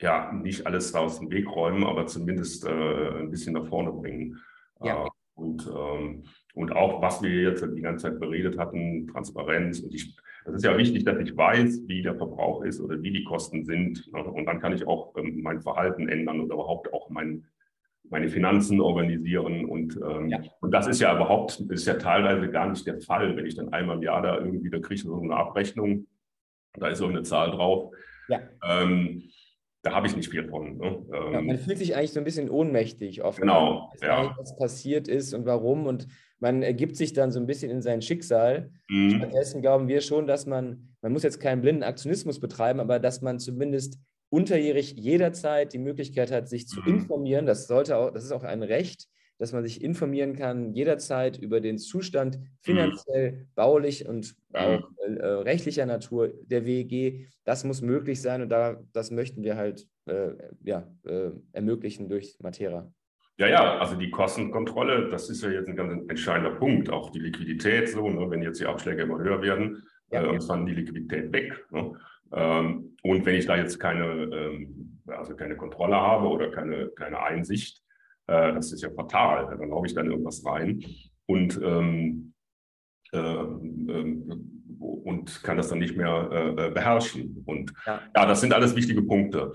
ja 0.00 0.32
nicht 0.32 0.64
alles 0.64 0.94
aus 0.94 1.18
dem 1.18 1.28
Weg 1.32 1.48
räumen, 1.48 1.82
aber 1.82 2.06
zumindest 2.06 2.64
äh, 2.64 3.18
ein 3.18 3.30
bisschen 3.32 3.54
nach 3.54 3.66
vorne 3.66 3.90
bringen. 3.90 4.40
Ja. 4.80 5.08
Und, 5.34 5.66
ähm, 5.66 6.24
und 6.54 6.72
auch, 6.72 7.02
was 7.02 7.22
wir 7.22 7.30
jetzt 7.30 7.66
die 7.74 7.82
ganze 7.82 8.04
Zeit 8.04 8.20
beredet 8.20 8.58
hatten, 8.58 9.08
Transparenz. 9.08 9.80
Und 9.80 9.94
ich, 9.94 10.16
das 10.44 10.56
ist 10.56 10.64
ja 10.64 10.76
wichtig, 10.76 11.04
dass 11.04 11.18
ich 11.18 11.36
weiß, 11.36 11.82
wie 11.86 12.02
der 12.02 12.14
Verbrauch 12.14 12.62
ist 12.62 12.80
oder 12.80 13.02
wie 13.02 13.12
die 13.12 13.24
Kosten 13.24 13.64
sind. 13.64 14.12
Ne? 14.12 14.22
Und 14.22 14.46
dann 14.46 14.60
kann 14.60 14.72
ich 14.72 14.86
auch 14.86 15.14
ähm, 15.16 15.42
mein 15.42 15.60
Verhalten 15.60 16.08
ändern 16.08 16.40
oder 16.40 16.54
überhaupt 16.54 16.92
auch 16.92 17.10
mein, 17.10 17.46
meine 18.10 18.28
Finanzen 18.28 18.80
organisieren. 18.80 19.64
Und, 19.64 19.96
ähm, 19.96 20.28
ja. 20.28 20.40
und 20.60 20.70
das 20.70 20.86
ist 20.86 21.00
ja 21.00 21.14
überhaupt, 21.14 21.60
ist 21.68 21.86
ja 21.86 21.94
teilweise 21.94 22.48
gar 22.50 22.68
nicht 22.68 22.86
der 22.86 23.00
Fall, 23.00 23.36
wenn 23.36 23.46
ich 23.46 23.56
dann 23.56 23.72
einmal 23.72 23.96
im 23.96 24.02
Jahr 24.02 24.22
da 24.22 24.38
irgendwie, 24.38 24.70
da 24.70 24.78
kriege 24.78 24.94
ich 24.94 25.02
so 25.02 25.20
eine 25.20 25.34
Abrechnung, 25.34 26.06
da 26.74 26.88
ist 26.88 26.98
so 26.98 27.08
eine 27.08 27.22
Zahl 27.22 27.50
drauf. 27.50 27.92
Ja. 28.28 28.40
Ähm, 28.62 29.24
da 29.84 29.92
habe 29.92 30.06
ich 30.06 30.16
nicht 30.16 30.30
viel 30.30 30.48
von. 30.48 30.78
Ne? 30.78 31.04
Ja, 31.12 31.42
man 31.42 31.58
fühlt 31.58 31.76
sich 31.76 31.94
eigentlich 31.94 32.12
so 32.12 32.18
ein 32.18 32.24
bisschen 32.24 32.48
ohnmächtig 32.48 33.22
oft. 33.22 33.38
Genau. 33.38 33.92
Ja. 34.00 34.34
Was 34.38 34.56
passiert 34.56 35.08
ist 35.08 35.34
und 35.34 35.44
warum. 35.44 35.86
Und 35.86 36.08
man 36.40 36.62
ergibt 36.62 36.96
sich 36.96 37.12
dann 37.12 37.30
so 37.30 37.38
ein 37.38 37.46
bisschen 37.46 37.70
in 37.70 37.82
sein 37.82 38.00
Schicksal. 38.00 38.70
Mhm. 38.88 39.18
Stattdessen 39.18 39.60
glauben 39.60 39.86
wir 39.86 40.00
schon, 40.00 40.26
dass 40.26 40.46
man, 40.46 40.88
man 41.02 41.12
muss 41.12 41.22
jetzt 41.22 41.38
keinen 41.38 41.60
blinden 41.60 41.82
Aktionismus 41.82 42.40
betreiben, 42.40 42.80
aber 42.80 42.98
dass 42.98 43.20
man 43.20 43.38
zumindest 43.38 43.98
unterjährig 44.30 44.94
jederzeit 44.96 45.74
die 45.74 45.78
Möglichkeit 45.78 46.32
hat, 46.32 46.48
sich 46.48 46.66
zu 46.66 46.80
mhm. 46.80 46.94
informieren. 46.94 47.44
Das 47.44 47.66
sollte 47.66 47.98
auch, 47.98 48.10
das 48.10 48.24
ist 48.24 48.32
auch 48.32 48.42
ein 48.42 48.62
Recht, 48.62 49.06
dass 49.38 49.52
man 49.52 49.62
sich 49.62 49.82
informieren 49.82 50.36
kann, 50.36 50.72
jederzeit 50.72 51.38
über 51.38 51.60
den 51.60 51.78
Zustand 51.78 52.38
finanziell, 52.60 53.32
mhm. 53.32 53.46
baulich 53.54 54.08
und 54.08 54.34
auch 54.52 54.88
äh, 55.06 55.24
rechtlicher 55.24 55.86
Natur 55.86 56.32
der 56.44 56.64
WEG. 56.64 57.28
Das 57.44 57.64
muss 57.64 57.82
möglich 57.82 58.22
sein 58.22 58.42
und 58.42 58.48
da, 58.48 58.80
das 58.92 59.10
möchten 59.10 59.42
wir 59.42 59.56
halt 59.56 59.86
äh, 60.06 60.30
ja, 60.62 60.88
äh, 61.04 61.30
ermöglichen 61.52 62.08
durch 62.08 62.36
Matera. 62.40 62.92
Ja, 63.36 63.48
ja, 63.48 63.78
also 63.78 63.96
die 63.96 64.10
Kostenkontrolle, 64.10 65.08
das 65.08 65.28
ist 65.28 65.42
ja 65.42 65.50
jetzt 65.50 65.68
ein 65.68 65.74
ganz 65.74 66.08
entscheidender 66.08 66.52
Punkt. 66.52 66.88
Auch 66.88 67.10
die 67.10 67.18
Liquidität, 67.18 67.88
so, 67.88 68.08
ne, 68.08 68.30
wenn 68.30 68.42
jetzt 68.42 68.60
die 68.60 68.66
Abschläge 68.66 69.02
immer 69.02 69.18
höher 69.18 69.42
werden, 69.42 69.82
ja, 70.12 70.22
äh, 70.22 70.36
ist 70.36 70.46
dann 70.46 70.66
die 70.66 70.74
Liquidität 70.74 71.32
weg. 71.32 71.52
Ne? 71.70 71.92
Ähm, 72.32 72.96
und 73.02 73.26
wenn 73.26 73.34
ich 73.34 73.46
da 73.46 73.56
jetzt 73.56 73.80
keine, 73.80 74.04
ähm, 74.04 75.00
also 75.08 75.34
keine 75.34 75.56
Kontrolle 75.56 75.96
habe 75.96 76.28
oder 76.28 76.50
keine, 76.50 76.90
keine 76.90 77.20
Einsicht, 77.22 77.83
äh, 78.26 78.54
das 78.54 78.72
ist 78.72 78.82
ja 78.82 78.90
fatal. 78.90 79.56
Dann 79.58 79.68
laufe 79.68 79.86
ich 79.86 79.94
dann 79.94 80.10
irgendwas 80.10 80.44
rein 80.44 80.84
und, 81.26 81.60
ähm, 81.62 82.34
äh, 83.12 83.18
ähm, 83.18 84.50
und 84.78 85.42
kann 85.42 85.56
das 85.56 85.68
dann 85.68 85.78
nicht 85.78 85.96
mehr 85.96 86.54
äh, 86.56 86.70
beherrschen. 86.70 87.42
Und 87.46 87.72
ja. 87.86 88.00
ja. 88.14 88.26
das 88.26 88.40
sind 88.40 88.52
alles 88.52 88.74
wichtige 88.76 89.02
Punkte. 89.02 89.52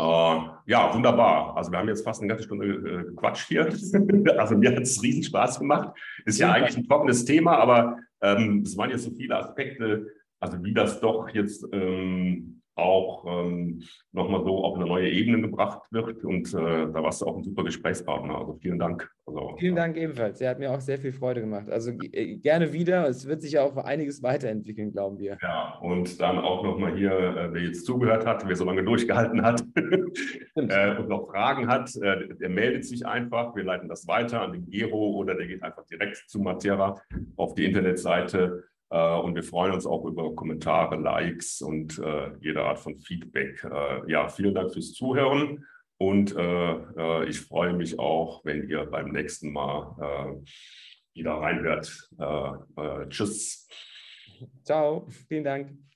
Äh, 0.00 0.38
ja, 0.66 0.94
wunderbar. 0.94 1.56
Also 1.56 1.70
wir 1.70 1.78
haben 1.78 1.88
jetzt 1.88 2.04
fast 2.04 2.20
eine 2.20 2.28
ganze 2.28 2.44
Stunde 2.44 2.66
äh, 2.66 3.04
gequatscht 3.04 3.48
hier. 3.48 3.66
also 4.38 4.56
mir 4.56 4.70
hat 4.70 4.82
es 4.82 5.02
riesen 5.02 5.22
Spaß 5.22 5.58
gemacht. 5.58 5.90
Ist 6.24 6.38
ja, 6.38 6.48
ja 6.48 6.54
eigentlich 6.54 6.76
ein 6.76 6.88
trockenes 6.88 7.24
Thema, 7.24 7.58
aber 7.58 7.98
ähm, 8.22 8.62
es 8.64 8.76
waren 8.76 8.90
jetzt 8.90 9.04
so 9.04 9.10
viele 9.10 9.36
Aspekte, 9.36 10.06
also 10.40 10.62
wie 10.64 10.72
das 10.72 11.00
doch 11.00 11.28
jetzt 11.30 11.66
ähm, 11.72 12.59
auch 12.76 13.24
ähm, 13.26 13.82
nochmal 14.12 14.42
so 14.44 14.64
auf 14.64 14.76
eine 14.76 14.86
neue 14.86 15.10
Ebene 15.10 15.40
gebracht 15.40 15.82
wird. 15.90 16.24
Und 16.24 16.52
äh, 16.54 16.90
da 16.92 17.02
warst 17.02 17.20
du 17.20 17.26
auch 17.26 17.36
ein 17.36 17.42
super 17.42 17.64
Gesprächspartner. 17.64 18.38
Also 18.38 18.58
vielen 18.60 18.78
Dank. 18.78 19.10
Also, 19.26 19.56
vielen 19.58 19.76
Dank 19.76 19.96
ebenfalls. 19.96 20.40
Er 20.40 20.50
hat 20.50 20.58
mir 20.58 20.72
auch 20.72 20.80
sehr 20.80 20.98
viel 20.98 21.12
Freude 21.12 21.40
gemacht. 21.40 21.68
Also 21.70 21.92
äh, 22.12 22.36
gerne 22.36 22.72
wieder. 22.72 23.06
Es 23.08 23.26
wird 23.26 23.42
sich 23.42 23.58
auch 23.58 23.76
einiges 23.76 24.22
weiterentwickeln, 24.22 24.92
glauben 24.92 25.18
wir. 25.18 25.38
Ja, 25.42 25.78
und 25.80 26.20
dann 26.20 26.38
auch 26.38 26.64
nochmal 26.64 26.96
hier, 26.96 27.12
äh, 27.12 27.52
wer 27.52 27.62
jetzt 27.62 27.84
zugehört 27.84 28.26
hat, 28.26 28.46
wer 28.48 28.56
so 28.56 28.64
lange 28.64 28.82
durchgehalten 28.82 29.42
hat 29.42 29.62
äh, 30.54 30.96
und 30.96 31.08
noch 31.08 31.28
Fragen 31.28 31.68
hat, 31.68 31.94
äh, 31.96 32.34
der 32.34 32.48
meldet 32.48 32.84
sich 32.84 33.06
einfach. 33.06 33.54
Wir 33.54 33.64
leiten 33.64 33.88
das 33.88 34.06
weiter 34.06 34.42
an 34.42 34.52
den 34.52 34.66
Gero 34.70 35.10
oder 35.16 35.34
der 35.34 35.46
geht 35.46 35.62
einfach 35.62 35.84
direkt 35.86 36.16
zu 36.28 36.40
Matera 36.40 37.00
auf 37.36 37.54
die 37.54 37.64
Internetseite. 37.64 38.64
Äh, 38.90 39.18
und 39.18 39.34
wir 39.34 39.42
freuen 39.42 39.72
uns 39.72 39.86
auch 39.86 40.04
über 40.04 40.34
Kommentare, 40.34 40.96
Likes 40.96 41.62
und 41.62 41.98
äh, 41.98 42.32
jede 42.40 42.62
Art 42.62 42.78
von 42.78 42.98
Feedback. 42.98 43.64
Äh, 43.64 44.10
ja, 44.10 44.28
vielen 44.28 44.54
Dank 44.54 44.72
fürs 44.72 44.92
Zuhören. 44.92 45.64
Und 45.98 46.34
äh, 46.34 47.24
ich 47.26 47.40
freue 47.40 47.74
mich 47.74 47.98
auch, 47.98 48.42
wenn 48.44 48.68
ihr 48.68 48.86
beim 48.86 49.10
nächsten 49.10 49.52
Mal 49.52 49.96
äh, 50.00 51.18
wieder 51.18 51.34
reinhört. 51.34 52.08
Äh, 52.18 53.06
tschüss. 53.08 53.68
Ciao, 54.64 55.06
vielen 55.28 55.44
Dank. 55.44 55.89